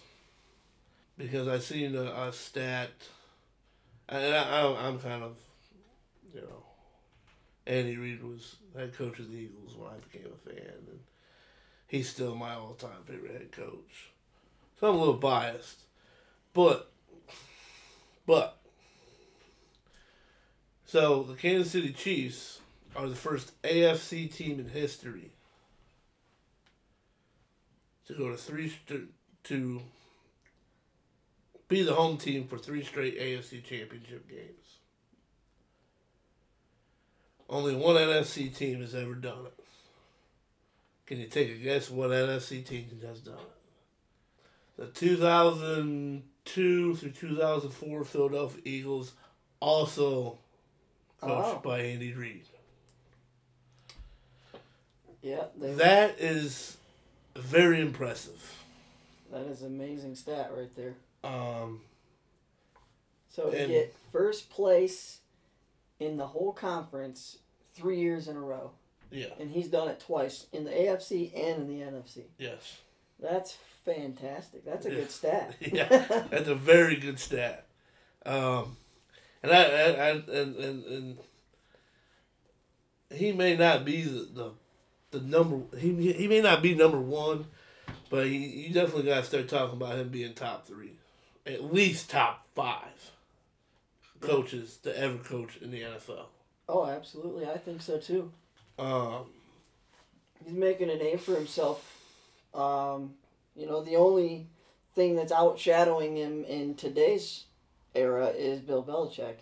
because 1.17 1.49
I 1.49 1.59
seen 1.59 1.95
a, 1.97 2.03
a 2.05 2.33
stat 2.33 2.91
And 4.09 4.35
I, 4.35 4.61
I, 4.61 4.87
I'm 4.87 4.99
kind 4.99 5.23
of, 5.23 5.37
you 6.35 6.41
know, 6.43 6.63
Andy 7.67 7.97
Reid 7.97 8.23
was 8.23 8.57
head 8.77 8.95
coach 8.97 9.19
of 9.19 9.31
the 9.31 9.37
Eagles 9.39 9.75
when 9.77 9.91
I 9.91 9.95
became 10.13 10.31
a 10.33 10.49
fan, 10.49 10.73
and 10.91 11.01
he's 11.95 12.09
still 12.09 12.35
my 12.35 12.55
all-time 12.55 13.05
favorite 13.05 13.33
head 13.33 13.53
coach. 13.53 14.11
So 14.81 14.89
I'm 14.89 14.97
a 14.97 14.99
little 14.99 15.15
biased, 15.15 15.83
but, 16.53 16.91
but, 18.27 18.59
so 20.85 21.23
the 21.23 21.35
Kansas 21.35 21.71
City 21.71 21.93
Chiefs 21.93 22.61
are 22.97 23.09
the 23.09 23.15
first 23.15 23.61
AFC 23.63 24.33
team 24.33 24.59
in 24.59 24.69
history 24.69 25.31
to 28.07 28.15
go 28.15 28.29
to 28.29 28.37
three 28.37 28.71
st- 28.71 29.11
to 29.45 29.81
be 31.69 31.83
the 31.83 31.95
home 31.95 32.17
team 32.17 32.49
for 32.49 32.59
three 32.59 32.83
straight 32.83 33.19
AFC 33.21 33.63
championship 33.63 34.29
games. 34.29 34.79
Only 37.49 37.77
one 37.77 37.97
NFC 37.97 38.55
team 38.55 38.81
has 38.81 38.95
ever 38.95 39.15
done 39.15 39.47
it. 39.47 39.64
Can 41.07 41.19
you 41.21 41.27
take 41.27 41.51
a 41.51 41.55
guess 41.55 41.91
what 41.91 42.11
NFC 42.11 42.65
team 42.65 42.87
has 43.07 43.21
done 43.21 43.35
it? 43.35 43.41
The 44.77 44.87
2002 44.87 46.97
through 46.97 47.11
2004 47.11 48.05
Philadelphia 48.05 48.63
Eagles, 48.65 49.13
also 49.61 50.39
coached 51.21 51.59
Oh. 51.59 51.61
by 51.63 51.81
Andy 51.81 52.13
Reid. 52.13 52.45
Yeah, 55.23 55.45
they, 55.57 55.75
That 55.75 56.19
is 56.21 56.77
very 57.37 57.81
impressive. 57.81 58.61
that 59.31 59.47
is 59.47 59.63
an 59.63 59.69
amazing 59.69 60.17
stat 60.17 60.53
right 60.57 60.75
there. 60.77 60.95
Um, 61.25 61.81
So 63.31 63.51
to 63.51 63.67
get 63.67 63.95
first 64.13 64.51
place 64.51 65.21
in 65.99 66.17
the 66.19 66.27
whole 66.29 66.53
conference 66.53 67.39
three 67.75 67.99
years 68.01 68.29
in 68.29 68.37
a 68.37 68.41
row, 68.41 68.73
yeah, 69.11 69.27
and 69.39 69.51
he's 69.51 69.69
done 69.69 69.89
it 69.89 70.01
twice 70.01 70.47
in 70.53 70.65
the 70.65 70.71
AFC 70.71 71.33
and 71.35 71.69
in 71.71 71.79
the 71.79 71.85
NFC. 71.85 72.23
yes. 72.39 72.79
That's 73.21 73.57
fantastic. 73.85 74.65
That's 74.65 74.87
a 74.87 74.91
Yeah. 74.91 74.95
good 74.97 75.11
stat. 75.11 75.55
Yeah, 75.61 75.87
that's 76.31 76.49
a 76.49 76.55
very 76.55 76.97
good 76.97 77.19
stat. 77.21 77.65
Um, 78.27 78.77
and 79.43 79.53
I, 79.53 79.63
I, 79.63 79.85
I 79.91 80.09
and, 80.11 80.29
and, 80.57 80.85
and 80.85 81.19
he 83.15 83.31
may 83.33 83.57
not 83.57 83.85
be 83.85 84.03
the, 84.03 84.29
the, 84.33 84.51
the 85.13 85.21
number. 85.21 85.77
He, 85.79 86.13
he 86.13 86.27
may 86.27 86.41
not 86.41 86.61
be 86.61 86.75
number 86.75 86.99
one, 86.99 87.47
but 88.11 88.27
he, 88.27 88.37
you 88.67 88.75
definitely 88.75 89.05
got 89.05 89.21
to 89.21 89.25
start 89.27 89.49
talking 89.49 89.77
about 89.77 89.97
him 89.97 90.09
being 90.09 90.35
top 90.35 90.67
three, 90.67 90.95
at 91.47 91.73
least 91.73 92.11
top 92.11 92.47
five 92.55 93.13
coaches 94.21 94.79
to 94.83 94.99
ever 94.99 95.19
coach 95.19 95.57
in 95.59 95.71
the 95.71 95.83
NFL. 95.83 96.27
oh, 96.69 96.87
absolutely. 96.87 97.47
I 97.47 97.59
think 97.59 97.81
so 97.81 97.99
too. 97.99 98.33
Um, 98.79 99.27
He's 100.45 100.55
making 100.55 100.91
a 100.91 100.97
name 100.97 101.19
for 101.19 101.35
himself. 101.35 101.91
Um, 102.53 103.15
you 103.57 103.67
know, 103.67 103.83
the 103.83 103.97
only 103.97 104.47
thing 104.95 105.17
that's 105.17 105.33
outshadowing 105.33 106.17
him 106.17 106.45
in 106.45 106.75
today's 106.75 107.45
era 107.95 108.27
is 108.29 108.61
Bill 108.61 108.83
Belichick. 108.83 109.37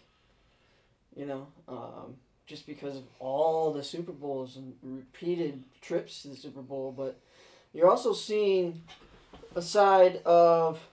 You 1.16 1.26
know, 1.26 1.46
um, 1.68 2.16
just 2.46 2.66
because 2.66 2.96
of 2.96 3.04
all 3.18 3.72
the 3.72 3.82
Super 3.82 4.12
Bowls 4.12 4.56
and 4.56 4.74
repeated 4.82 5.64
trips 5.80 6.22
to 6.22 6.28
the 6.28 6.36
Super 6.36 6.62
Bowl, 6.62 6.94
but 6.96 7.18
you're 7.74 7.90
also 7.90 8.12
seeing 8.12 8.82
a 9.54 9.62
side 9.62 10.22
of 10.24 10.86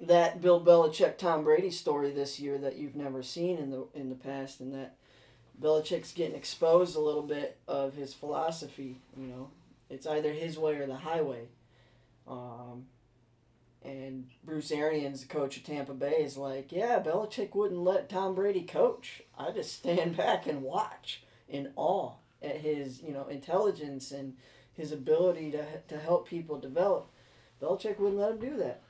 that 0.00 0.40
Bill 0.40 0.64
Belichick 0.64 1.18
Tom 1.18 1.44
Brady 1.44 1.70
story 1.70 2.10
this 2.10 2.38
year 2.38 2.56
that 2.58 2.76
you've 2.76 2.96
never 2.96 3.22
seen 3.22 3.58
in 3.58 3.70
the 3.70 3.86
in 3.94 4.08
the 4.08 4.14
past, 4.14 4.60
and 4.60 4.72
that 4.74 4.94
Belichick's 5.60 6.12
getting 6.12 6.36
exposed 6.36 6.96
a 6.96 7.00
little 7.00 7.22
bit 7.22 7.58
of 7.66 7.94
his 7.94 8.14
philosophy. 8.14 9.00
You 9.16 9.26
know, 9.26 9.50
it's 9.90 10.06
either 10.06 10.32
his 10.32 10.58
way 10.58 10.76
or 10.76 10.86
the 10.86 10.96
highway. 10.96 11.48
Um, 12.26 12.86
and 13.82 14.28
Bruce 14.44 14.70
Arians, 14.70 15.22
the 15.22 15.28
coach 15.28 15.56
of 15.56 15.64
Tampa 15.64 15.94
Bay, 15.94 16.22
is 16.22 16.36
like, 16.36 16.72
yeah, 16.72 17.00
Belichick 17.00 17.54
wouldn't 17.54 17.80
let 17.80 18.08
Tom 18.08 18.34
Brady 18.34 18.62
coach. 18.62 19.22
I 19.36 19.50
just 19.50 19.72
stand 19.74 20.16
back 20.16 20.46
and 20.46 20.62
watch 20.62 21.22
in 21.48 21.72
awe 21.76 22.12
at 22.42 22.58
his, 22.58 23.02
you 23.02 23.12
know, 23.12 23.26
intelligence 23.26 24.10
and 24.10 24.34
his 24.72 24.92
ability 24.92 25.50
to 25.50 25.64
to 25.88 25.98
help 25.98 26.28
people 26.28 26.58
develop. 26.58 27.10
Belichick 27.60 27.98
wouldn't 27.98 28.20
let 28.20 28.32
him 28.32 28.38
do 28.38 28.56
that. 28.58 28.82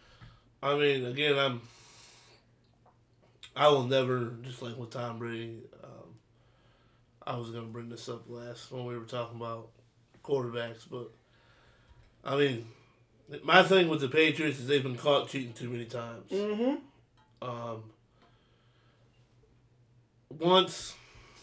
I 0.62 0.74
mean, 0.74 1.04
again, 1.06 1.38
I'm. 1.38 1.62
I 3.56 3.68
will 3.68 3.84
never 3.84 4.34
just 4.42 4.62
like 4.62 4.76
with 4.76 4.90
Tom 4.90 5.18
Brady. 5.18 5.62
I 7.28 7.36
was 7.36 7.50
gonna 7.50 7.66
bring 7.66 7.90
this 7.90 8.08
up 8.08 8.22
last 8.26 8.72
when 8.72 8.86
we 8.86 8.96
were 8.96 9.04
talking 9.04 9.36
about 9.36 9.68
quarterbacks, 10.24 10.86
but 10.90 11.10
I 12.24 12.36
mean, 12.36 12.66
my 13.44 13.62
thing 13.62 13.88
with 13.88 14.00
the 14.00 14.08
Patriots 14.08 14.58
is 14.58 14.66
they've 14.66 14.82
been 14.82 14.96
caught 14.96 15.28
cheating 15.28 15.52
too 15.52 15.68
many 15.68 15.84
times. 15.84 16.30
Mm-hmm. 16.30 17.46
Um, 17.46 17.82
once, 20.30 20.94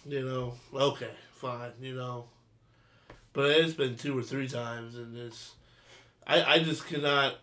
you 0.08 0.26
know, 0.26 0.56
okay, 0.74 1.12
fine, 1.36 1.74
you 1.80 1.94
know, 1.94 2.26
but 3.34 3.52
it's 3.52 3.74
been 3.74 3.96
two 3.96 4.18
or 4.18 4.24
three 4.24 4.48
times, 4.48 4.96
and 4.96 5.16
it's, 5.16 5.54
I, 6.26 6.44
I 6.56 6.60
just 6.60 6.88
cannot 6.88 7.36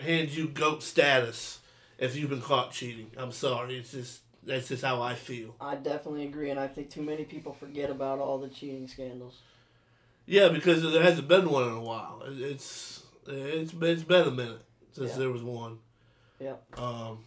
hand 0.00 0.30
you 0.30 0.48
goat 0.48 0.82
status 0.82 1.58
if 1.98 2.16
you've 2.16 2.30
been 2.30 2.40
caught 2.40 2.72
cheating. 2.72 3.10
I'm 3.18 3.32
sorry, 3.32 3.76
it's 3.76 3.92
just 3.92 4.20
that's 4.44 4.68
just 4.68 4.84
how 4.84 5.00
I 5.02 5.14
feel. 5.14 5.54
I 5.60 5.76
definitely 5.76 6.24
agree, 6.26 6.50
and 6.50 6.58
I 6.60 6.68
think 6.68 6.90
too 6.90 7.02
many 7.02 7.24
people 7.24 7.52
forget 7.52 7.90
about 7.90 8.18
all 8.18 8.38
the 8.38 8.48
cheating 8.48 8.88
scandals. 8.88 9.38
Yeah, 10.26 10.48
because 10.48 10.82
there 10.82 11.02
hasn't 11.02 11.28
been 11.28 11.50
one 11.50 11.64
in 11.68 11.74
a 11.74 11.80
while. 11.80 12.22
It- 12.26 12.40
It's 12.40 13.02
it's 13.26 13.72
been, 13.72 14.26
a 14.26 14.30
minute 14.30 14.62
since 14.92 15.10
Yeah. 15.12 15.16
there 15.18 15.30
was 15.30 15.42
one. 15.42 15.78
Yeah. 16.40 16.56
Um, 16.76 17.24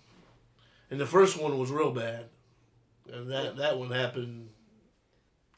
and 0.92 1.00
the 1.00 1.06
first 1.06 1.38
one 1.40 1.58
was 1.58 1.72
real 1.72 1.92
bad, 1.92 2.26
and 3.12 3.32
that 3.32 3.56
that 3.58 3.78
one 3.80 3.92
happened 3.92 4.50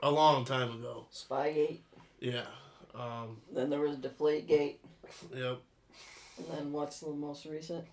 a 0.03 0.11
long 0.11 0.45
time 0.45 0.71
ago. 0.71 1.07
Spygate. 1.11 1.79
Yeah. 2.19 2.45
Um, 2.93 3.41
Then 3.51 3.69
there 3.71 3.79
was 3.81 3.97
Deflategate. 3.97 4.77
yep. 5.35 5.59
And 6.37 6.47
then 6.51 6.71
what's 6.71 6.99
the 6.99 7.09
most 7.09 7.45
recent? 7.45 7.85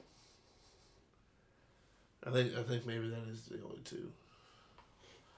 I 2.27 2.31
think 2.31 2.57
I 2.57 2.63
think 2.63 2.87
maybe 2.87 3.09
that 3.09 3.29
is 3.31 3.43
the 3.47 3.63
only 3.65 3.81
two. 3.85 4.11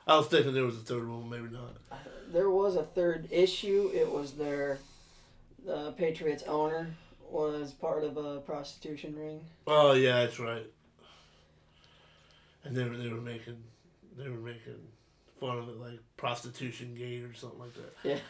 I 0.07 0.16
was 0.16 0.28
thinking 0.28 0.55
there 0.55 0.64
was 0.64 0.76
a 0.76 0.80
third 0.80 1.09
one, 1.09 1.28
maybe 1.28 1.49
not. 1.51 1.76
There 2.32 2.51
was 2.51 2.76
a 2.76 2.84
third 2.84 3.28
issue. 3.30 3.91
It 3.93 4.11
was 4.11 4.32
their 4.32 4.78
the 5.64 5.93
Patriots 5.93 6.45
owner 6.47 6.95
was 7.28 7.72
part 7.72 8.05
of 8.05 8.16
a 8.16 8.39
prostitution 8.41 9.16
ring. 9.16 9.41
Oh 9.66 9.93
yeah, 9.95 10.20
that's 10.20 10.39
right. 10.39 10.66
And 12.64 12.76
they 12.76 12.84
were 12.84 12.97
they 12.97 13.09
were 13.09 13.20
making 13.20 13.62
they 14.16 14.28
were 14.28 14.37
making 14.39 14.76
fun 15.41 15.59
of 15.59 15.68
it 15.68 15.76
like 15.78 15.99
prostitution 16.16 16.95
gate 16.95 17.22
or 17.24 17.34
something 17.34 17.59
like 17.59 17.72
that. 17.74 18.20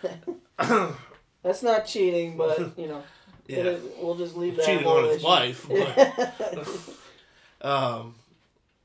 Yeah. 0.59 0.93
That's 1.43 1.63
not 1.63 1.87
cheating, 1.87 2.37
but 2.37 2.59
you 2.79 2.89
know, 2.89 3.03
Yeah. 3.47 3.59
is, 3.59 3.83
we'll 4.01 4.17
just 4.17 4.37
leave 4.37 4.57
that. 4.57 4.65
cheating 4.67 4.87
on 4.87 5.05
his 5.05 5.17
issue. 5.19 5.27
wife. 5.27 5.67
But, 5.69 6.67
um, 7.71 8.15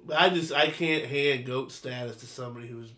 but 0.05 0.17
I 0.19 0.29
just 0.29 0.51
I 0.53 0.67
can't 0.69 1.05
hand 1.05 1.45
goat 1.45 1.71
status 1.71 2.17
to 2.17 2.25
somebody 2.25 2.67
who's 2.67 2.91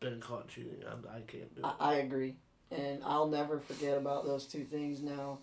been 0.00 0.20
caught 0.20 0.48
cheating. 0.48 0.82
I, 0.86 1.16
I 1.16 1.20
can't 1.20 1.54
do 1.54 1.62
it. 1.62 1.66
I, 1.80 1.92
I 1.92 1.94
agree, 1.96 2.36
and 2.70 3.02
I'll 3.04 3.28
never 3.28 3.58
forget 3.58 3.96
about 3.96 4.24
those 4.24 4.46
two 4.46 4.64
things. 4.64 5.00
Now, 5.00 5.38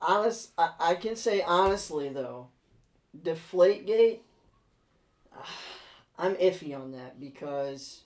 honest, 0.00 0.50
I, 0.58 0.70
I 0.78 0.94
can 0.94 1.16
say 1.16 1.42
honestly 1.42 2.08
though, 2.08 2.48
Deflategate. 3.16 4.20
I'm 6.16 6.36
iffy 6.36 6.78
on 6.78 6.92
that 6.92 7.18
because 7.18 8.02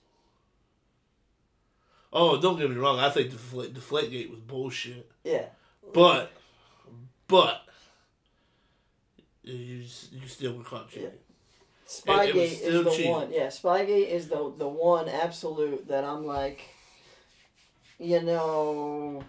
Oh, 2.10 2.40
don't 2.40 2.58
get 2.58 2.70
me 2.70 2.76
wrong. 2.76 2.98
I 2.98 3.10
think 3.10 3.30
Deflate 3.30 3.74
Deflategate 3.74 4.30
was 4.30 4.40
bullshit. 4.40 5.10
yeah, 5.24 5.46
But, 5.92 6.32
but 7.26 7.62
you 9.42 9.84
you 10.12 10.26
still 10.26 10.54
were 10.54 10.64
caught 10.64 10.90
cheating. 10.90 11.10
Spygate 11.88 12.34
It- 12.34 12.36
it 12.62 12.74
is 12.74 12.84
the 12.84 12.90
cheating. 12.90 13.10
one. 13.10 13.32
Yeah, 13.32 13.46
Spygate 13.46 14.08
is 14.08 14.28
the 14.28 14.52
the 14.56 14.68
one 14.68 15.08
absolute 15.08 15.88
that 15.88 16.04
I'm 16.04 16.26
like, 16.26 16.60
you 17.98 18.22
know, 18.22 19.24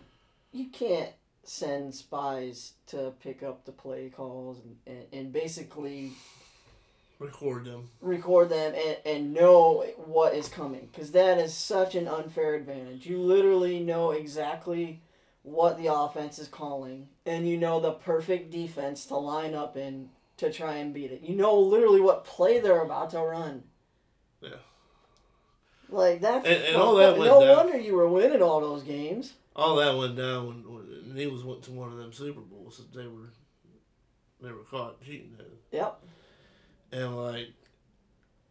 you 0.51 0.67
can't 0.69 1.11
send 1.43 1.95
spies 1.95 2.73
to 2.87 3.13
pick 3.21 3.41
up 3.41 3.65
the 3.65 3.71
play 3.71 4.09
calls 4.09 4.59
and, 4.59 4.77
and, 4.85 5.05
and 5.11 5.33
basically 5.33 6.11
Record 7.17 7.65
them. 7.65 7.89
record 8.01 8.49
them 8.49 8.73
and, 8.75 8.97
and 9.05 9.33
know 9.33 9.81
what 10.05 10.35
is 10.35 10.47
coming 10.47 10.89
because 10.91 11.11
that 11.13 11.37
is 11.37 11.53
such 11.53 11.95
an 11.95 12.07
unfair 12.07 12.55
advantage. 12.55 13.07
You 13.07 13.19
literally 13.19 13.79
know 13.79 14.11
exactly 14.11 15.01
what 15.43 15.77
the 15.77 15.87
offense 15.93 16.37
is 16.39 16.47
calling 16.49 17.07
and 17.25 17.47
you 17.47 17.57
know 17.57 17.79
the 17.79 17.91
perfect 17.93 18.51
defense 18.51 19.05
to 19.07 19.15
line 19.15 19.55
up 19.55 19.75
in 19.75 20.09
to 20.39 20.51
try 20.51 20.75
and 20.75 20.93
beat 20.93 21.11
it. 21.11 21.21
You 21.21 21.35
know 21.35 21.57
literally 21.59 22.01
what 22.01 22.25
play 22.25 22.59
they're 22.59 22.81
about 22.81 23.09
to 23.11 23.19
run. 23.19 23.63
Yeah. 24.41 24.49
Like 25.89 26.21
that's 26.21 26.45
And- 26.45 26.63
and 26.65 26.75
all 26.77 26.95
that 26.95 27.17
went 27.17 27.31
no 27.31 27.41
down. 27.45 27.57
wonder 27.57 27.77
you 27.79 27.95
were 27.95 28.07
winning 28.07 28.41
all 28.41 28.59
those 28.61 28.83
games. 28.83 29.33
all 29.55 29.75
that 29.77 29.97
went 29.97 30.15
down 30.15 30.47
when, 30.47 30.73
when 30.73 31.13
the 31.15 31.21
Eagles 31.21 31.43
went 31.43 31.63
to 31.63 31.71
one 31.71 31.91
of 31.91 31.97
them 31.97 32.13
Super 32.13 32.41
Bowls 32.41 32.77
that 32.77 32.93
they 32.97 33.07
were 33.07 33.29
they 34.41 34.51
were 34.51 34.63
caught 34.63 35.01
cheating 35.03 35.35
at. 35.39 35.45
Yep. 35.71 36.01
And 36.93 37.17
like, 37.17 37.47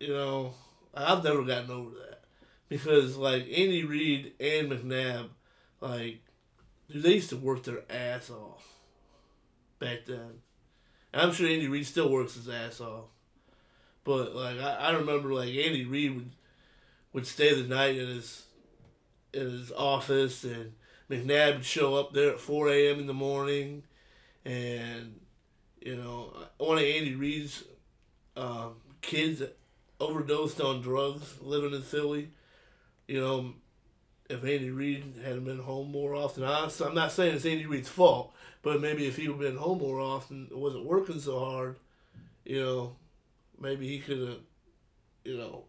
you 0.01 0.09
know, 0.13 0.53
I've 0.95 1.25
never 1.25 1.43
gotten 1.45 1.71
over 1.71 1.91
that 1.91 2.25
because 2.69 3.17
like 3.17 3.43
Andy 3.45 3.85
Reid 3.85 4.35
and 4.39 4.71
McNabb, 4.71 5.29
like, 5.81 6.21
dude, 6.91 7.03
they 7.03 7.15
used 7.15 7.31
to 7.31 7.37
work 7.37 7.63
their 7.63 7.85
ass 7.91 8.29
off 8.31 8.67
back 9.79 10.05
then. 10.07 10.43
And 11.13 11.23
I'm 11.23 11.33
sure 11.33 11.49
Andy 11.49 11.69
Reid 11.69 11.87
still 11.87 12.11
works 12.11 12.35
his 12.35 12.49
ass 12.49 12.81
off, 12.81 13.07
but 14.05 14.35
like 14.35 14.59
I, 14.61 14.75
I 14.75 14.91
remember 14.93 15.33
like 15.33 15.49
Andy 15.49 15.85
Reid 15.85 16.15
would 16.15 16.31
would 17.13 17.27
stay 17.27 17.55
the 17.55 17.67
night 17.67 17.97
in 17.97 18.09
his 18.09 18.45
in 19.33 19.51
his 19.51 19.73
office 19.73 20.45
and 20.45 20.73
McNabb 21.11 21.57
would 21.57 21.65
show 21.65 21.95
up 21.95 22.13
there 22.13 22.31
at 22.31 22.41
4 22.41 22.69
a.m. 22.69 23.01
in 23.01 23.07
the 23.07 23.15
morning, 23.15 23.85
and 24.45 25.21
you 25.81 25.97
know 25.97 26.35
one 26.59 26.79
of 26.79 26.85
Andy 26.85 27.15
Reid's 27.15 27.65
um, 28.37 28.75
kids 29.01 29.43
overdosed 30.01 30.61
on 30.61 30.83
drugs 30.83 31.41
living 31.41 31.73
in 31.73 31.83
Philly. 31.83 32.31
You 33.07 33.21
know, 33.21 33.55
if 34.29 34.45
Andy 34.45 34.71
Reid 34.71 35.15
had 35.25 35.43
been 35.45 35.61
home 35.61 35.91
more 35.91 36.15
often, 36.15 36.45
honestly, 36.45 36.87
I'm 36.87 36.95
not 36.95 37.13
saying 37.13 37.35
it's 37.35 37.47
Andy 37.47 37.65
Reid's 37.65 37.89
fault, 37.89 38.35
but 38.69 38.83
maybe 38.83 39.07
if 39.07 39.17
he 39.17 39.25
had 39.25 39.39
been 39.39 39.57
home 39.57 39.79
more 39.79 39.99
often, 39.99 40.49
wasn't 40.53 40.85
working 40.85 41.19
so 41.21 41.39
hard, 41.39 41.77
you 42.45 42.61
know, 42.61 42.97
maybe 43.59 43.89
he 43.89 43.99
could 43.99 44.19
have, 44.29 44.39
you 45.25 45.39
know, 45.39 45.65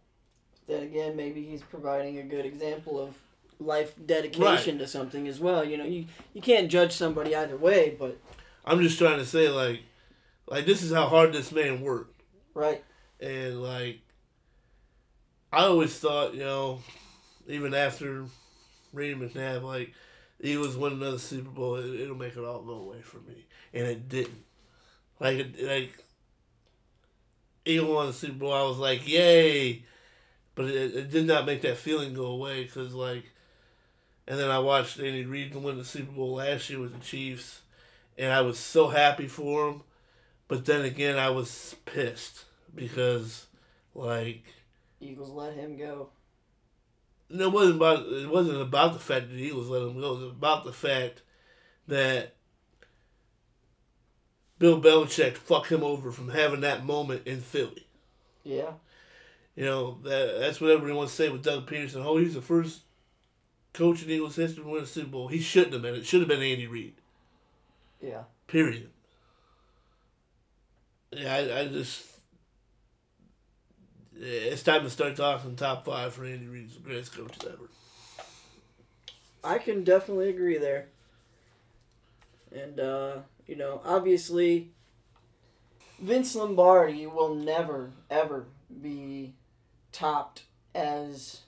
Then 0.66 0.82
again, 0.82 1.16
maybe 1.16 1.42
he's 1.44 1.62
providing 1.62 2.18
a 2.18 2.22
good 2.22 2.44
example 2.44 3.00
of 3.00 3.14
life 3.58 3.94
dedication 4.04 4.78
to 4.78 4.86
something 4.86 5.26
as 5.28 5.40
well. 5.40 5.64
You 5.64 5.78
know, 5.78 5.84
you 5.84 6.06
you 6.34 6.42
can't 6.42 6.70
judge 6.70 6.92
somebody 6.92 7.34
either 7.34 7.56
way, 7.56 7.96
but 7.98 8.18
I'm 8.66 8.80
just 8.82 8.98
trying 8.98 9.18
to 9.18 9.26
say 9.26 9.48
like, 9.48 9.80
like 10.46 10.66
this 10.66 10.82
is 10.82 10.92
how 10.92 11.06
hard 11.08 11.32
this 11.32 11.52
man 11.52 11.80
worked. 11.80 12.20
right. 12.54 12.84
And 13.20 13.62
like, 13.62 14.00
I 15.52 15.64
always 15.64 15.98
thought, 15.98 16.34
you 16.34 16.40
know, 16.40 16.80
even 17.46 17.74
after 17.74 18.26
reading 18.92 19.20
McNabb, 19.20 19.62
like, 19.62 19.92
he 20.40 20.56
was 20.56 20.76
win 20.76 20.94
another 20.94 21.18
Super 21.18 21.50
Bowl, 21.50 21.76
it, 21.76 22.00
it'll 22.00 22.16
make 22.16 22.36
it 22.36 22.44
all 22.44 22.62
go 22.62 22.72
away 22.72 23.02
for 23.02 23.18
me, 23.18 23.46
and 23.72 23.86
it 23.86 24.08
didn't. 24.08 24.44
Like, 25.18 25.38
it, 25.38 25.62
like, 25.62 26.04
Eagle 27.64 27.94
won 27.94 28.06
the 28.06 28.12
Super 28.12 28.34
Bowl, 28.34 28.52
I 28.52 28.62
was 28.62 28.78
like, 28.78 29.06
yay, 29.06 29.84
but 30.54 30.66
it, 30.66 30.94
it 30.94 31.10
did 31.10 31.26
not 31.26 31.46
make 31.46 31.62
that 31.62 31.76
feeling 31.76 32.14
go 32.14 32.26
away 32.26 32.64
because 32.64 32.94
like, 32.94 33.24
and 34.26 34.38
then 34.38 34.50
I 34.50 34.58
watched 34.58 34.98
Andy 34.98 35.24
Reid 35.24 35.54
win 35.54 35.78
the 35.78 35.84
Super 35.84 36.12
Bowl 36.12 36.34
last 36.34 36.70
year 36.70 36.80
with 36.80 36.92
the 36.92 37.04
Chiefs, 37.04 37.62
and 38.18 38.32
I 38.32 38.40
was 38.42 38.58
so 38.58 38.88
happy 38.88 39.26
for 39.26 39.68
him, 39.68 39.82
but 40.48 40.64
then 40.64 40.84
again, 40.84 41.18
I 41.18 41.30
was 41.30 41.76
pissed 41.84 42.44
because 42.74 43.46
like 43.94 44.44
Eagles 45.00 45.30
let 45.30 45.54
him 45.54 45.76
go. 45.76 46.10
It 47.32 47.52
wasn't 47.52 47.76
about 47.76 48.06
it 48.06 48.28
wasn't 48.28 48.60
about 48.60 48.94
the 48.94 48.98
fact 48.98 49.28
that 49.28 49.34
the 49.34 49.42
Eagles 49.42 49.68
let 49.68 49.82
him 49.82 50.00
go. 50.00 50.14
It 50.14 50.20
was 50.20 50.30
about 50.30 50.64
the 50.64 50.72
fact 50.72 51.22
that 51.86 52.34
Bill 54.58 54.80
Belichick 54.80 55.36
fucked 55.36 55.70
him 55.70 55.82
over 55.82 56.12
from 56.12 56.30
having 56.30 56.60
that 56.60 56.84
moment 56.84 57.26
in 57.26 57.40
Philly. 57.40 57.86
Yeah. 58.44 58.72
You 59.54 59.64
know 59.64 59.98
that 60.04 60.38
that's 60.40 60.60
what 60.60 60.70
everyone 60.70 60.96
wants 60.96 61.16
to 61.16 61.22
say 61.22 61.28
with 61.28 61.42
Doug 61.42 61.68
Pederson. 61.68 62.04
Oh, 62.04 62.16
he's 62.16 62.34
the 62.34 62.42
first 62.42 62.80
coach 63.72 64.02
in 64.02 64.10
Eagles 64.10 64.36
history 64.36 64.64
to 64.64 64.68
win 64.68 64.82
a 64.82 64.86
Super 64.86 65.10
Bowl. 65.10 65.28
He 65.28 65.40
shouldn't 65.40 65.72
have 65.72 65.82
been. 65.82 65.94
It 65.94 66.06
should 66.06 66.20
have 66.20 66.28
been 66.28 66.42
Andy 66.42 66.66
Reid. 66.66 66.94
Yeah. 68.00 68.24
Period. 68.46 68.90
Yeah, 71.12 71.34
I, 71.34 71.60
I 71.60 71.68
just. 71.68 72.06
Yeah, 74.20 74.50
It's 74.52 74.62
time 74.62 74.82
to 74.82 74.90
start 74.90 75.16
talking 75.16 75.56
top 75.56 75.86
five 75.86 76.12
for 76.12 76.24
Andy 76.24 76.46
Reid's 76.46 76.76
greatest 76.76 77.16
coaches 77.16 77.42
ever. 77.46 77.70
I 79.42 79.58
can 79.58 79.82
definitely 79.82 80.28
agree 80.28 80.58
there. 80.58 80.88
And 82.54 82.78
uh, 82.78 83.16
you 83.46 83.56
know, 83.56 83.80
obviously 83.84 84.70
Vince 85.98 86.34
Lombardi 86.34 87.06
will 87.06 87.34
never 87.34 87.92
ever 88.10 88.46
be 88.82 89.32
topped 89.90 90.42
as 90.74 91.40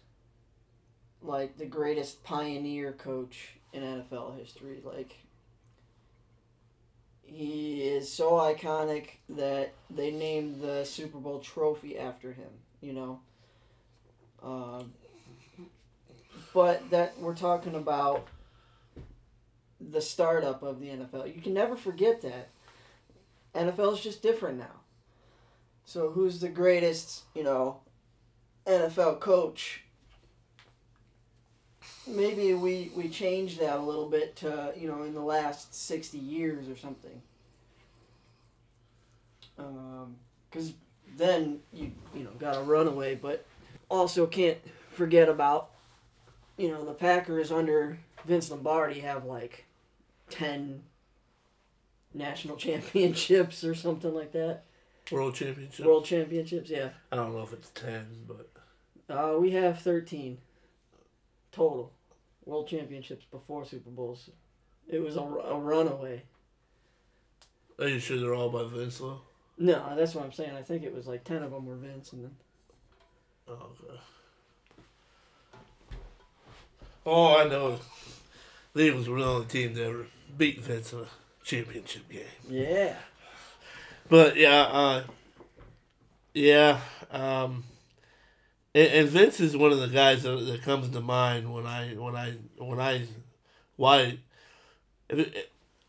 like 1.21 1.59
the 1.59 1.67
greatest 1.67 2.25
pioneer 2.25 2.93
coach 2.93 3.57
in 3.75 3.83
NFL 3.83 4.39
history. 4.39 4.79
Like 4.83 5.17
he 7.25 7.83
is 7.83 8.13
so 8.13 8.33
iconic 8.33 9.07
that 9.31 9.73
they 9.91 10.11
named 10.11 10.61
the 10.61 10.85
Super 10.85 11.19
Bowl 11.19 11.41
trophy 11.41 11.99
after 11.99 12.33
him, 12.33 12.51
you 12.81 12.93
know. 12.93 13.21
Um, 14.43 14.93
but 16.53 16.91
that 16.91 17.19
we're 17.19 17.35
talking 17.35 17.75
about 17.75 18.27
the 19.81 20.01
startup 20.01 20.63
of 20.63 20.81
the 20.81 20.89
NFL. 20.89 21.35
You 21.35 21.41
can 21.41 21.55
never 21.55 21.77
forget 21.77 22.21
that. 22.23 22.51
NFL 23.55 23.95
is 23.95 24.01
just 24.01 24.23
different 24.23 24.59
now. 24.59 24.81
So 25.85 26.11
who's 26.11 26.41
the 26.41 26.49
greatest, 26.49 27.23
you 27.35 27.43
know, 27.43 27.81
NFL 28.67 29.21
coach? 29.21 29.82
Maybe 32.07 32.55
we 32.55 32.91
we 32.97 33.09
change 33.09 33.59
that 33.59 33.79
a 33.79 33.83
little 33.83 34.09
bit 34.09 34.37
to, 34.37 34.73
you 34.77 34.89
know, 34.89 35.03
in 35.05 35.15
the 35.15 35.21
last 35.21 35.75
60 35.75 36.19
years 36.19 36.69
or 36.69 36.77
something. 36.77 37.23
Um 39.59 40.17
cuz 40.51 40.73
then 41.17 41.61
you 41.73 41.93
you 42.15 42.25
know, 42.25 42.31
got 42.39 42.57
a 42.57 42.63
runaway, 42.63 43.15
but 43.15 43.45
also 43.89 44.27
can't 44.27 44.59
forget 44.91 45.29
about 45.29 45.71
you 46.57 46.69
know, 46.69 46.85
the 46.85 46.93
Packers 46.93 47.51
under 47.51 47.99
Vince 48.25 48.51
Lombardi 48.51 49.01
have 49.01 49.25
like 49.25 49.65
10 50.31 50.83
national 52.15 52.57
championships 52.67 53.65
or 53.65 53.75
something 53.75 54.15
like 54.15 54.33
that. 54.33 54.63
World 55.11 55.35
Championship. 55.35 55.85
World 55.85 56.05
championships, 56.05 56.71
yeah. 56.71 56.91
I 57.11 57.17
don't 57.17 57.35
know 57.35 57.43
if 57.43 57.53
it's 57.53 57.71
ten, 57.71 58.25
but 58.27 58.49
Uh, 59.09 59.37
we 59.39 59.51
have 59.51 59.81
13 59.81 60.39
total 61.53 61.93
world 62.45 62.67
championships 62.69 63.25
before 63.31 63.65
Super 63.65 63.91
Bowls. 63.91 64.31
It 64.89 65.01
was 65.01 65.17
a, 65.17 65.21
a 65.21 65.59
runaway. 65.59 66.23
are 67.79 67.89
you 67.89 67.99
sure 68.01 68.19
they're 68.19 68.35
all 68.35 68.51
by 68.51 68.65
Vince 68.65 68.99
though? 68.99 69.21
No, 69.59 69.95
that's 69.97 70.15
what 70.15 70.25
I'm 70.25 70.33
saying. 70.33 70.55
I 70.57 70.63
think 70.63 70.83
it 70.83 70.95
was 70.95 71.07
like 71.07 71.25
10 71.25 71.43
of 71.43 71.51
them 71.53 71.67
were 71.67 71.77
Vince 71.77 72.13
and 72.13 72.25
then 72.25 72.37
Oh, 73.49 73.53
okay. 73.53 74.01
Oh, 77.05 77.37
I 77.37 77.49
know. 77.49 77.79
The 78.75 78.83
Eagles 78.87 79.09
were 79.09 79.19
the 79.19 79.27
only 79.27 79.47
team 79.47 79.75
that 79.75 79.85
ever 79.85 80.07
beat 80.39 80.61
Vince 80.61 80.93
in 80.93 81.01
a 81.01 81.07
championship 81.45 82.09
game. 82.09 82.23
yeah. 82.49 82.95
But 84.09 84.37
yeah, 84.37 84.63
uh, 84.63 85.03
yeah, 86.35 86.81
um, 87.11 87.65
and, 88.75 88.89
and 88.89 89.09
Vince 89.09 89.41
is 89.41 89.57
one 89.57 89.73
of 89.73 89.79
the 89.81 89.89
guys 89.89 90.23
that, 90.23 90.37
that 90.47 90.63
comes 90.63 90.89
to 90.91 91.01
mind 91.01 91.53
when 91.53 91.67
I 91.67 91.95
when 91.95 92.15
I 92.17 92.35
when 92.59 92.81
I 92.81 93.07
why 93.77 94.19
if 95.09 95.35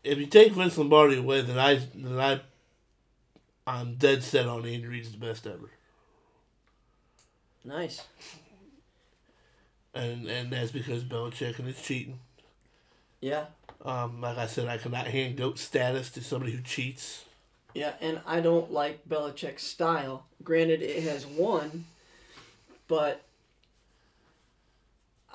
if 0.02 0.18
you 0.18 0.26
take 0.26 0.52
Vince 0.52 0.76
Lombardi 0.76 1.16
away, 1.18 1.42
then 1.42 1.58
I 1.58 1.80
then 1.94 2.18
I 2.18 2.40
I'm 3.66 3.94
dead 3.94 4.22
set 4.22 4.46
on 4.46 4.66
Andy 4.66 4.86
Reid's 4.86 5.12
the 5.12 5.18
best 5.18 5.46
ever, 5.46 5.70
Nice. 7.64 8.02
and 9.94 10.26
and 10.28 10.50
that's 10.52 10.70
because 10.72 11.04
Belichick 11.04 11.58
and 11.58 11.68
his 11.68 11.80
cheating. 11.80 12.18
Yeah. 13.20 13.46
Um, 13.84 14.20
like 14.20 14.38
I 14.38 14.46
said, 14.46 14.68
I 14.68 14.78
cannot 14.78 15.06
hand 15.06 15.36
goat 15.36 15.58
status 15.58 16.10
to 16.12 16.22
somebody 16.22 16.52
who 16.52 16.60
cheats. 16.62 17.24
Yeah, 17.74 17.92
and 18.00 18.20
I 18.26 18.40
don't 18.40 18.70
like 18.72 19.06
Belichick's 19.08 19.62
style. 19.62 20.24
Granted, 20.42 20.80
it 20.82 21.02
has 21.04 21.26
won, 21.26 21.84
but 22.88 23.22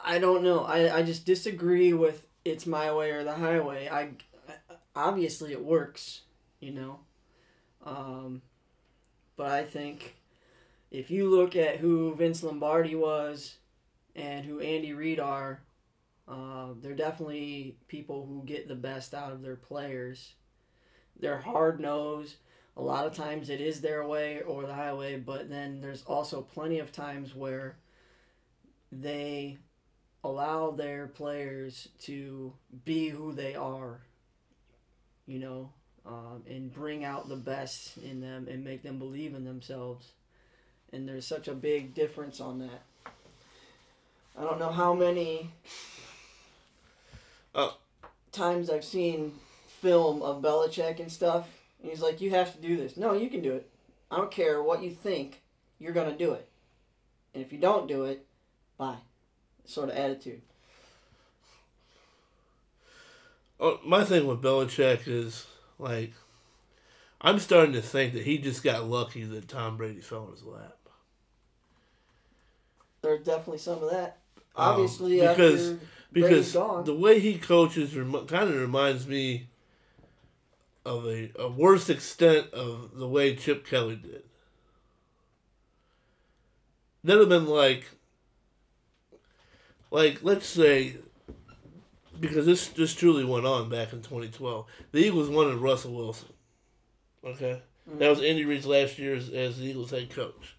I 0.03 0.19
don't 0.19 0.43
know. 0.43 0.63
I, 0.63 0.97
I 0.97 1.03
just 1.03 1.25
disagree 1.25 1.93
with 1.93 2.27
it's 2.45 2.65
my 2.65 2.91
way 2.93 3.11
or 3.11 3.23
the 3.23 3.35
highway. 3.35 3.89
I, 3.89 4.11
obviously 4.95 5.51
it 5.51 5.63
works, 5.63 6.21
you 6.59 6.71
know. 6.71 6.99
Um, 7.85 8.41
but 9.35 9.51
I 9.51 9.63
think 9.63 10.15
if 10.91 11.11
you 11.11 11.29
look 11.29 11.55
at 11.55 11.77
who 11.77 12.13
Vince 12.15 12.43
Lombardi 12.43 12.95
was 12.95 13.57
and 14.15 14.45
who 14.45 14.59
Andy 14.59 14.93
Reid 14.93 15.19
are, 15.19 15.61
uh, 16.27 16.69
they're 16.81 16.93
definitely 16.93 17.75
people 17.87 18.25
who 18.25 18.43
get 18.45 18.67
the 18.67 18.75
best 18.75 19.13
out 19.13 19.31
of 19.31 19.41
their 19.41 19.55
players. 19.55 20.33
They're 21.19 21.39
hard 21.39 21.79
nosed. 21.79 22.35
A 22.79 22.81
lot 22.81 23.05
of 23.05 23.13
times 23.13 23.49
it 23.49 23.59
is 23.59 23.81
their 23.81 24.07
way 24.07 24.41
or 24.41 24.65
the 24.65 24.73
highway, 24.73 25.17
but 25.17 25.49
then 25.49 25.81
there's 25.81 26.03
also 26.03 26.41
plenty 26.41 26.79
of 26.79 26.93
times 26.93 27.35
where 27.35 27.75
they 28.89 29.57
allow 30.23 30.71
their 30.71 31.07
players 31.07 31.89
to 31.99 32.53
be 32.85 33.09
who 33.09 33.33
they 33.33 33.53
are, 33.53 33.99
you 35.27 35.39
know, 35.39 35.73
um, 36.05 36.41
and 36.49 36.71
bring 36.73 37.03
out 37.03 37.27
the 37.27 37.35
best 37.35 37.97
in 37.97 38.21
them 38.21 38.47
and 38.49 38.63
make 38.63 38.81
them 38.81 38.97
believe 38.97 39.35
in 39.35 39.43
themselves. 39.43 40.13
And 40.93 41.05
there's 41.07 41.27
such 41.27 41.49
a 41.49 41.53
big 41.53 41.93
difference 41.93 42.39
on 42.39 42.59
that. 42.59 43.11
I 44.37 44.43
don't 44.43 44.57
know 44.57 44.71
how 44.71 44.93
many 44.93 45.51
Uh. 47.53 47.71
times 48.31 48.69
I've 48.69 48.85
seen 48.85 49.33
film 49.67 50.21
of 50.21 50.41
Belichick 50.41 50.99
and 51.01 51.11
stuff, 51.11 51.47
and 51.81 51.89
he's 51.89 52.01
like, 52.01 52.21
"You 52.21 52.31
have 52.31 52.53
to 52.55 52.61
do 52.61 52.77
this." 52.77 52.97
No, 52.97 53.13
you 53.13 53.29
can 53.29 53.41
do 53.41 53.53
it. 53.53 53.69
I 54.11 54.17
don't 54.17 54.31
care 54.31 54.61
what 54.63 54.83
you 54.83 54.91
think. 54.91 55.41
You're 55.79 55.93
gonna 55.93 56.15
do 56.17 56.33
it. 56.33 56.49
And 57.33 57.43
if 57.43 57.53
you 57.53 57.59
don't 57.59 57.87
do 57.87 58.03
it, 58.05 58.25
bye. 58.77 58.97
Sort 59.65 59.89
of 59.89 59.95
attitude. 59.95 60.41
Oh, 63.59 63.79
my 63.85 64.03
thing 64.05 64.25
with 64.25 64.41
Belichick 64.41 65.07
is 65.07 65.45
like, 65.77 66.13
I'm 67.21 67.39
starting 67.39 67.73
to 67.73 67.81
think 67.81 68.13
that 68.13 68.23
he 68.23 68.37
just 68.37 68.63
got 68.63 68.87
lucky 68.87 69.23
that 69.25 69.47
Tom 69.49 69.75
Brady 69.77 69.99
fell 70.01 70.25
in 70.27 70.31
his 70.31 70.43
lap. 70.43 70.77
There's 73.01 73.25
definitely 73.25 73.57
some 73.57 73.83
of 73.83 73.91
that. 73.91 74.17
Um, 74.55 74.73
Obviously, 74.73 75.19
because- 75.19 75.71
after 75.71 75.85
because 76.11 76.53
gone. 76.53 76.85
the 76.85 76.95
way 76.95 77.19
he 77.19 77.37
coaches 77.37 77.95
rem- 77.95 78.25
kind 78.25 78.49
of 78.49 78.55
reminds 78.59 79.05
me 79.07 79.48
of 80.89 81.05
a, 81.05 81.31
a 81.37 81.47
worse 81.47 81.87
extent 81.89 82.51
of 82.51 82.95
the 82.95 83.07
way 83.07 83.35
Chip 83.35 83.65
Kelly 83.65 83.95
did. 83.95 84.23
That'd 87.03 87.21
have 87.21 87.29
been 87.29 87.45
like, 87.45 87.85
like 89.91 90.23
let's 90.23 90.47
say, 90.47 90.97
because 92.19 92.45
this 92.45 92.67
this 92.69 92.95
truly 92.95 93.23
went 93.23 93.45
on 93.45 93.69
back 93.69 93.93
in 93.93 94.01
2012. 94.01 94.65
The 94.91 94.99
Eagles 94.99 95.29
wanted 95.29 95.57
Russell 95.57 95.93
Wilson. 95.93 96.33
Okay, 97.23 97.61
that 97.99 98.09
was 98.09 98.21
Andy 98.21 98.45
Reid's 98.45 98.65
last 98.65 98.97
year 98.97 99.15
as, 99.15 99.29
as 99.29 99.59
the 99.59 99.65
Eagles 99.65 99.91
head 99.91 100.09
coach. 100.09 100.55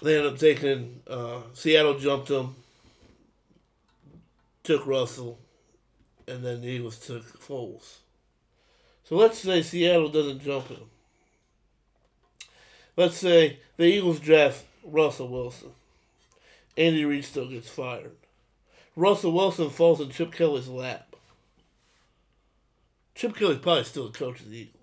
They 0.00 0.16
ended 0.16 0.32
up 0.32 0.38
taking 0.38 1.00
uh, 1.08 1.40
Seattle 1.52 1.98
jumped 1.98 2.30
him 2.30 2.54
took 4.62 4.86
Russell, 4.86 5.38
and 6.26 6.44
then 6.44 6.60
the 6.60 6.68
Eagles 6.68 6.98
took 6.98 7.24
Foles. 7.40 7.98
So 9.08 9.16
let's 9.16 9.38
say 9.38 9.62
Seattle 9.62 10.10
doesn't 10.10 10.42
jump 10.42 10.68
him. 10.68 10.90
Let's 12.94 13.16
say 13.16 13.58
the 13.78 13.84
Eagles 13.84 14.20
draft 14.20 14.66
Russell 14.84 15.28
Wilson. 15.28 15.70
Andy 16.76 17.06
Reid 17.06 17.24
still 17.24 17.48
gets 17.48 17.70
fired. 17.70 18.12
Russell 18.96 19.32
Wilson 19.32 19.70
falls 19.70 20.00
in 20.00 20.10
Chip 20.10 20.32
Kelly's 20.32 20.68
lap. 20.68 21.16
Chip 23.14 23.34
Kelly's 23.34 23.58
probably 23.58 23.84
still 23.84 24.08
the 24.08 24.18
coach 24.18 24.40
of 24.40 24.50
the 24.50 24.58
Eagles. 24.58 24.74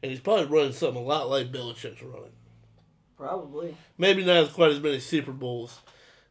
And 0.00 0.12
he's 0.12 0.20
probably 0.20 0.46
running 0.46 0.72
something 0.72 1.02
a 1.02 1.04
lot 1.04 1.28
like 1.28 1.50
Belichick's 1.50 2.02
running. 2.02 2.30
Probably. 3.16 3.76
Maybe 3.98 4.24
not 4.24 4.36
as 4.36 4.48
quite 4.50 4.70
as 4.70 4.80
many 4.80 5.00
Super 5.00 5.32
Bowls, 5.32 5.80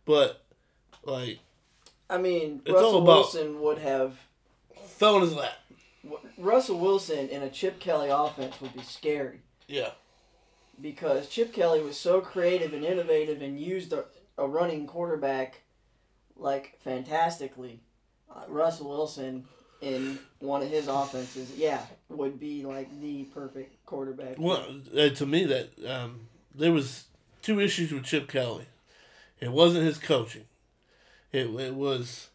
but 0.06 0.42
like 1.04 1.40
I 2.10 2.18
mean, 2.18 2.62
Russell 2.66 3.04
Wilson 3.04 3.60
would 3.62 3.80
have. 3.80 4.18
fell 4.86 5.18
in 5.18 5.24
his 5.24 5.34
lap. 5.34 5.58
Russell 6.38 6.80
Wilson 6.80 7.30
in 7.30 7.42
a 7.44 7.50
Chip 7.50 7.80
Kelly 7.80 8.10
offense 8.10 8.60
would 8.62 8.74
be 8.74 8.82
scary 8.82 9.40
Yeah. 9.68 9.92
because 10.82 11.28
Chip 11.30 11.54
Kelly 11.54 11.82
was 11.82 11.98
so 11.98 12.22
creative 12.22 12.74
and 12.74 12.84
innovative 12.84 13.42
and 13.42 13.60
used 13.60 13.94
a, 13.94 14.06
a 14.38 14.48
running 14.48 14.86
quarterback 14.88 15.62
like 16.36 16.78
fantastically. 16.80 17.80
Uh, 18.34 18.42
Russell 18.48 18.90
Wilson 18.90 19.46
in 19.82 20.18
one 20.40 20.62
of 20.62 20.70
his 20.70 20.88
offenses, 20.88 21.52
yeah, 21.58 21.82
would 22.10 22.40
be 22.40 22.64
like 22.64 22.90
the 23.02 23.24
perfect 23.26 23.86
quarterback. 23.86 24.36
Well, 24.40 24.66
uh, 24.98 25.10
to 25.10 25.26
me, 25.26 25.46
that 25.46 25.70
um, 25.88 26.22
there 26.54 26.72
was 26.72 27.06
two 27.42 27.60
issues 27.60 27.92
with 27.92 28.04
Chip 28.04 28.28
Kelly. 28.28 28.66
It 29.40 29.52
wasn't 29.52 29.86
his 29.86 29.98
coaching. 29.98 30.46
It 31.32 31.48
it 31.48 31.76
was 31.76 32.30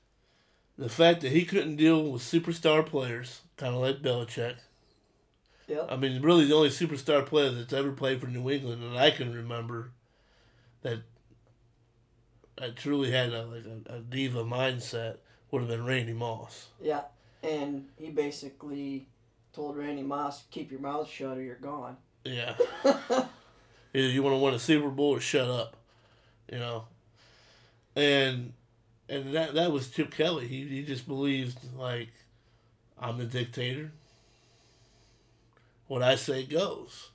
the 0.78 0.88
fact 0.88 1.22
that 1.22 1.32
he 1.32 1.44
couldn't 1.44 1.76
deal 1.76 2.04
with 2.12 2.22
superstar 2.22 2.84
players, 2.86 3.40
kind 3.60 3.74
of 3.74 3.82
like 3.82 4.02
Belichick. 4.02 4.56
Yep. 5.68 5.86
I 5.88 5.96
mean, 5.96 6.22
really, 6.22 6.46
the 6.46 6.54
only 6.54 6.70
superstar 6.70 7.24
player 7.24 7.50
that's 7.50 7.72
ever 7.72 7.92
played 7.92 8.20
for 8.20 8.26
New 8.26 8.50
England 8.50 8.82
that 8.82 8.96
I 8.96 9.10
can 9.10 9.32
remember 9.32 9.92
that 10.82 11.02
that 12.56 12.74
truly 12.74 13.10
had 13.12 13.32
a 13.32 13.44
like 13.44 13.64
a, 13.64 13.96
a 13.96 14.00
diva 14.00 14.42
mindset 14.42 15.18
would 15.50 15.60
have 15.60 15.68
been 15.68 15.84
Randy 15.84 16.14
Moss. 16.14 16.68
Yeah, 16.80 17.02
and 17.42 17.86
he 17.96 18.10
basically 18.10 19.06
told 19.52 19.76
Randy 19.76 20.02
Moss, 20.02 20.44
"Keep 20.50 20.72
your 20.72 20.80
mouth 20.80 21.08
shut 21.08 21.36
or 21.36 21.42
you're 21.42 21.54
gone." 21.56 21.98
Yeah. 22.24 22.54
Either 22.84 24.08
you 24.08 24.22
want 24.22 24.34
to 24.34 24.38
win 24.38 24.54
a 24.54 24.58
Super 24.58 24.88
Bowl 24.88 25.16
or 25.16 25.20
shut 25.20 25.48
up, 25.48 25.76
you 26.50 26.58
know. 26.58 26.84
And 27.94 28.54
and 29.08 29.34
that 29.34 29.54
that 29.54 29.70
was 29.70 29.90
Chip 29.90 30.10
Kelly. 30.10 30.48
He 30.48 30.66
he 30.66 30.82
just 30.82 31.06
believed 31.06 31.58
like 31.76 32.10
I'm 33.00 33.18
the 33.18 33.24
dictator. 33.24 33.92
What 35.88 36.02
I 36.02 36.14
say 36.16 36.44
goes. 36.44 37.10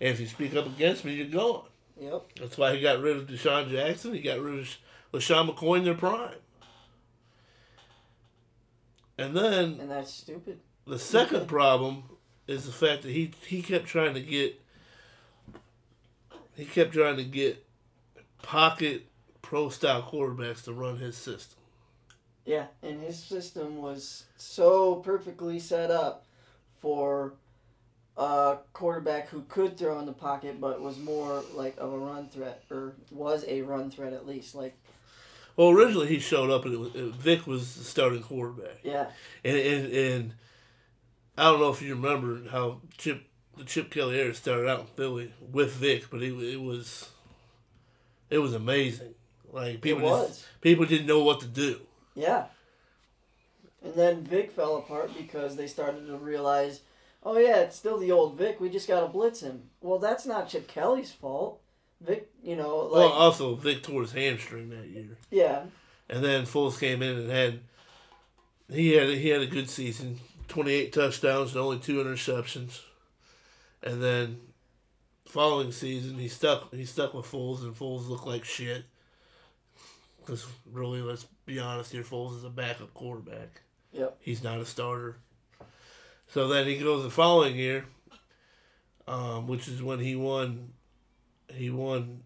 And 0.00 0.10
if 0.10 0.20
you 0.20 0.26
speak 0.26 0.54
up 0.54 0.66
against 0.66 1.04
me, 1.04 1.14
you're 1.14 1.26
gone. 1.26 1.64
Yep. 2.00 2.22
That's 2.40 2.58
why 2.58 2.74
he 2.74 2.82
got 2.82 3.00
rid 3.00 3.16
of 3.16 3.26
DeSean 3.26 3.70
Jackson. 3.70 4.14
He 4.14 4.20
got 4.20 4.40
rid 4.40 4.58
of 4.60 4.76
LeSean 5.12 5.48
McCoy 5.54 5.78
in 5.78 5.84
their 5.84 5.94
prime. 5.94 6.34
And 9.18 9.36
then 9.36 9.78
And 9.80 9.90
that's 9.90 10.12
stupid. 10.12 10.60
the 10.86 10.98
second 10.98 11.46
problem 11.46 12.04
is 12.46 12.64
the 12.64 12.72
fact 12.72 13.02
that 13.02 13.12
he 13.12 13.32
he 13.46 13.62
kept 13.62 13.86
trying 13.86 14.14
to 14.14 14.20
get 14.20 14.60
he 16.56 16.64
kept 16.64 16.92
trying 16.94 17.16
to 17.16 17.24
get 17.24 17.64
pocket 18.42 19.06
pro 19.42 19.68
style 19.68 20.02
quarterbacks 20.02 20.64
to 20.64 20.72
run 20.72 20.96
his 20.96 21.16
system. 21.16 21.58
Yeah, 22.44 22.66
and 22.82 23.00
his 23.00 23.18
system 23.22 23.78
was 23.78 24.24
so 24.36 24.96
perfectly 24.96 25.58
set 25.58 25.90
up 25.90 26.26
for 26.80 27.34
a 28.16 28.58
quarterback 28.72 29.28
who 29.28 29.42
could 29.42 29.76
throw 29.78 29.98
in 29.98 30.06
the 30.06 30.12
pocket, 30.12 30.60
but 30.60 30.80
was 30.80 30.98
more 30.98 31.42
like 31.54 31.76
of 31.78 31.92
a 31.92 31.98
run 31.98 32.28
threat, 32.28 32.64
or 32.70 32.94
was 33.10 33.44
a 33.46 33.62
run 33.62 33.90
threat 33.90 34.12
at 34.12 34.26
least. 34.26 34.54
Like, 34.54 34.76
Well, 35.56 35.70
originally 35.70 36.08
he 36.08 36.18
showed 36.18 36.50
up 36.50 36.64
and 36.64 36.74
it 36.74 36.78
was, 36.78 36.94
uh, 36.94 37.12
Vic 37.16 37.46
was 37.46 37.74
the 37.76 37.84
starting 37.84 38.22
quarterback, 38.22 38.78
yeah, 38.82 39.06
and, 39.44 39.56
and 39.56 39.92
and 39.92 40.34
I 41.36 41.44
don't 41.44 41.60
know 41.60 41.70
if 41.70 41.82
you 41.82 41.94
remember 41.94 42.48
how 42.50 42.80
Chip 42.98 43.22
the 43.56 43.64
Chip 43.64 43.90
Kelly 43.90 44.18
era 44.18 44.34
started 44.34 44.68
out 44.68 44.80
in 44.80 44.86
Philly 44.86 45.32
with 45.52 45.72
Vic, 45.72 46.06
but 46.10 46.22
it 46.22 46.32
it 46.32 46.60
was 46.60 47.10
it 48.28 48.38
was 48.38 48.54
amazing. 48.54 49.14
Like 49.52 49.80
people 49.80 50.22
it 50.24 50.28
just 50.28 50.46
people 50.60 50.84
didn't 50.86 51.06
know 51.06 51.22
what 51.22 51.40
to 51.40 51.46
do. 51.46 51.80
Yeah. 52.14 52.46
And 53.82 53.94
then 53.94 54.24
Vic 54.24 54.50
fell 54.52 54.76
apart 54.76 55.10
because 55.16 55.56
they 55.56 55.66
started 55.66 56.06
to 56.06 56.16
realize, 56.16 56.80
oh 57.22 57.38
yeah, 57.38 57.58
it's 57.60 57.76
still 57.76 57.98
the 57.98 58.12
old 58.12 58.36
Vic. 58.36 58.60
We 58.60 58.68
just 58.68 58.88
got 58.88 59.00
to 59.00 59.06
blitz 59.06 59.40
him. 59.40 59.70
Well, 59.80 59.98
that's 59.98 60.26
not 60.26 60.48
Chip 60.48 60.68
Kelly's 60.68 61.12
fault. 61.12 61.60
Vic, 62.00 62.30
you 62.42 62.56
know, 62.56 62.78
like 62.78 62.92
well, 62.92 63.12
also 63.12 63.54
Vic 63.54 63.82
tore 63.82 64.02
his 64.02 64.12
hamstring 64.12 64.70
that 64.70 64.88
year. 64.88 65.16
yeah, 65.30 65.64
And 66.08 66.24
then 66.24 66.44
Foles 66.44 66.80
came 66.80 67.02
in 67.02 67.16
and 67.16 67.30
had 67.30 67.60
he 68.70 68.92
had 68.92 69.10
he 69.10 69.28
had 69.28 69.42
a 69.42 69.46
good 69.46 69.68
season, 69.68 70.18
twenty 70.48 70.72
eight 70.72 70.92
touchdowns 70.92 71.52
and 71.52 71.60
only 71.60 71.78
two 71.78 72.02
interceptions. 72.02 72.80
And 73.82 74.02
then 74.02 74.38
following 75.26 75.72
season 75.72 76.18
he 76.18 76.28
stuck 76.28 76.74
he 76.74 76.84
stuck 76.84 77.12
with 77.14 77.26
Foles 77.26 77.62
and 77.62 77.74
Foles 77.74 78.08
looked 78.08 78.26
like 78.26 78.44
shit. 78.44 78.84
Because 80.30 80.46
really, 80.64 81.02
let's 81.02 81.26
be 81.44 81.58
honest 81.58 81.90
here, 81.90 82.04
Foles 82.04 82.36
is 82.36 82.44
a 82.44 82.50
backup 82.50 82.94
quarterback. 82.94 83.62
Yep. 83.90 84.18
He's 84.20 84.44
not 84.44 84.60
a 84.60 84.64
starter. 84.64 85.16
So 86.28 86.46
then 86.46 86.66
he 86.66 86.78
goes 86.78 87.02
the 87.02 87.10
following 87.10 87.56
year, 87.56 87.86
um, 89.08 89.48
which 89.48 89.66
is 89.66 89.82
when 89.82 89.98
he 89.98 90.14
won. 90.14 90.68
He 91.52 91.68
won 91.68 92.20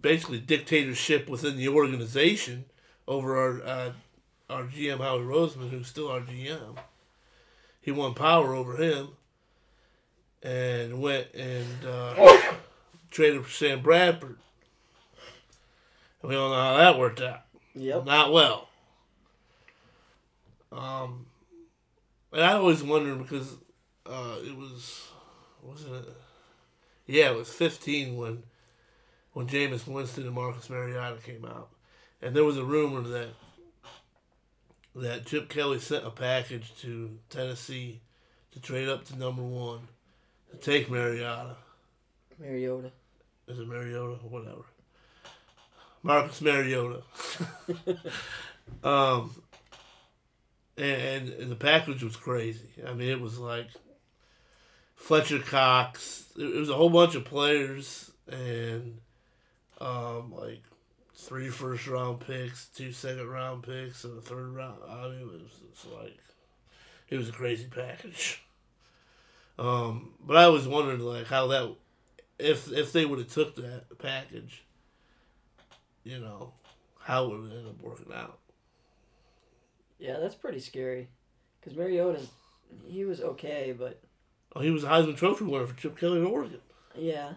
basically 0.00 0.40
dictatorship 0.40 1.28
within 1.28 1.58
the 1.58 1.68
organization 1.68 2.64
over 3.06 3.36
our 3.36 3.62
uh, 3.62 3.92
our 4.48 4.64
GM 4.64 4.96
Howie 4.96 5.20
Roseman, 5.20 5.68
who's 5.68 5.88
still 5.88 6.08
our 6.08 6.20
GM. 6.20 6.78
He 7.82 7.90
won 7.90 8.14
power 8.14 8.54
over 8.54 8.82
him, 8.82 9.08
and 10.42 11.02
went 11.02 11.34
and 11.34 11.84
uh, 11.86 12.54
traded 13.10 13.44
for 13.44 13.50
Sam 13.50 13.82
Bradford. 13.82 14.38
We 16.22 16.34
all 16.36 16.50
know 16.50 16.56
how 16.60 16.76
that 16.76 16.98
worked 16.98 17.20
out. 17.20 17.42
yep, 17.74 18.04
Not 18.04 18.32
well. 18.32 18.68
Um, 20.72 21.26
and 22.32 22.42
I 22.42 22.52
always 22.54 22.82
wondered 22.82 23.18
because 23.18 23.56
uh, 24.04 24.36
it 24.44 24.56
was 24.56 25.08
wasn't 25.62 25.96
it? 25.96 26.16
Yeah, 27.06 27.30
it 27.30 27.36
was 27.36 27.48
15 27.48 28.16
when 28.16 28.42
when 29.32 29.46
Jameis 29.46 29.86
Winston 29.86 30.24
and 30.26 30.34
Marcus 30.34 30.68
Mariota 30.68 31.20
came 31.22 31.44
out, 31.44 31.68
and 32.20 32.34
there 32.34 32.44
was 32.44 32.58
a 32.58 32.64
rumor 32.64 33.02
that 33.02 33.28
that 34.94 35.26
Chip 35.26 35.48
Kelly 35.48 35.78
sent 35.78 36.04
a 36.04 36.10
package 36.10 36.74
to 36.80 37.18
Tennessee 37.30 38.00
to 38.52 38.60
trade 38.60 38.88
up 38.88 39.04
to 39.06 39.18
number 39.18 39.42
one 39.42 39.88
to 40.50 40.56
take 40.56 40.90
Mariota. 40.90 41.56
Mariota. 42.38 42.90
Is 43.46 43.58
it 43.58 43.68
Mariota? 43.68 44.18
Or 44.22 44.28
whatever. 44.28 44.64
Marcus 46.02 46.40
Mariota. 46.40 47.02
um, 48.84 49.42
and, 50.76 51.28
and 51.28 51.50
the 51.50 51.56
package 51.56 52.02
was 52.02 52.16
crazy. 52.16 52.70
I 52.86 52.94
mean, 52.94 53.08
it 53.08 53.20
was 53.20 53.38
like 53.38 53.68
Fletcher 54.94 55.40
Cox. 55.40 56.26
It, 56.36 56.44
it 56.44 56.58
was 56.58 56.70
a 56.70 56.74
whole 56.74 56.90
bunch 56.90 57.14
of 57.14 57.24
players 57.24 58.10
and 58.30 58.98
um, 59.80 60.32
like 60.36 60.62
three 61.14 61.48
first 61.48 61.86
round 61.86 62.20
picks, 62.20 62.68
two 62.68 62.92
second 62.92 63.28
round 63.28 63.62
picks, 63.62 64.04
and 64.04 64.18
a 64.18 64.20
third 64.20 64.54
round. 64.54 64.78
I 64.88 65.08
mean, 65.08 65.20
it 65.20 65.26
was, 65.26 65.60
it's 65.70 65.86
like 65.86 66.18
it 67.08 67.16
was 67.16 67.28
a 67.28 67.32
crazy 67.32 67.66
package. 67.66 68.42
Um, 69.58 70.12
but 70.24 70.36
I 70.36 70.48
was 70.48 70.68
wondering 70.68 71.00
like 71.00 71.26
how 71.26 71.48
that 71.48 71.74
if 72.38 72.70
if 72.72 72.92
they 72.92 73.04
would 73.04 73.18
have 73.18 73.28
took 73.28 73.56
that 73.56 73.98
package, 73.98 74.64
you 76.04 76.18
know, 76.20 76.52
how 77.00 77.26
would 77.28 77.50
it 77.52 77.56
end 77.56 77.66
up 77.68 77.80
working 77.82 78.12
out? 78.14 78.38
Yeah, 79.98 80.18
that's 80.20 80.34
pretty 80.34 80.60
scary. 80.60 81.08
Because 81.60 81.76
Mariota, 81.76 82.20
he 82.86 83.04
was 83.04 83.20
okay, 83.20 83.74
but 83.76 84.00
Oh, 84.56 84.60
he 84.60 84.70
was 84.70 84.84
a 84.84 84.88
Heisman 84.88 85.16
Trophy 85.16 85.44
winner 85.44 85.66
for 85.66 85.76
Chip 85.78 85.98
Kelly 85.98 86.20
in 86.20 86.26
Oregon. 86.26 86.60
yeah, 86.96 87.32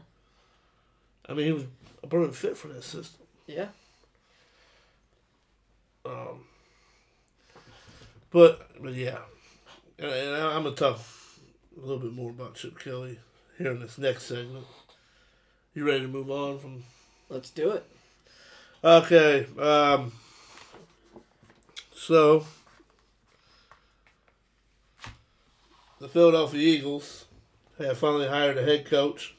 I 1.27 1.33
mean, 1.33 1.45
he 1.45 1.51
was 1.51 1.63
a 2.03 2.07
perfect 2.07 2.35
fit 2.35 2.57
for 2.57 2.67
that 2.69 2.83
system. 2.83 3.25
yeah. 3.47 3.67
Um, 6.05 6.45
but 8.31 8.69
but 8.81 8.93
yeah, 8.93 9.19
and, 9.99 10.09
and 10.09 10.35
I'm 10.35 10.63
gonna 10.63 10.75
talk 10.75 10.99
a 11.77 11.79
little 11.79 11.99
bit 11.99 12.13
more 12.13 12.31
about 12.31 12.55
Chip 12.55 12.79
Kelly 12.79 13.19
here 13.57 13.71
in 13.71 13.79
this 13.81 13.97
next 13.97 14.23
segment. 14.23 14.65
You 15.75 15.85
ready 15.85 16.01
to 16.01 16.07
move 16.07 16.31
on 16.31 16.59
from? 16.59 16.83
Let's 17.29 17.49
do 17.51 17.69
it. 17.71 17.85
Okay. 18.83 19.45
Um, 19.59 20.11
so 21.93 22.45
the 25.99 26.07
Philadelphia 26.07 26.59
Eagles 26.59 27.25
have 27.77 27.99
finally 27.99 28.27
hired 28.27 28.57
a 28.57 28.63
head 28.63 28.85
coach, 28.85 29.35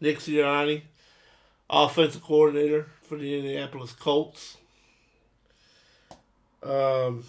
Nick 0.00 0.18
Sirianni, 0.18 0.82
offensive 1.70 2.22
coordinator 2.22 2.88
for 3.02 3.16
the 3.16 3.38
Indianapolis 3.38 3.92
Colts. 3.92 4.58
Um, 6.62 7.24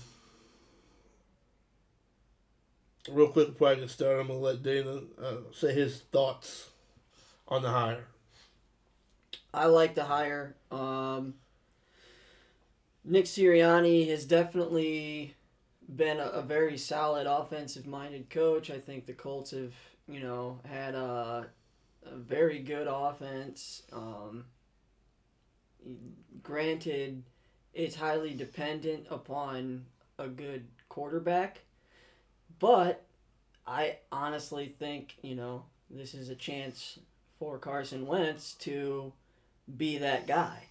real 3.09 3.29
quick 3.29 3.53
before 3.53 3.69
I 3.69 3.75
get 3.75 3.89
started, 3.89 4.19
I'm 4.19 4.27
gonna 4.27 4.39
let 4.39 4.61
Dana 4.61 4.99
uh, 5.23 5.35
say 5.53 5.73
his 5.73 6.01
thoughts 6.11 6.69
on 7.47 7.61
the 7.61 7.69
hire. 7.69 8.07
I 9.53 9.67
like 9.67 9.95
the 9.95 10.03
hire. 10.03 10.55
Um, 10.69 11.35
Nick 13.07 13.25
Sirianni 13.25 14.09
has 14.09 14.25
definitely 14.25 15.35
been 15.87 16.19
a, 16.19 16.25
a 16.25 16.41
very 16.41 16.77
solid 16.77 17.27
offensive 17.27 17.85
minded 17.85 18.29
coach. 18.31 18.71
I 18.71 18.79
think 18.79 19.05
the 19.05 19.13
Colts 19.13 19.51
have, 19.51 19.73
you 20.07 20.19
know, 20.19 20.59
had 20.67 20.95
a, 20.95 21.47
a 22.03 22.15
very 22.15 22.59
good 22.59 22.87
offense. 22.89 23.83
Um, 23.93 24.45
granted, 26.41 27.23
it's 27.73 27.95
highly 27.95 28.33
dependent 28.33 29.05
upon 29.11 29.85
a 30.17 30.27
good 30.27 30.65
quarterback, 30.89 31.61
but 32.57 33.05
I 33.67 33.97
honestly 34.11 34.73
think, 34.79 35.17
you 35.21 35.35
know, 35.35 35.65
this 35.91 36.15
is 36.15 36.29
a 36.29 36.35
chance 36.35 36.97
for 37.37 37.59
Carson 37.59 38.07
Wentz 38.07 38.53
to 38.55 39.13
be 39.77 39.99
that 39.99 40.25
guy. 40.25 40.63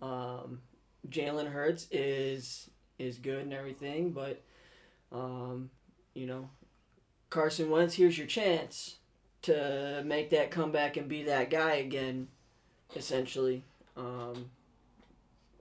Um, 0.00 0.60
Jalen 1.08 1.50
Hurts 1.50 1.88
is 1.90 2.70
is 2.98 3.18
good 3.18 3.42
and 3.42 3.52
everything, 3.52 4.10
but 4.10 4.42
um, 5.10 5.70
you 6.14 6.26
know, 6.26 6.48
Carson 7.30 7.70
Wentz, 7.70 7.94
here's 7.94 8.16
your 8.18 8.26
chance 8.26 8.96
to 9.42 10.02
make 10.06 10.30
that 10.30 10.50
comeback 10.50 10.96
and 10.96 11.08
be 11.08 11.24
that 11.24 11.50
guy 11.50 11.74
again, 11.74 12.28
essentially, 12.94 13.64
um, 13.96 14.50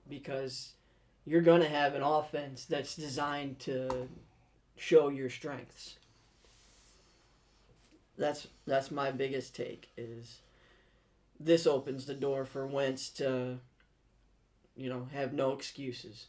because 0.07 0.73
you're 1.25 1.41
gonna 1.41 1.67
have 1.67 1.95
an 1.95 2.03
offense 2.03 2.65
that's 2.65 2.95
designed 2.95 3.59
to 3.59 4.07
show 4.75 5.09
your 5.09 5.29
strengths. 5.29 5.97
That's 8.17 8.47
that's 8.67 8.91
my 8.91 9.11
biggest 9.11 9.55
take 9.55 9.89
is 9.97 10.41
this 11.39 11.65
opens 11.65 12.05
the 12.05 12.13
door 12.13 12.45
for 12.45 12.67
Wentz 12.67 13.09
to, 13.09 13.59
you 14.75 14.89
know, 14.89 15.07
have 15.13 15.33
no 15.33 15.53
excuses. 15.53 16.27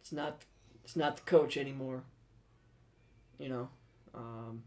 It's 0.00 0.12
not, 0.12 0.42
it's 0.84 0.96
not 0.96 1.16
the 1.16 1.22
coach 1.22 1.56
anymore. 1.56 2.02
You 3.38 3.48
know, 3.48 3.68
um, 4.14 4.62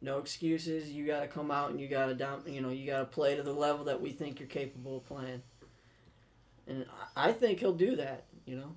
no 0.00 0.18
excuses. 0.18 0.90
You 0.90 1.06
got 1.06 1.20
to 1.20 1.26
come 1.26 1.50
out 1.50 1.70
and 1.70 1.80
you 1.80 1.88
got 1.88 2.06
to. 2.06 2.42
You 2.46 2.60
know, 2.60 2.70
you 2.70 2.86
got 2.86 2.98
to 3.00 3.04
play 3.06 3.36
to 3.36 3.42
the 3.42 3.52
level 3.52 3.84
that 3.86 4.00
we 4.00 4.10
think 4.10 4.38
you're 4.38 4.48
capable 4.48 4.98
of 4.98 5.06
playing. 5.06 5.42
And 6.66 6.86
I 7.16 7.28
I 7.28 7.32
think 7.32 7.60
he'll 7.60 7.72
do 7.72 7.96
that. 7.96 8.24
You 8.46 8.56
know, 8.56 8.74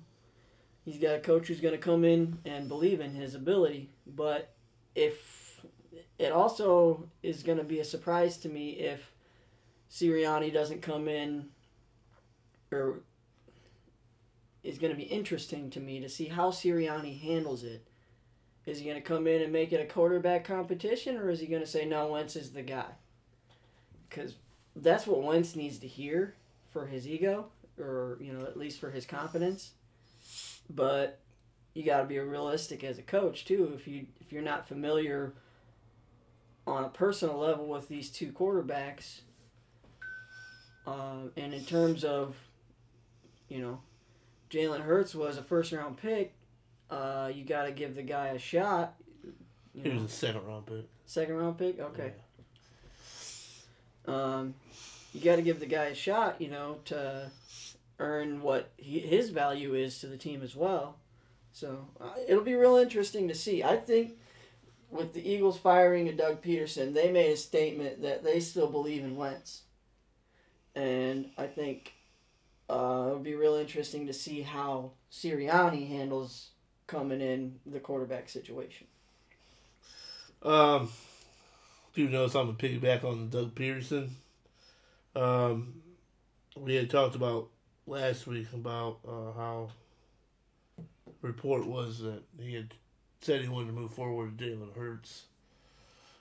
he's 0.84 0.98
got 0.98 1.16
a 1.16 1.20
coach 1.20 1.48
who's 1.48 1.60
going 1.60 1.74
to 1.74 1.78
come 1.78 2.04
in 2.04 2.38
and 2.44 2.68
believe 2.68 3.00
in 3.00 3.14
his 3.14 3.34
ability. 3.34 3.90
But 4.06 4.54
if 4.94 5.64
it 6.18 6.32
also 6.32 7.08
is 7.22 7.42
going 7.42 7.58
to 7.58 7.64
be 7.64 7.80
a 7.80 7.84
surprise 7.84 8.36
to 8.38 8.48
me 8.48 8.70
if 8.70 9.12
Sirianni 9.90 10.52
doesn't 10.52 10.82
come 10.82 11.08
in, 11.08 11.48
or 12.72 13.00
is 14.62 14.78
going 14.78 14.92
to 14.92 14.96
be 14.96 15.04
interesting 15.04 15.70
to 15.70 15.80
me 15.80 16.00
to 16.00 16.08
see 16.08 16.26
how 16.26 16.50
Sirianni 16.50 17.20
handles 17.20 17.62
it. 17.62 17.86
Is 18.66 18.78
he 18.78 18.84
going 18.84 18.96
to 18.96 19.02
come 19.02 19.26
in 19.26 19.40
and 19.40 19.52
make 19.52 19.72
it 19.72 19.80
a 19.80 19.86
quarterback 19.86 20.44
competition, 20.44 21.16
or 21.16 21.30
is 21.30 21.40
he 21.40 21.46
going 21.46 21.62
to 21.62 21.68
say 21.68 21.86
no, 21.86 22.08
Wentz 22.08 22.36
is 22.36 22.50
the 22.50 22.62
guy? 22.62 22.84
Because 24.08 24.34
that's 24.76 25.06
what 25.06 25.22
Wentz 25.22 25.56
needs 25.56 25.78
to 25.78 25.86
hear 25.86 26.34
for 26.70 26.86
his 26.86 27.08
ego, 27.08 27.46
or 27.78 28.18
you 28.20 28.32
know, 28.32 28.44
at 28.44 28.58
least 28.58 28.78
for 28.78 28.90
his 28.90 29.06
confidence. 29.06 29.70
But 30.68 31.20
you 31.72 31.82
got 31.82 32.00
to 32.00 32.06
be 32.06 32.18
realistic 32.18 32.84
as 32.84 32.98
a 32.98 33.02
coach 33.02 33.44
too. 33.44 33.72
If 33.74 33.86
you 33.88 34.06
if 34.20 34.32
you're 34.32 34.42
not 34.42 34.68
familiar 34.68 35.32
on 36.66 36.84
a 36.84 36.88
personal 36.88 37.38
level 37.38 37.68
with 37.68 37.88
these 37.88 38.10
two 38.10 38.32
quarterbacks, 38.32 39.20
um, 40.86 41.32
and 41.36 41.54
in 41.54 41.64
terms 41.64 42.04
of, 42.04 42.36
you 43.48 43.60
know, 43.60 43.80
Jalen 44.50 44.80
Hurts 44.80 45.14
was 45.14 45.36
a 45.38 45.42
first 45.42 45.72
round 45.72 45.96
pick. 45.96 46.34
Uh, 46.90 47.30
you 47.34 47.44
got 47.44 47.64
to 47.64 47.72
give 47.72 47.94
the 47.94 48.02
guy 48.02 48.28
a 48.28 48.38
shot. 48.38 48.94
You 49.74 49.82
He 49.82 49.90
was 49.90 50.04
a 50.04 50.08
second 50.08 50.46
round 50.46 50.66
pick. 50.66 50.88
second 51.06 51.34
round 51.36 51.58
pick. 51.58 51.78
Okay. 51.78 52.12
Um, 54.06 54.54
you 55.12 55.20
got 55.20 55.36
to 55.36 55.42
give 55.42 55.60
the 55.60 55.66
guy 55.66 55.86
a 55.86 55.94
shot. 55.94 56.40
You 56.40 56.48
know, 56.48 56.78
to 56.86 57.30
earn 57.98 58.40
what 58.42 58.70
he, 58.76 59.00
his 59.00 59.30
value 59.30 59.74
is 59.74 59.98
to 60.00 60.06
the 60.06 60.16
team 60.16 60.42
as 60.42 60.56
well. 60.56 60.98
So 61.52 61.86
uh, 62.00 62.10
it'll 62.26 62.44
be 62.44 62.54
real 62.54 62.76
interesting 62.76 63.28
to 63.28 63.34
see. 63.34 63.62
I 63.62 63.76
think 63.76 64.12
with 64.90 65.12
the 65.12 65.28
Eagles 65.28 65.58
firing 65.58 66.08
a 66.08 66.12
Doug 66.12 66.40
Pederson, 66.42 66.94
they 66.94 67.10
made 67.10 67.32
a 67.32 67.36
statement 67.36 68.02
that 68.02 68.24
they 68.24 68.40
still 68.40 68.68
believe 68.70 69.02
in 69.04 69.16
Wentz, 69.16 69.62
and 70.74 71.30
I 71.36 71.46
think 71.46 71.92
uh, 72.68 73.06
it 73.08 73.14
would 73.14 73.22
be 73.22 73.34
real 73.34 73.54
interesting 73.54 74.06
to 74.06 74.12
see 74.12 74.42
how 74.42 74.92
Sirianni 75.10 75.88
handles 75.88 76.50
coming 76.86 77.20
in 77.20 77.60
the 77.66 77.80
quarterback 77.80 78.28
situation. 78.28 78.86
Um, 80.42 80.90
few 81.92 82.08
notes 82.08 82.34
I'm 82.34 82.46
gonna 82.46 82.58
piggyback 82.58 83.04
on 83.04 83.28
Doug 83.30 83.54
Pederson. 83.54 84.10
Um, 85.16 85.82
we 86.56 86.74
had 86.74 86.90
talked 86.90 87.14
about 87.14 87.48
last 87.86 88.26
week 88.26 88.46
about 88.52 88.98
uh, 89.06 89.32
how 89.36 89.70
report 91.22 91.66
was 91.66 92.00
that 92.00 92.22
he 92.40 92.54
had 92.54 92.74
said 93.20 93.40
he 93.40 93.48
wanted 93.48 93.68
to 93.68 93.72
move 93.72 93.92
forward 93.92 94.38
with 94.38 94.38
Jalen 94.38 94.76
Hurts, 94.76 95.24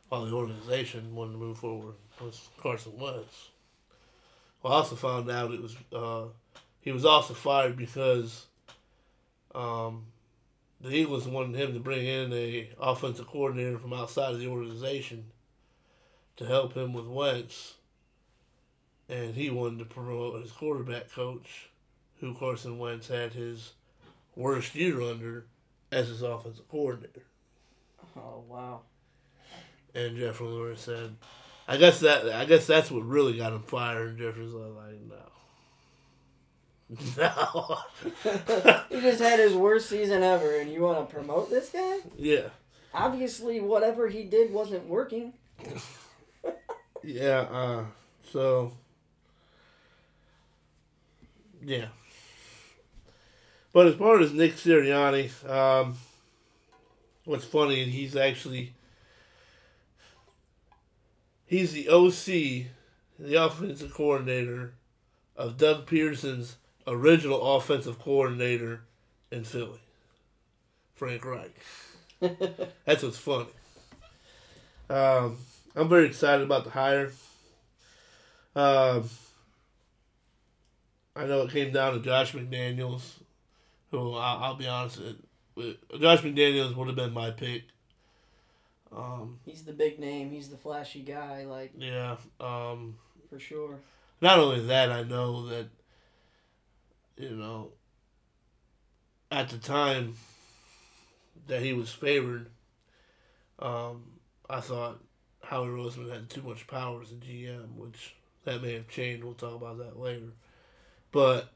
while 0.09 0.25
the 0.25 0.33
organization 0.33 1.13
wanted 1.13 1.33
to 1.33 1.37
move 1.37 1.57
forward 1.57 1.95
with 2.21 2.49
Carson 2.57 2.97
Wentz. 2.97 3.49
Well, 4.61 4.73
I 4.73 4.77
also 4.77 4.95
found 4.95 5.29
out 5.29 5.53
it 5.53 5.61
was 5.61 5.75
uh, 5.93 6.25
he 6.81 6.91
was 6.91 7.05
also 7.05 7.33
fired 7.33 7.77
because 7.77 8.47
um, 9.53 10.05
the 10.81 10.93
Eagles 10.93 11.27
wanted 11.27 11.59
him 11.59 11.73
to 11.73 11.79
bring 11.79 12.05
in 12.05 12.31
a 12.33 12.69
offensive 12.79 13.27
coordinator 13.27 13.77
from 13.77 13.93
outside 13.93 14.33
of 14.33 14.39
the 14.39 14.47
organization 14.47 15.25
to 16.37 16.45
help 16.45 16.73
him 16.73 16.93
with 16.93 17.07
Wentz, 17.07 17.75
and 19.09 19.35
he 19.35 19.49
wanted 19.49 19.79
to 19.79 19.85
promote 19.85 20.41
his 20.41 20.51
quarterback 20.51 21.11
coach, 21.11 21.69
who 22.19 22.33
Carson 22.35 22.77
Wentz 22.77 23.07
had 23.07 23.33
his 23.33 23.73
worst 24.35 24.75
year 24.75 25.01
under 25.01 25.45
as 25.91 26.07
his 26.07 26.21
offensive 26.21 26.67
coordinator. 26.69 27.23
Oh 28.15 28.43
wow. 28.47 28.81
And 29.95 30.15
Jeff 30.15 30.39
Lurie 30.39 30.77
said, 30.77 31.15
"I 31.67 31.77
guess 31.77 31.99
that 32.01 32.29
I 32.29 32.45
guess 32.45 32.65
that's 32.67 32.89
what 32.91 33.03
really 33.05 33.37
got 33.37 33.53
him 33.53 33.63
fired." 33.63 34.09
And 34.09 34.17
Jeffrey's 34.19 34.53
like, 34.53 35.01
"No, 35.07 35.15
no, 37.17 37.77
He 38.89 39.01
just 39.01 39.21
had 39.21 39.39
his 39.39 39.53
worst 39.53 39.89
season 39.89 40.23
ever, 40.23 40.55
and 40.59 40.71
you 40.71 40.81
want 40.81 41.07
to 41.07 41.13
promote 41.15 41.49
this 41.49 41.69
guy? 41.69 41.97
yeah, 42.17 42.49
Obviously, 42.93 43.59
whatever 43.59 44.07
he 44.07 44.23
did 44.23 44.51
wasn't 44.51 44.87
working. 44.87 45.33
yeah." 47.03 47.39
Uh, 47.51 47.85
so, 48.31 48.73
yeah. 51.63 51.87
But 53.73 53.87
as 53.87 53.95
far 53.95 54.19
as 54.19 54.33
Nick 54.33 54.55
Sirianni, 54.55 55.29
um, 55.49 55.97
what's 57.25 57.45
funny, 57.45 57.83
he's 57.85 58.15
actually 58.15 58.73
he's 61.47 61.73
the 61.73 61.89
OC, 61.89 62.67
the 63.17 63.35
offensive 63.35 63.93
coordinator 63.93 64.73
of 65.35 65.57
Doug 65.57 65.87
Pearson's 65.87 66.57
original 66.85 67.55
offensive 67.55 67.97
coordinator 67.97 68.81
in 69.31 69.43
Philly, 69.43 69.79
Frank 70.95 71.25
Reich. 71.25 71.55
That's 72.85 73.03
what's 73.03 73.17
funny. 73.17 73.47
Um, 74.89 75.37
I'm 75.75 75.89
very 75.89 76.05
excited 76.05 76.43
about 76.43 76.63
the 76.63 76.69
hire. 76.69 77.11
Um, 78.55 79.09
I 81.15 81.25
know 81.25 81.41
it 81.41 81.51
came 81.51 81.71
down 81.71 81.93
to 81.93 81.99
Josh 81.99 82.33
McDaniels, 82.33 83.03
who 83.91 84.13
I'll, 84.13 84.43
I'll 84.43 84.55
be 84.55 84.67
honest, 84.67 84.99
it, 84.99 85.15
it, 85.57 85.99
Josh 85.99 86.21
McDaniels 86.21 86.75
would 86.75 86.87
have 86.87 86.95
been 86.95 87.13
my 87.13 87.31
pick. 87.31 87.63
Um, 88.95 89.39
He's 89.45 89.63
the 89.63 89.73
big 89.73 89.99
name. 89.99 90.31
He's 90.31 90.49
the 90.49 90.57
flashy 90.57 91.01
guy, 91.01 91.45
like 91.45 91.73
yeah. 91.77 92.17
Um, 92.39 92.95
for 93.29 93.39
sure. 93.39 93.79
not 94.21 94.39
only 94.39 94.65
that, 94.67 94.91
I 94.91 95.03
know 95.03 95.47
that, 95.47 95.67
you 97.17 97.31
know, 97.31 97.71
at 99.31 99.49
the 99.49 99.57
time 99.57 100.15
that 101.47 101.61
he 101.61 101.73
was 101.73 101.91
favored, 101.91 102.49
um, 103.59 104.03
I 104.49 104.61
thought 104.61 105.03
Howie 105.43 105.67
Roseman 105.67 106.11
had 106.11 106.29
too 106.29 106.41
much 106.41 106.67
power 106.67 107.01
as 107.01 107.11
a 107.11 107.15
GM, 107.15 107.75
which 107.75 108.15
that 108.45 108.61
may 108.61 108.73
have 108.73 108.87
changed. 108.87 109.23
We'll 109.23 109.33
talk 109.33 109.55
about 109.55 109.77
that 109.79 109.99
later. 109.99 110.31
But 111.11 111.49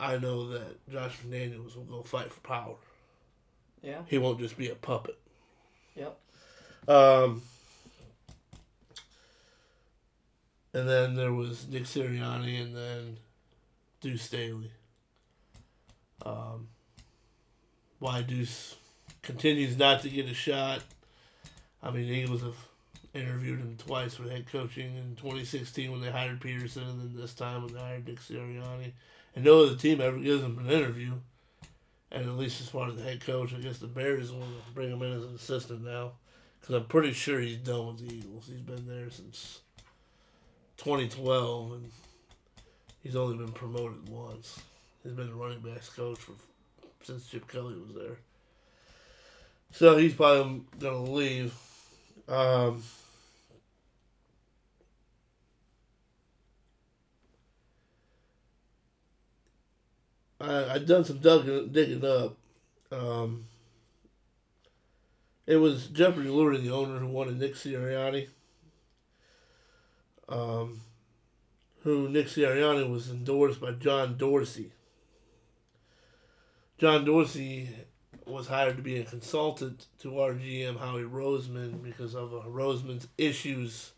I 0.00 0.18
know 0.18 0.48
that 0.48 0.88
Josh 0.90 1.18
McDaniels 1.26 1.76
will 1.76 1.84
go 1.84 2.02
fight 2.02 2.32
for 2.32 2.40
power. 2.40 2.76
Yeah. 3.82 4.02
He 4.06 4.18
won't 4.18 4.40
just 4.40 4.56
be 4.56 4.70
a 4.70 4.74
puppet. 4.74 5.18
Yep. 5.96 6.18
Um, 6.88 7.42
and 10.74 10.88
then 10.88 11.14
there 11.14 11.32
was 11.32 11.68
Nick 11.68 11.84
Sirianni 11.84 12.62
and 12.62 12.74
then 12.74 13.16
Duce 14.00 14.22
Staley. 14.22 14.70
Um, 16.24 16.68
why 17.98 18.22
Duce 18.22 18.76
continues 19.22 19.76
not 19.76 20.02
to 20.02 20.08
get 20.08 20.26
a 20.26 20.34
shot. 20.34 20.82
I 21.82 21.90
mean, 21.90 22.08
the 22.08 22.14
Eagles 22.14 22.42
have 22.42 22.56
interviewed 23.14 23.58
him 23.58 23.76
twice 23.76 24.14
for 24.14 24.24
head 24.24 24.46
coaching 24.50 24.96
in 24.96 25.16
2016 25.16 25.90
when 25.90 26.00
they 26.00 26.10
hired 26.10 26.40
Pederson, 26.40 26.88
and 26.88 27.00
then 27.00 27.12
this 27.14 27.34
time 27.34 27.64
when 27.64 27.74
they 27.74 27.80
hired 27.80 28.06
Nick 28.06 28.20
Sirianni. 28.20 28.92
And 29.34 29.44
no 29.44 29.64
other 29.64 29.76
team 29.76 30.00
ever 30.00 30.18
gives 30.18 30.42
him 30.42 30.58
an 30.58 30.70
interview. 30.70 31.12
And 32.12 32.26
at 32.26 32.36
least 32.36 32.60
he's 32.60 32.68
far 32.68 32.88
as 32.88 32.96
the 32.96 33.02
head 33.02 33.24
coach, 33.24 33.54
I 33.54 33.58
guess 33.58 33.78
the 33.78 33.86
Bears 33.86 34.30
to 34.30 34.36
bring 34.74 34.90
him 34.90 35.02
in 35.02 35.14
as 35.14 35.24
an 35.24 35.34
assistant 35.34 35.82
now. 35.82 36.12
Because 36.60 36.76
I'm 36.76 36.84
pretty 36.84 37.12
sure 37.12 37.40
he's 37.40 37.56
done 37.56 37.86
with 37.86 38.06
the 38.06 38.14
Eagles. 38.14 38.46
He's 38.46 38.60
been 38.60 38.86
there 38.86 39.10
since 39.10 39.60
2012, 40.76 41.72
and 41.72 41.90
he's 43.02 43.16
only 43.16 43.38
been 43.38 43.52
promoted 43.52 44.08
once. 44.08 44.60
He's 45.02 45.14
been 45.14 45.28
the 45.28 45.34
running 45.34 45.60
backs 45.60 45.88
coach 45.88 46.18
for 46.18 46.34
since 47.02 47.26
Chip 47.26 47.50
Kelly 47.50 47.74
was 47.74 47.94
there. 47.94 48.18
So 49.72 49.96
he's 49.96 50.14
probably 50.14 50.62
to 50.80 50.96
leave. 50.98 51.54
Um, 52.28 52.82
I 60.42 60.74
I 60.74 60.78
done 60.78 61.04
some 61.04 61.18
digging, 61.18 61.68
digging 61.70 62.04
up. 62.04 62.36
Um, 62.90 63.44
it 65.46 65.56
was 65.56 65.86
Jeffrey 65.88 66.26
Lurie, 66.26 66.62
the 66.62 66.70
owner, 66.72 66.98
who 66.98 67.06
wanted 67.06 67.38
Nick 67.38 67.54
Sirianni. 67.54 68.28
Um, 70.28 70.80
who 71.82 72.08
Nick 72.08 72.26
Sirianni 72.26 72.88
was 72.88 73.10
endorsed 73.10 73.60
by 73.60 73.72
John 73.72 74.16
Dorsey. 74.16 74.72
John 76.78 77.04
Dorsey 77.04 77.68
was 78.26 78.48
hired 78.48 78.76
to 78.76 78.82
be 78.82 78.98
a 78.98 79.04
consultant 79.04 79.86
to 80.00 80.20
our 80.20 80.32
GM 80.34 80.78
Howie 80.78 81.02
Roseman 81.02 81.82
because 81.82 82.14
of 82.14 82.32
uh, 82.32 82.48
Roseman's 82.48 83.08
issues 83.18 83.92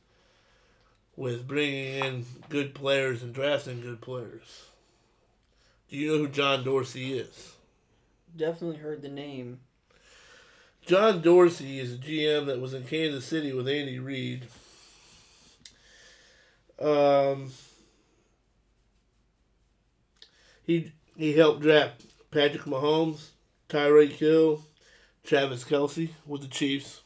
with 1.16 1.46
bringing 1.46 2.04
in 2.04 2.26
good 2.48 2.74
players 2.74 3.22
and 3.22 3.34
drafting 3.34 3.80
good 3.80 4.00
players. 4.00 4.64
Do 5.88 5.96
you 5.96 6.12
know 6.12 6.18
who 6.18 6.28
John 6.28 6.64
Dorsey 6.64 7.18
is? 7.18 7.54
Definitely 8.36 8.78
heard 8.78 9.02
the 9.02 9.08
name. 9.08 9.60
John 10.84 11.22
Dorsey 11.22 11.78
is 11.78 11.94
a 11.94 11.98
GM 11.98 12.46
that 12.46 12.60
was 12.60 12.74
in 12.74 12.84
Kansas 12.84 13.24
City 13.24 13.52
with 13.52 13.68
Andy 13.68 13.98
Reid. 13.98 14.48
Um, 16.78 17.52
he 20.64 20.92
he 21.16 21.32
helped 21.34 21.62
draft 21.62 22.04
Patrick 22.30 22.64
Mahomes, 22.64 23.28
Tyreek 23.68 24.12
Hill, 24.12 24.62
Travis 25.22 25.64
Kelce 25.64 26.10
with 26.26 26.42
the 26.42 26.48
Chiefs. 26.48 27.02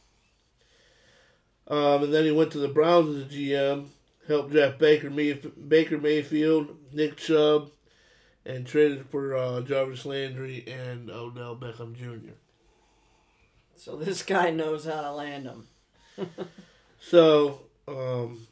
Um, 1.68 2.04
and 2.04 2.14
then 2.14 2.24
he 2.24 2.32
went 2.32 2.50
to 2.52 2.58
the 2.58 2.68
Browns 2.68 3.14
as 3.14 3.22
a 3.22 3.34
GM, 3.34 3.88
helped 4.26 4.50
draft 4.52 4.78
Baker 4.78 5.10
Mayf- 5.10 5.68
Baker 5.68 5.98
Mayfield, 5.98 6.74
Nick 6.92 7.16
Chubb, 7.18 7.70
and 8.48 8.66
traded 8.66 9.06
for 9.10 9.36
uh, 9.36 9.60
Jarvis 9.60 10.04
Landry 10.04 10.64
and 10.66 11.10
Odell 11.10 11.54
Beckham 11.54 11.94
Jr. 11.94 12.32
So 13.76 13.94
this 13.94 14.22
guy 14.22 14.50
knows 14.50 14.86
how 14.86 15.02
to 15.02 15.12
land 15.12 15.46
them. 15.46 15.68
So, 17.00 17.60
um, 17.86 18.46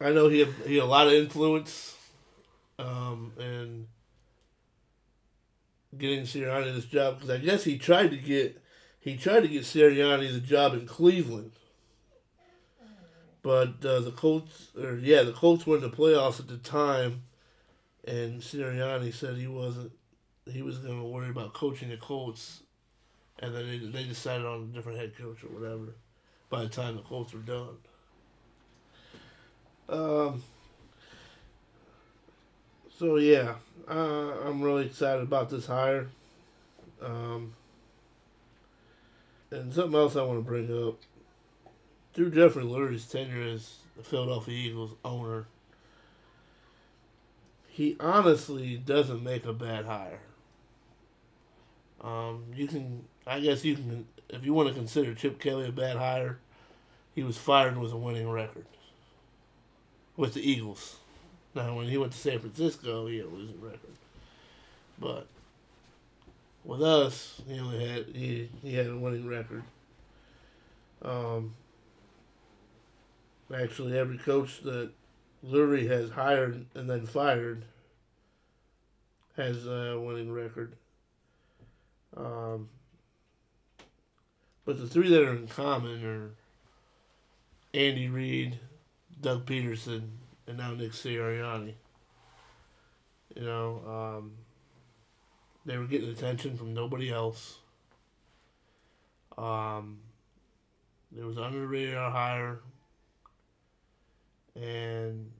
I 0.00 0.12
know 0.12 0.28
he 0.28 0.40
had, 0.40 0.48
he 0.64 0.76
had 0.76 0.84
a 0.84 0.86
lot 0.86 1.08
of 1.08 1.12
influence 1.12 1.96
um, 2.78 3.32
in 3.38 3.88
getting 5.96 6.22
Sirianni 6.22 6.74
this 6.74 6.84
job 6.84 7.16
because 7.16 7.30
I 7.30 7.38
guess 7.38 7.64
he 7.64 7.78
tried 7.78 8.10
to 8.12 8.16
get 8.16 8.62
he 9.00 9.16
tried 9.16 9.40
to 9.40 9.48
get 9.48 9.62
Sirianni 9.62 10.32
the 10.32 10.40
job 10.40 10.74
in 10.74 10.86
Cleveland, 10.86 11.52
but 13.42 13.84
uh, 13.84 14.00
the 14.00 14.12
Colts 14.12 14.68
or 14.80 14.98
yeah 14.98 15.24
the 15.24 15.32
Colts 15.32 15.66
were 15.66 15.76
in 15.76 15.82
the 15.82 15.90
playoffs 15.90 16.38
at 16.38 16.46
the 16.46 16.58
time, 16.58 17.24
and 18.08 18.40
Sirianni 18.40 19.12
said 19.12 19.36
he 19.36 19.46
wasn't 19.46 19.92
he 20.50 20.62
was 20.62 20.78
going 20.78 20.98
to 20.98 21.04
worry 21.04 21.28
about 21.28 21.52
coaching 21.52 21.90
the 21.90 21.98
Colts, 21.98 22.62
and 23.38 23.54
then 23.54 23.66
they 23.66 23.78
they 23.78 24.04
decided 24.04 24.46
on 24.46 24.62
a 24.62 24.74
different 24.74 24.98
head 24.98 25.16
coach 25.16 25.44
or 25.44 25.48
whatever 25.48 25.94
by 26.48 26.62
the 26.62 26.68
time 26.68 26.96
the 26.96 27.02
Colts 27.02 27.34
were 27.34 27.40
done. 27.40 27.76
Um. 29.88 30.42
So 32.98 33.16
yeah, 33.16 33.54
uh, 33.88 34.32
I'm 34.44 34.62
really 34.62 34.86
excited 34.86 35.22
about 35.22 35.50
this 35.50 35.66
hire. 35.66 36.08
Um. 37.02 37.54
And 39.50 39.72
something 39.72 39.98
else 39.98 40.16
I 40.16 40.22
want 40.22 40.38
to 40.38 40.44
bring 40.44 40.88
up. 40.88 40.96
Through 42.14 42.32
Jeffrey 42.32 42.64
Lurie's 42.64 43.06
tenure 43.06 43.42
as 43.42 43.76
the 43.96 44.02
Philadelphia 44.02 44.54
Eagles 44.54 44.94
owner, 45.04 45.46
he 47.78 47.96
honestly 48.00 48.76
doesn't 48.76 49.22
make 49.22 49.46
a 49.46 49.52
bad 49.52 49.84
hire. 49.84 50.18
Um, 52.00 52.46
you 52.52 52.66
can, 52.66 53.04
I 53.24 53.38
guess 53.38 53.64
you 53.64 53.76
can, 53.76 54.04
if 54.28 54.44
you 54.44 54.52
want 54.52 54.68
to 54.68 54.74
consider 54.74 55.14
Chip 55.14 55.38
Kelly 55.38 55.68
a 55.68 55.70
bad 55.70 55.96
hire, 55.96 56.40
he 57.14 57.22
was 57.22 57.38
fired 57.38 57.78
with 57.78 57.92
a 57.92 57.96
winning 57.96 58.28
record 58.28 58.66
with 60.16 60.34
the 60.34 60.40
Eagles. 60.40 60.96
Now, 61.54 61.76
when 61.76 61.86
he 61.86 61.96
went 61.96 62.10
to 62.10 62.18
San 62.18 62.40
Francisco, 62.40 63.06
he 63.06 63.18
had 63.18 63.26
a 63.26 63.28
losing 63.28 63.60
record, 63.60 63.96
but 64.98 65.28
with 66.64 66.82
us, 66.82 67.40
he 67.46 67.60
only 67.60 67.86
had 67.86 68.06
he 68.06 68.50
he 68.60 68.74
had 68.74 68.88
a 68.88 68.98
winning 68.98 69.28
record. 69.28 69.62
Um, 71.00 71.54
actually 73.54 73.96
every 73.96 74.18
coach 74.18 74.62
that 74.62 74.90
Lurie 75.44 75.88
has 75.88 76.10
hired 76.10 76.66
and 76.74 76.88
then 76.90 77.06
fired 77.06 77.64
has 79.36 79.66
a 79.66 79.98
winning 79.98 80.32
record. 80.32 80.74
Um, 82.16 82.68
but 84.64 84.78
the 84.78 84.86
three 84.86 85.08
that 85.08 85.22
are 85.22 85.34
in 85.34 85.46
common 85.46 86.04
are 86.04 86.30
Andy 87.72 88.08
Reid, 88.08 88.58
Doug 89.20 89.46
Pederson, 89.46 90.08
and 90.46 90.58
now 90.58 90.74
Nick 90.74 90.92
Sirianni. 90.92 91.74
You 93.36 93.42
know, 93.42 93.82
um, 94.18 94.32
they 95.64 95.78
were 95.78 95.86
getting 95.86 96.08
attention 96.10 96.56
from 96.56 96.74
nobody 96.74 97.10
else. 97.10 97.58
Um, 99.36 99.98
there 101.12 101.26
was 101.26 101.38
under 101.38 101.60
the 101.60 101.66
radar 101.66 102.10
hire, 102.10 102.60
and 104.60 105.30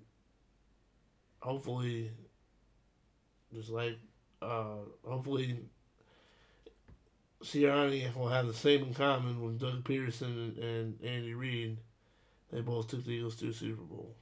hopefully, 1.40 2.10
just 3.54 3.70
like 3.70 3.98
uh, 4.40 4.76
hopefully, 5.06 5.58
Sirianni 7.42 8.14
will 8.14 8.28
have 8.28 8.46
the 8.46 8.54
same 8.54 8.84
in 8.84 8.94
common 8.94 9.42
with 9.42 9.60
Doug 9.60 9.84
Pederson 9.84 10.24
and, 10.24 10.58
and 10.58 10.98
Andy 11.04 11.34
Reid. 11.34 11.78
They 12.52 12.60
both 12.60 12.88
took 12.88 13.04
the 13.04 13.12
Eagles 13.12 13.36
to 13.36 13.52
Super 13.52 13.82
Bowl. 13.82 14.14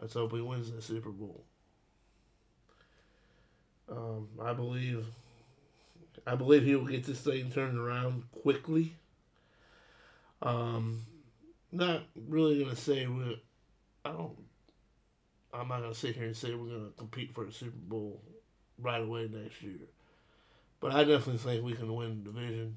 Let's 0.00 0.14
hope 0.14 0.32
he 0.32 0.40
wins 0.40 0.70
the 0.70 0.80
Super 0.80 1.10
Bowl. 1.10 1.44
Um, 3.90 4.28
I 4.40 4.52
believe, 4.52 5.04
I 6.26 6.36
believe 6.36 6.64
he 6.64 6.76
will 6.76 6.86
get 6.86 7.04
this 7.04 7.20
thing 7.20 7.50
turned 7.50 7.76
around 7.76 8.22
quickly. 8.42 8.92
Um, 10.42 11.02
not 11.72 12.02
really 12.28 12.62
gonna 12.62 12.76
say 12.76 13.06
we. 13.06 13.40
I 14.04 14.10
don't. 14.12 14.36
I'm 15.52 15.68
not 15.68 15.82
gonna 15.82 15.94
sit 15.94 16.16
here 16.16 16.26
and 16.26 16.36
say 16.36 16.54
we're 16.54 16.68
gonna 16.76 16.90
compete 16.96 17.34
for 17.34 17.44
the 17.44 17.52
Super 17.52 17.76
Bowl 17.76 18.20
right 18.78 19.02
away 19.02 19.28
next 19.32 19.62
year, 19.62 19.80
but 20.80 20.92
I 20.92 21.04
definitely 21.04 21.38
think 21.38 21.64
we 21.64 21.72
can 21.72 21.94
win 21.94 22.22
the 22.24 22.32
division. 22.32 22.76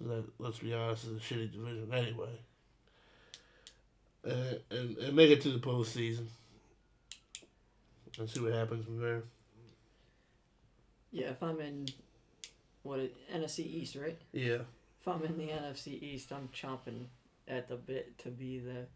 That 0.00 0.24
let's 0.38 0.58
be 0.58 0.74
honest 0.74 1.04
is 1.04 1.16
a 1.16 1.20
shitty 1.20 1.52
division 1.52 1.88
anyway. 1.92 2.40
Uh, 4.26 4.58
and 4.70 4.96
and 4.98 5.16
make 5.16 5.30
it 5.30 5.40
to 5.42 5.50
the 5.50 5.58
postseason 5.58 6.26
and 8.18 8.28
see 8.28 8.40
what 8.40 8.52
happens 8.52 8.84
from 8.84 9.00
there. 9.00 9.22
Yeah, 11.10 11.30
if 11.30 11.42
I'm 11.42 11.60
in 11.60 11.88
what 12.82 13.00
NFC 13.34 13.60
East, 13.60 13.96
right? 13.96 14.18
Yeah. 14.32 14.58
If 15.00 15.06
I'm 15.06 15.22
in 15.24 15.38
the 15.38 15.48
NFC 15.48 16.02
East, 16.02 16.32
I'm 16.32 16.48
chomping 16.48 17.06
at 17.48 17.68
the 17.68 17.76
bit 17.76 18.18
to 18.18 18.28
be 18.28 18.58
the 18.58 18.86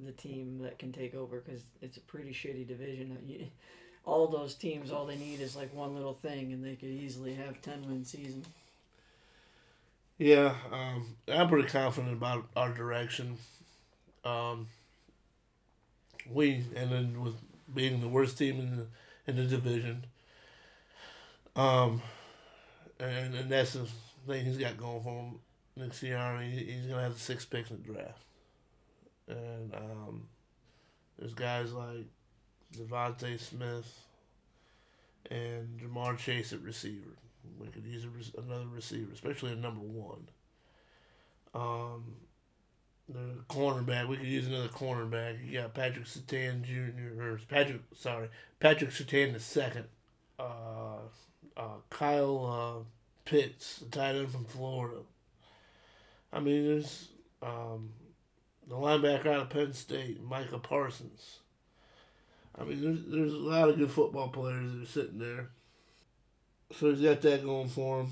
the 0.00 0.12
team 0.12 0.58
that 0.62 0.78
can 0.78 0.92
take 0.92 1.14
over 1.14 1.40
because 1.40 1.62
it's 1.80 1.96
a 1.96 2.00
pretty 2.00 2.32
shitty 2.32 2.66
division. 2.66 3.16
All 4.06 4.26
those 4.26 4.54
teams, 4.54 4.92
all 4.92 5.06
they 5.06 5.16
need 5.16 5.40
is 5.40 5.56
like 5.56 5.72
one 5.72 5.94
little 5.94 6.12
thing, 6.12 6.52
and 6.52 6.62
they 6.62 6.74
could 6.74 6.90
easily 6.90 7.32
have 7.32 7.62
ten 7.62 7.80
win 7.88 8.04
season. 8.04 8.44
Yeah, 10.18 10.56
um, 10.70 11.16
I'm 11.26 11.48
pretty 11.48 11.68
confident 11.68 12.12
about 12.12 12.44
our 12.54 12.70
direction. 12.70 13.38
Um, 14.22 14.68
we 16.30 16.64
then 16.74 17.22
with 17.22 17.36
being 17.74 18.02
the 18.02 18.08
worst 18.08 18.36
team 18.36 18.60
in 18.60 18.76
the 18.76 18.86
in 19.26 19.36
the 19.36 19.44
division. 19.44 20.04
Um, 21.56 22.02
and 22.98 23.34
and 23.34 23.50
that's 23.50 23.74
the 23.74 23.86
thing 24.26 24.44
he's 24.44 24.58
got 24.58 24.76
going 24.76 25.02
for 25.02 25.10
him. 25.10 25.38
Nick 25.76 25.90
Sirianni, 25.92 26.50
he- 26.52 26.72
he's 26.72 26.86
gonna 26.86 27.02
have 27.02 27.14
the 27.14 27.20
six 27.20 27.44
picks 27.44 27.70
in 27.70 27.78
the 27.82 27.82
draft, 27.92 28.24
and 29.28 29.74
um, 29.74 30.28
there's 31.18 31.34
guys 31.34 31.72
like 31.72 32.06
DeVonta 32.76 33.38
Smith 33.40 34.06
and 35.30 35.80
Ja'Marr 35.80 36.16
Chase 36.18 36.52
at 36.52 36.60
receiver. 36.62 37.16
We 37.58 37.68
could 37.68 37.84
use 37.86 38.04
a, 38.04 38.08
rec- 38.08 38.44
another 38.46 38.66
receiver, 38.66 39.12
especially 39.12 39.52
a 39.52 39.56
number 39.56 39.80
one. 39.80 40.28
Um, 41.54 42.16
the 43.08 43.42
cornerback, 43.48 44.08
we 44.08 44.16
could 44.16 44.26
use 44.26 44.46
another 44.46 44.68
cornerback. 44.68 45.44
You 45.46 45.60
got 45.60 45.74
Patrick 45.74 46.06
Surtain 46.06 46.62
Jr. 46.62 47.20
or 47.22 47.40
Patrick, 47.48 47.82
sorry, 47.94 48.28
Patrick 48.60 48.90
Surtain 48.90 49.32
the 49.32 49.40
second. 49.40 49.84
Uh, 50.38 50.98
uh, 51.56 51.76
Kyle 51.90 52.46
uh, 52.82 52.84
Pitts, 53.24 53.78
the 53.78 53.86
tight 53.86 54.14
end 54.16 54.30
from 54.30 54.44
Florida. 54.46 55.00
I 56.34 56.40
mean, 56.40 56.66
there's 56.66 57.08
um, 57.42 57.90
the 58.66 58.74
linebacker 58.74 59.26
out 59.26 59.42
of 59.42 59.50
Penn 59.50 59.72
State, 59.72 60.20
Micah 60.20 60.58
Parsons. 60.58 61.38
I 62.58 62.64
mean, 62.64 62.82
there's, 62.82 63.04
there's 63.06 63.32
a 63.32 63.38
lot 63.38 63.68
of 63.68 63.78
good 63.78 63.90
football 63.90 64.28
players 64.28 64.72
that 64.72 64.82
are 64.82 64.86
sitting 64.86 65.18
there. 65.20 65.50
So 66.72 66.90
he's 66.90 67.00
got 67.00 67.20
that 67.20 67.44
going 67.44 67.68
for 67.68 68.00
him. 68.00 68.08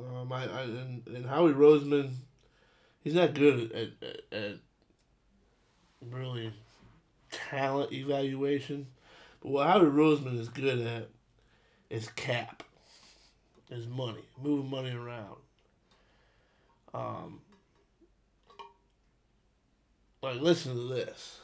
Um, 0.00 0.32
I, 0.32 0.44
I 0.44 0.62
and, 0.62 1.02
and 1.06 1.26
Howie 1.26 1.52
Roseman, 1.52 2.10
he's 3.02 3.14
not 3.14 3.34
good 3.34 3.70
at, 3.72 3.88
at, 4.02 4.38
at 4.38 4.56
really 6.10 6.52
talent 7.30 7.92
evaluation. 7.92 8.88
But 9.40 9.52
what 9.52 9.66
Howie 9.68 9.86
Roseman 9.86 10.38
is 10.38 10.48
good 10.48 10.80
at 10.80 11.08
is 11.90 12.08
cap, 12.10 12.64
is 13.70 13.86
money, 13.86 14.24
moving 14.40 14.70
money 14.70 14.90
around. 14.94 15.36
Um, 16.94 17.40
like 20.22 20.40
listen 20.40 20.74
to 20.74 20.88
this. 20.94 21.40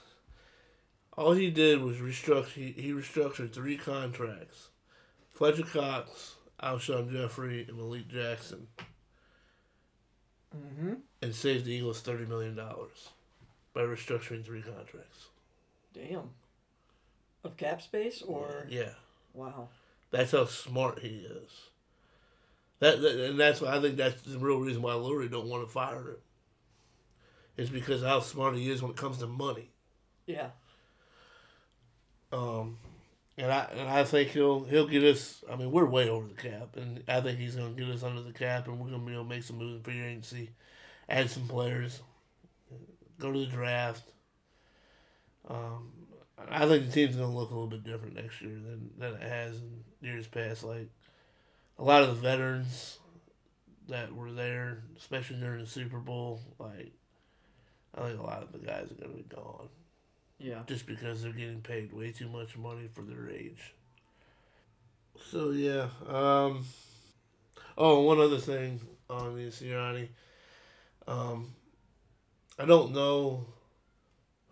All 1.16 1.32
he 1.32 1.50
did 1.50 1.80
was 1.80 1.96
restructure. 1.98 2.46
He, 2.48 2.72
he 2.72 2.92
restructured 2.92 3.52
three 3.52 3.76
contracts: 3.76 4.68
Fletcher 5.30 5.62
Cox, 5.64 6.34
Alshon 6.62 7.10
Jeffery, 7.12 7.64
and 7.68 7.76
Malik 7.76 8.08
Jackson, 8.08 8.66
Mm-hmm. 10.56 10.94
and 11.20 11.34
saved 11.34 11.64
the 11.64 11.72
Eagles 11.72 12.00
thirty 12.00 12.26
million 12.26 12.54
dollars 12.54 13.10
by 13.74 13.80
restructuring 13.82 14.44
three 14.44 14.62
contracts. 14.62 15.28
Damn. 15.92 16.30
Of 17.42 17.56
cap 17.56 17.82
space 17.82 18.22
or 18.22 18.66
Yeah, 18.70 18.90
wow. 19.34 19.68
that's 20.10 20.30
how 20.32 20.46
smart 20.46 21.00
he 21.00 21.26
is. 21.28 21.50
That, 22.80 23.00
that 23.00 23.30
and 23.30 23.40
that's 23.40 23.60
why 23.60 23.76
I 23.76 23.80
think 23.80 23.96
that's 23.96 24.20
the 24.22 24.38
real 24.38 24.58
reason 24.58 24.82
why 24.82 24.92
Lurie 24.92 25.30
don't 25.30 25.48
want 25.48 25.66
to 25.66 25.72
fire 25.72 25.96
him. 25.96 26.16
Is 27.56 27.70
because 27.70 28.02
of 28.02 28.08
how 28.08 28.20
smart 28.20 28.56
he 28.56 28.70
is 28.70 28.82
when 28.82 28.90
it 28.90 28.96
comes 28.96 29.18
to 29.18 29.26
money. 29.26 29.70
Yeah. 30.26 30.48
Um, 32.32 32.78
and 33.36 33.50
I 33.50 33.68
and 33.72 33.88
I 33.88 34.04
think 34.04 34.30
he'll 34.30 34.64
he'll 34.64 34.88
get 34.88 35.02
us. 35.04 35.44
I 35.50 35.56
mean, 35.56 35.70
we're 35.70 35.84
way 35.84 36.08
over 36.08 36.26
the 36.26 36.34
cap, 36.34 36.76
and 36.76 37.02
I 37.08 37.20
think 37.20 37.38
he's 37.38 37.56
gonna 37.56 37.70
get 37.70 37.88
us 37.88 38.02
under 38.02 38.22
the 38.22 38.32
cap, 38.32 38.68
and 38.68 38.78
we're 38.78 38.90
gonna 38.90 39.04
be 39.04 39.12
able 39.12 39.24
to 39.24 39.28
make 39.28 39.42
some 39.42 39.58
moves 39.58 39.76
in 39.76 39.82
free 39.82 40.00
agency, 40.00 40.50
add 41.08 41.30
some 41.30 41.48
players, 41.48 42.00
go 43.18 43.32
to 43.32 43.38
the 43.38 43.46
draft. 43.46 44.10
Um, 45.48 45.92
I 46.50 46.66
think 46.66 46.86
the 46.86 46.92
team's 46.92 47.16
gonna 47.16 47.34
look 47.34 47.50
a 47.50 47.54
little 47.54 47.68
bit 47.68 47.84
different 47.84 48.14
next 48.14 48.40
year 48.40 48.54
than 48.54 48.90
than 48.98 49.14
it 49.14 49.22
has 49.22 49.56
in 49.56 49.84
years 50.00 50.26
past. 50.26 50.64
Like 50.64 50.90
a 51.78 51.84
lot 51.84 52.02
of 52.02 52.08
the 52.08 52.14
veterans 52.28 52.98
that 53.88 54.14
were 54.14 54.32
there, 54.32 54.82
especially 54.96 55.36
during 55.36 55.60
the 55.60 55.66
Super 55.66 55.98
Bowl, 55.98 56.40
like 56.58 56.92
I 57.94 58.08
think 58.08 58.18
a 58.18 58.22
lot 58.22 58.42
of 58.42 58.52
the 58.52 58.58
guys 58.58 58.90
are 58.90 58.94
gonna 59.02 59.14
be 59.16 59.22
gone 59.22 59.68
Yeah. 60.38 60.62
just 60.66 60.86
because 60.86 61.22
they're 61.22 61.32
getting 61.32 61.60
paid 61.62 61.92
way 61.92 62.10
too 62.12 62.28
much 62.28 62.56
money 62.56 62.88
for 62.92 63.02
their 63.02 63.28
age. 63.28 63.72
So 65.30 65.50
yeah. 65.50 65.88
Um, 66.06 66.64
oh, 67.78 68.00
one 68.02 68.18
other 68.20 68.38
thing 68.38 68.80
on 69.10 69.36
the 69.36 69.42
Sirianni. 69.50 70.08
Um, 71.06 71.54
I 72.58 72.64
don't 72.64 72.92
know 72.92 73.46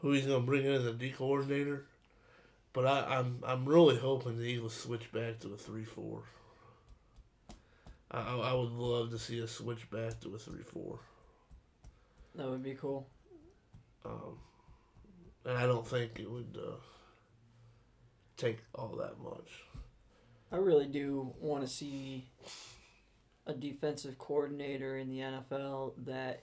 who 0.01 0.13
he's 0.13 0.27
gonna 0.27 0.41
bring 0.41 0.65
in 0.65 0.73
as 0.73 0.85
a 0.85 0.93
D 0.93 1.11
coordinator, 1.11 1.87
but 2.73 2.87
I, 2.87 3.19
I'm 3.19 3.43
I'm 3.47 3.65
really 3.67 3.97
hoping 3.97 4.37
the 4.39 4.45
Eagles 4.45 4.75
switch 4.75 5.11
back 5.13 5.41
to 5.41 5.55
a 5.55 5.57
three 5.57 5.85
four. 5.85 6.25
I, 8.13 8.21
I 8.21 8.53
would 8.53 8.73
love 8.73 9.11
to 9.11 9.19
see 9.19 9.39
a 9.39 9.49
switch 9.49 9.91
back 9.91 10.21
to 10.21 10.35
a 10.35 10.39
three 10.39 10.63
four. 10.63 10.99
That 12.35 12.49
would 12.49 12.63
be 12.63 12.75
cool. 12.75 13.09
Um, 14.05 14.39
and 15.45 15.57
I 15.57 15.67
don't 15.67 15.87
think 15.87 16.19
it 16.19 16.31
would 16.31 16.59
uh, 16.61 16.77
take 18.37 18.59
all 18.75 18.97
that 18.97 19.19
much. 19.23 19.65
I 20.51 20.57
really 20.57 20.87
do 20.87 21.33
want 21.41 21.63
to 21.63 21.69
see 21.69 22.27
a 23.47 23.55
defensive 23.55 24.19
coordinator 24.19 24.99
in 24.99 25.09
the 25.09 25.19
NFL 25.19 25.93
that 26.05 26.43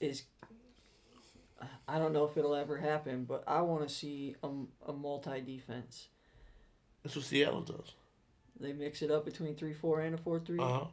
is. 0.00 0.24
I 1.88 1.98
don't 1.98 2.12
know 2.12 2.24
if 2.24 2.36
it'll 2.36 2.56
ever 2.56 2.76
happen, 2.76 3.24
but 3.24 3.44
I 3.46 3.62
want 3.62 3.88
to 3.88 3.94
see 3.94 4.34
a, 4.42 4.50
a 4.88 4.92
multi 4.92 5.40
defense. 5.40 6.08
That's 7.02 7.16
what 7.16 7.24
Seattle 7.24 7.62
does. 7.62 7.94
They 8.60 8.72
mix 8.72 9.02
it 9.02 9.10
up 9.10 9.24
between 9.24 9.54
three 9.56 9.74
four 9.74 10.00
and 10.00 10.14
a 10.14 10.18
four 10.18 10.38
three, 10.40 10.58
Uh 10.58 10.68
huh. 10.68 10.84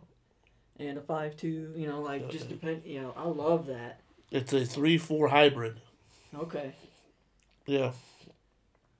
and 0.79 0.97
a 0.97 1.01
five 1.01 1.37
two. 1.37 1.73
You 1.75 1.87
know, 1.87 2.01
like 2.01 2.29
just 2.29 2.49
depend. 2.49 2.83
You 2.85 3.01
know, 3.01 3.13
I 3.15 3.27
love 3.27 3.67
that. 3.67 4.01
It's 4.31 4.53
a 4.53 4.65
three 4.65 4.97
four 4.97 5.27
hybrid. 5.27 5.79
Okay. 6.35 6.73
Yeah. 7.65 7.91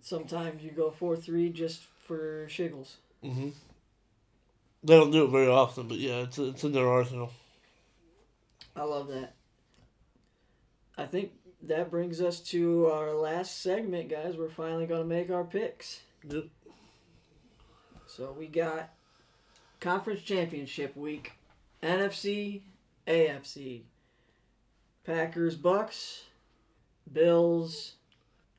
Sometimes 0.02 0.64
you 0.64 0.72
go 0.72 0.92
four 0.92 1.16
three 1.16 1.50
just 1.50 1.84
for 2.04 2.48
shiggles. 2.48 2.96
Mm-hmm. 3.24 3.50
They 4.84 4.96
don't 4.96 5.12
do 5.12 5.26
it 5.26 5.30
very 5.32 5.48
often, 5.48 5.88
but 5.88 5.98
yeah, 5.98 6.22
it's 6.22 6.38
it's 6.38 6.64
in 6.64 6.72
their 6.72 6.88
arsenal. 6.88 7.32
I 8.76 8.84
love 8.84 9.08
that. 9.10 9.34
I 10.98 11.06
think 11.06 11.32
that 11.64 11.92
brings 11.92 12.22
us 12.22 12.40
to 12.40 12.88
our 12.88 13.14
last 13.14 13.62
segment, 13.62 14.10
guys. 14.10 14.38
We're 14.38 14.50
finally 14.50 14.86
going 14.86 15.02
to 15.02 15.08
make 15.08 15.30
our 15.30 15.44
picks. 15.44 16.02
Yep. 16.28 16.46
So 18.14 18.36
we 18.38 18.48
got 18.48 18.90
conference 19.80 20.22
championship 20.22 20.98
week, 20.98 21.32
NFC, 21.82 22.60
AFC, 23.08 23.84
Packers, 25.06 25.56
Bucks, 25.56 26.26
Bills, 27.12 27.94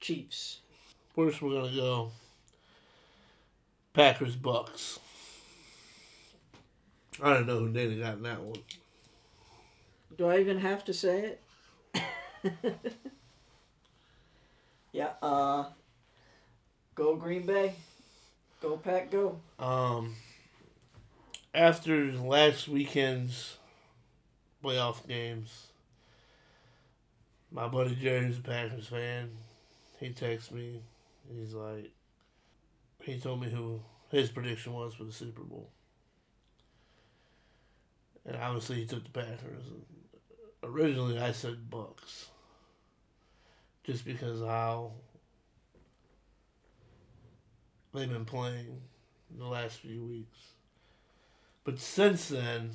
Chiefs. 0.00 0.60
First, 1.14 1.42
we're 1.42 1.60
gonna 1.60 1.76
go. 1.76 2.12
Packers 3.92 4.36
Bucks. 4.36 4.98
I 7.22 7.34
don't 7.34 7.46
know 7.46 7.58
who 7.58 7.68
Danny 7.68 8.00
got 8.00 8.14
in 8.14 8.22
that 8.22 8.40
one. 8.40 8.62
Do 10.16 10.28
I 10.28 10.38
even 10.38 10.60
have 10.60 10.82
to 10.86 10.94
say 10.94 11.36
it? 11.92 12.02
yeah. 14.92 15.10
Uh. 15.20 15.64
Go 16.94 17.16
Green 17.16 17.44
Bay. 17.44 17.74
Go 18.62 18.76
Pack. 18.76 19.10
Go. 19.10 19.40
Um, 19.58 20.14
after 21.52 22.12
last 22.12 22.68
weekend's 22.68 23.58
playoff 24.62 25.06
games, 25.08 25.66
my 27.50 27.66
buddy 27.66 27.96
Jerry's 27.96 28.38
a 28.38 28.40
Packers 28.40 28.86
fan. 28.86 29.30
He 29.98 30.10
texts 30.10 30.52
me. 30.52 30.80
He's 31.28 31.54
like, 31.54 31.90
he 33.00 33.18
told 33.18 33.40
me 33.40 33.50
who 33.50 33.80
his 34.10 34.30
prediction 34.30 34.74
was 34.74 34.94
for 34.94 35.04
the 35.04 35.12
Super 35.12 35.42
Bowl. 35.42 35.68
And 38.24 38.36
obviously 38.36 38.76
he 38.76 38.86
took 38.86 39.02
the 39.02 39.10
Packers. 39.10 39.64
Originally 40.62 41.18
I 41.18 41.32
said 41.32 41.68
Bucks. 41.68 42.26
Just 43.82 44.04
because 44.04 44.40
how 44.40 44.92
they've 47.92 48.10
been 48.10 48.24
playing 48.24 48.80
the 49.38 49.46
last 49.46 49.78
few 49.78 50.02
weeks. 50.02 50.38
But 51.64 51.78
since 51.78 52.28
then, 52.28 52.70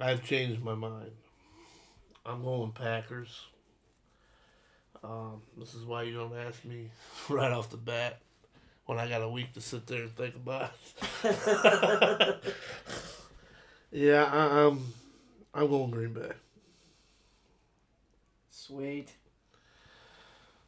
I've 0.00 0.24
changed 0.24 0.62
my 0.62 0.74
mind. 0.74 1.10
I'm 2.24 2.42
going 2.44 2.72
Packers. 2.72 3.46
Um, 5.02 5.42
this 5.56 5.74
is 5.74 5.84
why 5.84 6.02
you 6.02 6.14
don't 6.14 6.36
ask 6.36 6.64
me 6.64 6.90
right 7.28 7.52
off 7.52 7.70
the 7.70 7.76
bat 7.76 8.18
when 8.86 8.98
I 8.98 9.08
got 9.08 9.22
a 9.22 9.28
week 9.28 9.52
to 9.54 9.60
sit 9.60 9.86
there 9.86 10.02
and 10.02 10.16
think 10.16 10.34
about 10.34 10.72
it. 11.24 12.44
yeah, 13.90 14.24
I, 14.24 14.66
I'm, 14.66 14.92
I'm 15.54 15.68
going 15.68 15.90
Green 15.90 16.12
Bay. 16.12 16.32
Sweet. 18.50 19.08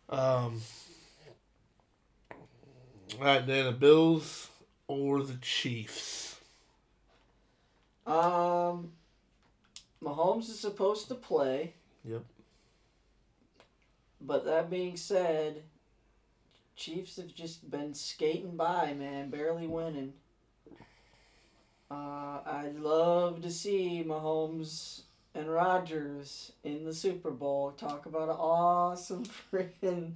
Um, 0.08 0.60
all 3.18 3.24
right, 3.24 3.46
then 3.46 3.66
the 3.66 3.72
Bills 3.72 4.48
or 4.86 5.22
the 5.22 5.36
Chiefs. 5.40 6.40
Um, 8.06 8.92
Mahomes 10.02 10.48
is 10.48 10.58
supposed 10.58 11.08
to 11.08 11.14
play. 11.14 11.74
Yep. 12.04 12.24
But 14.20 14.44
that 14.44 14.70
being 14.70 14.96
said, 14.96 15.62
Chiefs 16.76 17.16
have 17.16 17.34
just 17.34 17.70
been 17.70 17.94
skating 17.94 18.56
by, 18.56 18.94
man, 18.94 19.30
barely 19.30 19.66
winning. 19.66 20.14
Uh, 21.90 22.38
I'd 22.46 22.76
love 22.78 23.42
to 23.42 23.50
see 23.50 24.04
Mahomes 24.06 25.02
and 25.34 25.50
Rodgers 25.50 26.52
in 26.64 26.84
the 26.84 26.94
Super 26.94 27.30
Bowl. 27.30 27.72
Talk 27.72 28.06
about 28.06 28.28
an 28.28 28.36
awesome 28.38 29.24
freaking 29.52 30.12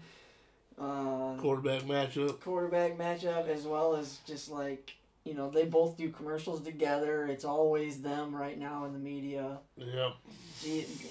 uh, 0.81 1.35
Quarterback 1.39 1.83
matchup. 1.83 2.41
quarterback 2.41 2.99
matchup, 2.99 3.49
as 3.49 3.65
well 3.65 3.95
as 3.97 4.19
just 4.27 4.51
like 4.51 4.95
you 5.25 5.35
know 5.35 5.49
they 5.51 5.65
both 5.65 5.97
do 5.97 6.11
commercials 6.11 6.61
together. 6.63 7.27
It's 7.27 7.45
always 7.45 8.03
them 8.03 8.35
right 8.35 8.59
now 8.59 8.85
in 8.85 8.93
the 8.93 8.99
media. 8.99 9.59
Yep. 9.77 10.13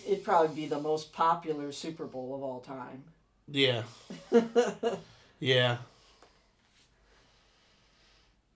It'd 0.07 0.23
probably 0.23 0.55
be 0.55 0.65
the 0.67 0.79
most 0.79 1.13
popular 1.13 1.71
Super 1.71 2.05
Bowl 2.05 2.35
of 2.35 2.43
all 2.43 2.59
time. 2.59 3.03
Yeah. 3.47 3.83
Yeah. 5.39 5.77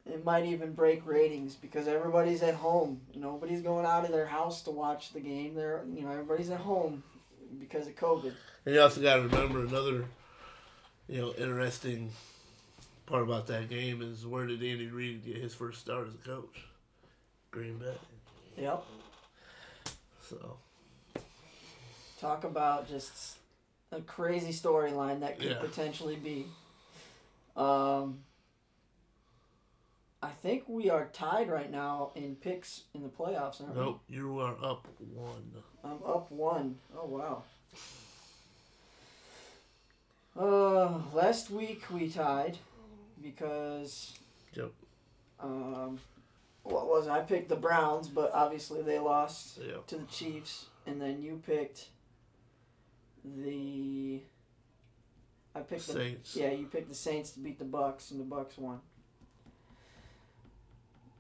It 0.05 0.24
might 0.24 0.45
even 0.45 0.72
break 0.72 1.05
ratings 1.05 1.55
because 1.55 1.86
everybody's 1.88 2.41
at 2.41 2.53
home. 2.55 3.01
Nobody's 3.14 3.62
going 3.62 3.86
out 3.86 4.05
of 4.05 4.12
their 4.12 4.28
house 4.28 4.62
to 4.64 4.72
watch 4.72 5.12
the 5.12 5.20
game. 5.20 5.53
They're 5.55 5.84
you 5.93 6.03
know 6.03 6.12
everybody's 6.12 6.49
at 6.49 6.62
home 6.62 7.03
because 7.60 7.88
of 7.88 7.95
COVID. 7.97 8.32
And 8.66 8.76
you 8.76 8.80
also 8.82 9.01
got 9.01 9.18
to 9.18 9.24
remember 9.24 9.66
another, 9.66 10.05
you 11.08 11.22
know, 11.22 11.34
interesting 11.38 12.12
part 13.05 13.24
about 13.24 13.47
that 13.47 13.70
game 13.70 14.01
is 14.01 14.26
where 14.26 14.45
did 14.45 14.62
Andy 14.64 14.88
Reid 14.88 15.26
get 15.26 15.38
his 15.38 15.53
first 15.53 15.80
start 15.80 16.08
as 16.08 16.14
a 16.16 16.18
coach? 16.18 16.66
Green 17.51 17.78
Bay. 17.78 17.95
Yep. 18.58 18.84
So 20.30 20.58
Talk 22.20 22.43
about 22.43 22.89
just 22.89 23.38
a 23.91 24.01
crazy 24.01 24.51
storyline 24.51 25.20
that 25.22 25.39
could 25.39 25.51
Yeah. 25.51 25.60
potentially 25.60 26.16
be. 26.16 26.47
Um, 27.55 28.24
I 30.22 30.30
think 30.30 30.68
we 30.68 30.89
are 30.89 31.05
tied 31.14 31.47
right 31.47 31.72
now 31.72 32.11
in 32.15 32.36
picks 32.36 32.84
in 32.94 33.03
the 33.03 33.10
playoffs, 33.10 33.61
aren't 33.61 33.76
nope, 33.76 34.02
you 34.10 34.40
are 34.40 34.56
up 34.64 34.88
one. 35.14 35.64
I'm 35.84 35.99
up 36.03 36.31
one. 36.31 36.80
Oh 36.98 37.06
wow. 37.06 37.44
Uh, 40.38 40.99
last 41.14 41.49
week 41.49 41.89
we 41.91 42.09
tied 42.09 42.57
because 43.22 44.14
Yep. 44.53 44.72
um, 45.39 45.99
what 46.64 46.88
was 46.88 47.07
it? 47.07 47.11
I 47.11 47.22
picked 47.22 47.49
the 47.49 47.55
Browns, 47.55 48.07
but 48.07 48.31
obviously 48.34 48.81
they 48.84 48.99
lost 48.99 49.57
Yep. 49.57 49.88
to 49.88 49.97
the 49.97 50.05
Chiefs, 50.05 50.68
and 50.85 51.01
then 51.01 51.22
you 51.22 51.41
picked 51.45 51.89
the. 53.23 54.22
I 55.55 55.61
picked 55.61 55.88
the 55.88 55.93
Saints. 55.93 56.35
yeah, 56.35 56.51
you 56.51 56.68
picked 56.68 56.89
the 56.89 56.95
Saints 56.95 57.31
to 57.31 57.39
beat 57.39 57.57
the 57.57 57.65
Bucks, 57.65 58.11
and 58.11 58.19
the 58.19 58.23
Bucks 58.23 58.57
won. 58.59 58.81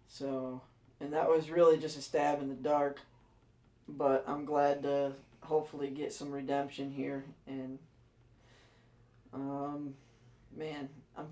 So, 0.07 0.61
and 0.99 1.11
that 1.13 1.27
was 1.27 1.49
really 1.49 1.77
just 1.79 1.97
a 1.97 2.01
stab 2.01 2.39
in 2.41 2.49
the 2.49 2.55
dark, 2.55 2.99
but 3.87 4.23
I'm 4.27 4.45
glad 4.45 4.83
to 4.83 5.13
hopefully 5.41 5.89
get 5.89 6.13
some 6.13 6.31
redemption 6.31 6.91
here, 6.91 7.25
and 7.47 7.79
um, 9.41 9.93
man, 10.55 10.89
I'm 11.17 11.27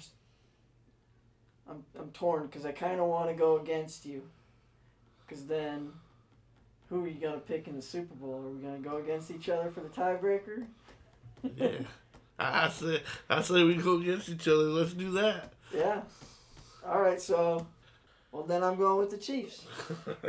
I'm 1.70 1.84
I'm 2.00 2.10
torn 2.10 2.48
because 2.48 2.66
I 2.66 2.72
kind 2.72 3.00
of 3.00 3.08
want 3.08 3.30
to 3.30 3.36
go 3.36 3.60
against 3.60 4.06
you, 4.06 4.24
because 5.26 5.46
then. 5.46 5.92
Who 6.90 7.04
are 7.04 7.08
you 7.08 7.20
gonna 7.20 7.40
pick 7.40 7.68
in 7.68 7.76
the 7.76 7.82
Super 7.82 8.14
Bowl? 8.14 8.44
Are 8.46 8.50
we 8.52 8.62
gonna 8.62 8.78
go 8.78 8.98
against 8.98 9.32
each 9.32 9.50
other 9.50 9.72
for 9.72 9.80
the 9.82 9.90
tiebreaker? 9.90 10.66
Yeah. 11.58 11.80
I 12.38 12.66
I 12.66 12.70
say 12.70 13.02
I 13.30 13.42
say 13.42 13.64
we 13.64 13.76
go 13.76 13.98
against 13.98 14.30
each 14.30 14.48
other. 14.48 14.66
Let's 14.66 14.94
do 14.94 15.12
that. 15.14 15.54
Yeah. 15.74 16.02
All 16.86 17.02
right, 17.02 17.20
so, 17.20 17.66
well 18.32 18.44
then 18.44 18.64
I'm 18.64 18.76
going 18.76 19.00
with 19.00 19.10
the 19.10 19.18
Chiefs. 19.18 19.66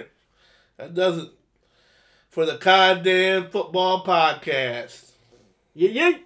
that 0.79 0.95
doesn't 0.95 1.31
for 2.31 2.47
the 2.47 2.57
Goddamn 2.57 3.51
Football 3.51 4.05
Podcast. 4.05 5.11
Yeah, 5.75 5.91
yeah. 5.91 6.19